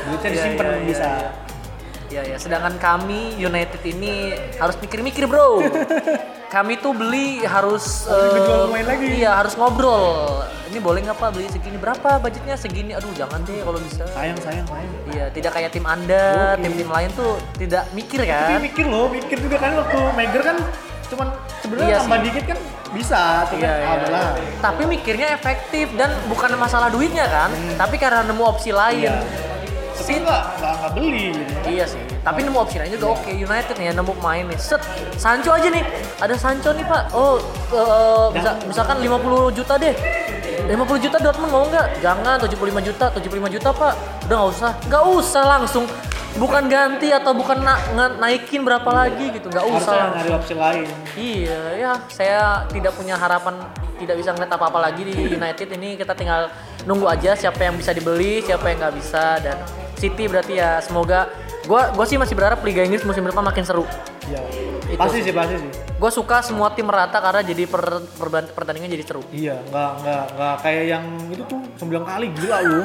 Duitnya 0.07 0.23
Iya, 0.25 0.35
disimpan 0.35 0.67
iya, 0.67 0.79
bisa. 0.83 1.07
Ya 1.07 1.31
ya, 2.11 2.37
sedangkan 2.39 2.79
kami 2.79 3.35
United 3.37 3.83
ini 3.83 4.35
harus 4.57 4.77
mikir-mikir 4.79 5.27
bro. 5.27 5.63
kami 6.55 6.79
tuh 6.79 6.95
beli 6.95 7.43
harus 7.43 8.07
pemain 8.07 8.87
lagi. 8.87 9.21
Iya 9.21 9.43
harus 9.43 9.59
ngobrol. 9.59 10.47
Ini 10.71 10.79
boleh 10.83 11.03
nggak 11.03 11.19
pak 11.19 11.31
beli 11.35 11.47
segini? 11.51 11.77
Berapa 11.79 12.23
budgetnya 12.23 12.55
segini? 12.55 12.93
Aduh 12.95 13.11
jangan 13.15 13.43
deh 13.43 13.63
kalau 13.63 13.79
bisa. 13.83 14.07
Sayang, 14.15 14.39
sayang, 14.39 14.67
sayang. 14.67 14.93
Iya 15.11 15.25
tidak 15.35 15.53
kayak 15.59 15.71
tim 15.75 15.87
anda, 15.87 16.55
tim-tim 16.59 16.89
lain 16.91 17.11
tuh 17.15 17.39
tidak 17.59 17.87
mikir 17.95 18.23
Tapi 18.23 18.31
kan? 18.31 18.59
mikir 18.63 18.85
loh, 18.87 19.07
mikir 19.11 19.39
juga 19.43 19.57
kan 19.59 19.73
waktu 19.79 19.99
Mager 20.15 20.43
kan 20.43 20.57
cuman 21.07 21.29
sebenarnya 21.63 21.87
Iya 21.87 21.99
tambah 22.03 22.19
sih. 22.19 22.25
dikit 22.27 22.45
kan 22.51 22.59
bisa, 22.91 23.23
cuman 23.47 23.63
Iya, 23.63 23.71
ah, 23.71 23.79
iya. 23.79 23.95
udahlah. 23.95 24.29
Tapi 24.59 24.83
mikirnya 24.91 25.29
efektif 25.35 25.87
dan 25.95 26.11
bukan 26.27 26.51
masalah 26.59 26.89
duitnya 26.91 27.27
kan, 27.31 27.51
tapi 27.79 27.95
karena 27.95 28.27
nemu 28.27 28.43
opsi 28.43 28.71
lain. 28.75 29.07
Hmm. 29.11 29.23
Iya. 29.23 29.46
Tapi 29.97 30.13
nggak 30.21 30.43
nggak 30.61 30.93
beli. 30.93 31.27
gitu. 31.33 31.53
Iya 31.67 31.85
sih, 31.85 32.01
tapi 32.21 32.41
nemu 32.43 32.57
opsi 32.57 32.77
lain 32.77 32.93
juga 32.93 33.07
oke. 33.13 33.31
United 33.31 33.75
nih 33.75 33.87
ya 33.89 33.95
nemu 33.95 34.13
pemain 34.15 34.45
nih. 34.45 34.59
Set, 34.59 34.83
Sancho 35.15 35.51
aja 35.51 35.67
nih. 35.67 35.85
Ada 36.19 36.35
Sancho 36.37 36.71
nih 36.71 36.85
pak. 36.85 37.03
Oh, 37.11 37.41
eh, 37.73 38.27
bisa, 38.33 38.51
misalkan 38.65 39.01
50 39.01 39.51
juta 39.51 39.75
deh. 39.77 39.95
50 40.67 40.99
juta 40.99 41.17
Dortmund 41.17 41.53
mau 41.53 41.65
nggak? 41.65 42.03
Jangan, 42.03 42.37
75 42.39 42.83
juta, 42.83 43.07
75 43.09 43.47
juta 43.49 43.71
pak. 43.71 43.95
Udah 44.27 44.37
nggak 44.37 44.51
usah, 44.51 44.71
nggak 44.87 45.05
usah 45.15 45.43
langsung. 45.47 45.85
Bukan 46.37 46.69
ganti 46.69 47.09
atau 47.09 47.33
bukan 47.33 47.65
na- 47.65 47.81
naikin 48.21 48.61
berapa 48.61 48.85
lagi 48.87 49.33
gitu, 49.33 49.49
nggak 49.49 49.63
Harusnya 49.63 49.89
usah. 49.89 50.01
nyari 50.13 50.31
opsi 50.37 50.53
lain. 50.53 50.89
Iya, 51.17 51.61
ya 51.75 51.93
saya 52.13 52.41
tidak 52.69 52.93
punya 52.93 53.17
harapan 53.17 53.57
tidak 53.97 54.21
bisa 54.21 54.37
ngeliat 54.37 54.53
apa-apa 54.53 54.79
lagi 54.85 55.09
di 55.09 55.17
United 55.33 55.69
ini 55.73 55.97
kita 55.97 56.13
tinggal 56.13 56.53
nunggu 56.85 57.09
aja 57.09 57.33
siapa 57.33 57.65
yang 57.65 57.81
bisa 57.81 57.97
dibeli, 57.97 58.45
siapa 58.45 58.69
yang 58.69 58.85
nggak 58.85 58.95
bisa 58.95 59.41
dan 59.41 59.57
City 59.97 60.29
berarti 60.29 60.57
ya 60.57 60.79
semoga 60.79 61.33
gua 61.65 61.91
gua 61.91 62.05
sih 62.05 62.15
masih 62.15 62.33
berharap 62.33 62.61
Liga 62.63 62.85
Inggris 62.85 63.03
musim 63.03 63.25
depan 63.25 63.43
makin 63.43 63.65
seru. 63.65 63.85
Iya. 64.29 64.41
Itu 64.87 65.03
Pasti 65.03 65.19
sih, 65.19 65.35
pasti 65.35 65.59
sih. 65.59 65.71
Gue 65.99 66.11
suka 66.13 66.39
semua 66.39 66.71
tim 66.71 66.87
merata 66.87 67.19
karena 67.19 67.43
jadi 67.43 67.67
per, 67.67 68.07
perban- 68.15 68.47
pertandingan 68.55 68.87
jadi 68.87 69.03
seru. 69.03 69.23
Iya, 69.35 69.59
nggak 69.67 69.91
nggak 69.99 70.23
nggak 70.39 70.55
kayak 70.63 70.85
yang 70.87 71.05
itu 71.27 71.43
tuh 71.43 71.59
9 71.83 72.07
kali 72.07 72.27
gila 72.31 72.59
lu. 72.63 72.83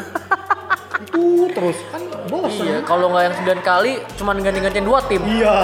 itu 1.01 1.49
terus 1.53 1.77
kan 1.89 2.01
bosan. 2.25 2.65
Iya, 2.65 2.77
kalau 2.85 3.09
nggak 3.09 3.23
yang 3.25 3.35
9 3.37 3.61
kali 3.61 3.91
cuman 4.17 4.35
ganti-gantian 4.41 4.85
dua 4.85 4.99
tim. 5.05 5.21
Iya. 5.21 5.53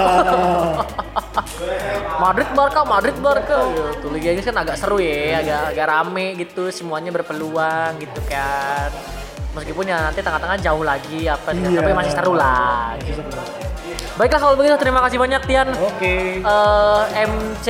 Madrid 2.22 2.48
Barca, 2.54 2.80
Madrid 2.86 3.16
Barca. 3.18 3.58
Gitu. 3.70 4.06
Liga 4.10 4.28
Inggris 4.34 4.46
kan 4.46 4.58
agak 4.58 4.76
seru 4.78 4.98
ya, 4.98 5.42
agak 5.42 5.60
agak 5.74 5.86
rame 5.88 6.26
gitu, 6.38 6.70
semuanya 6.70 7.10
berpeluang 7.10 7.98
gitu 7.98 8.20
kan. 8.26 8.90
Meskipun 9.52 9.84
ya 9.84 9.98
nanti 10.04 10.20
tengah-tengah 10.20 10.58
jauh 10.60 10.84
lagi 10.84 11.24
apa 11.24 11.50
Iya. 11.52 11.80
tapi 11.80 11.90
masih 11.92 12.12
seru 12.12 12.34
lah. 12.36 12.94
gitu. 13.00 13.22
Baiklah 14.14 14.40
kalau 14.42 14.54
begitu 14.58 14.74
terima 14.76 14.98
kasih 15.00 15.14
banyak 15.16 15.42
Tian. 15.46 15.68
Oke. 15.78 16.42
Eh, 16.42 17.02
MC 17.22 17.66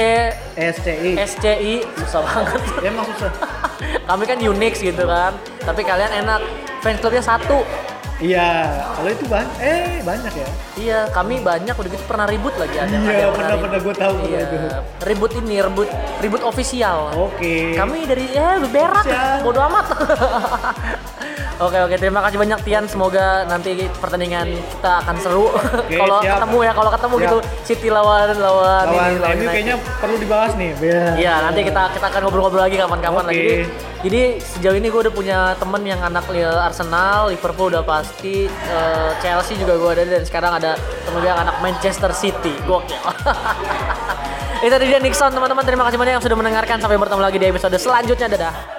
SCI. 0.56 1.10
SCI 1.14 1.74
susah 1.98 2.24
banget. 2.24 2.60
Emang 2.82 3.04
susah. 3.14 3.32
Kami 4.08 4.24
kan 4.24 4.38
unik 4.40 4.74
gitu 4.80 5.04
kan, 5.04 5.36
tapi 5.60 5.84
kalian 5.84 6.24
enak. 6.24 6.40
Fans 6.80 6.98
clubnya 6.98 7.20
satu. 7.20 7.62
Iya, 8.18 8.50
kalau 8.98 9.10
itu 9.14 9.24
banyak 9.30 9.56
eh 9.62 10.02
banyak 10.02 10.32
ya. 10.34 10.48
Iya, 10.74 10.98
kami 11.14 11.38
banyak 11.38 11.70
udah 11.70 11.86
gitu 11.86 12.02
pernah 12.02 12.26
ribut 12.26 12.50
lagi 12.58 12.74
ada. 12.74 12.90
Iya, 12.90 13.30
pernah- 13.30 13.54
ribut. 13.54 13.62
pernah 13.62 13.78
gua 13.78 13.94
tahu 13.94 14.12
pernah 14.18 14.26
Iya, 14.26 14.40
itu. 14.42 14.56
ribut 15.06 15.30
ini, 15.38 15.56
ribut 15.62 15.88
ribut 16.18 16.42
ofisial. 16.42 16.98
Oke. 17.14 17.78
Kami 17.78 18.10
dari 18.10 18.26
ya 18.34 18.58
berak, 18.58 19.06
Siap. 19.06 19.46
bodo 19.46 19.62
amat. 19.62 19.86
oke 21.64 21.78
oke, 21.78 21.94
terima 21.94 22.20
kasih 22.26 22.38
banyak 22.38 22.58
Tian. 22.62 22.84
Semoga 22.86 23.46
nanti 23.46 23.86
pertandingan 24.02 24.46
kita 24.50 24.92
akan 25.06 25.16
seru. 25.22 25.46
kalau 26.02 26.18
ketemu 26.18 26.58
ya, 26.66 26.72
kalau 26.74 26.90
ketemu 26.90 27.14
Siap. 27.14 27.22
gitu 27.22 27.38
City 27.64 27.88
lawan 27.88 28.34
lawan, 28.34 28.84
lawan 28.88 29.08
ini, 29.08 29.18
lawan 29.22 29.36
MU 29.36 29.46
kayaknya 29.48 29.76
perlu 30.02 30.16
dibahas 30.18 30.52
nih. 30.58 30.70
Biar. 30.74 31.14
Iya, 31.14 31.34
nanti 31.46 31.60
kita 31.62 31.82
kita 31.94 32.06
akan 32.10 32.20
ngobrol-ngobrol 32.26 32.66
lagi 32.66 32.74
kapan-kapan 32.74 33.22
Oke. 33.22 33.30
lagi. 33.30 33.42
Jadi, 33.46 33.62
jadi 33.98 34.22
sejauh 34.38 34.76
ini 34.78 34.88
gue 34.88 35.00
udah 35.06 35.14
punya 35.14 35.38
temen 35.58 35.82
yang 35.82 35.98
anak 35.98 36.26
Arsenal, 36.62 37.30
Liverpool 37.30 37.70
udah 37.70 37.82
pasti, 38.08 38.48
eh, 38.48 39.10
Chelsea 39.20 39.60
juga 39.60 39.76
gue 39.76 39.90
ada 40.00 40.04
dan 40.08 40.24
sekarang 40.24 40.56
ada 40.56 40.80
temen 41.04 41.20
gue 41.20 41.28
yang 41.28 41.44
anak 41.44 41.60
Manchester 41.60 42.08
City. 42.16 42.56
Gokil. 42.64 42.96
Itu 44.64 44.72
tadi 44.72 44.88
dia 44.88 44.98
Nixon 44.98 45.30
teman-teman. 45.30 45.62
Terima 45.62 45.84
kasih 45.84 46.00
banyak 46.00 46.16
yang 46.16 46.24
sudah 46.24 46.38
mendengarkan. 46.40 46.80
Sampai 46.80 46.96
bertemu 46.96 47.20
lagi 47.20 47.36
di 47.36 47.46
episode 47.46 47.76
selanjutnya. 47.76 48.26
Dadah. 48.32 48.77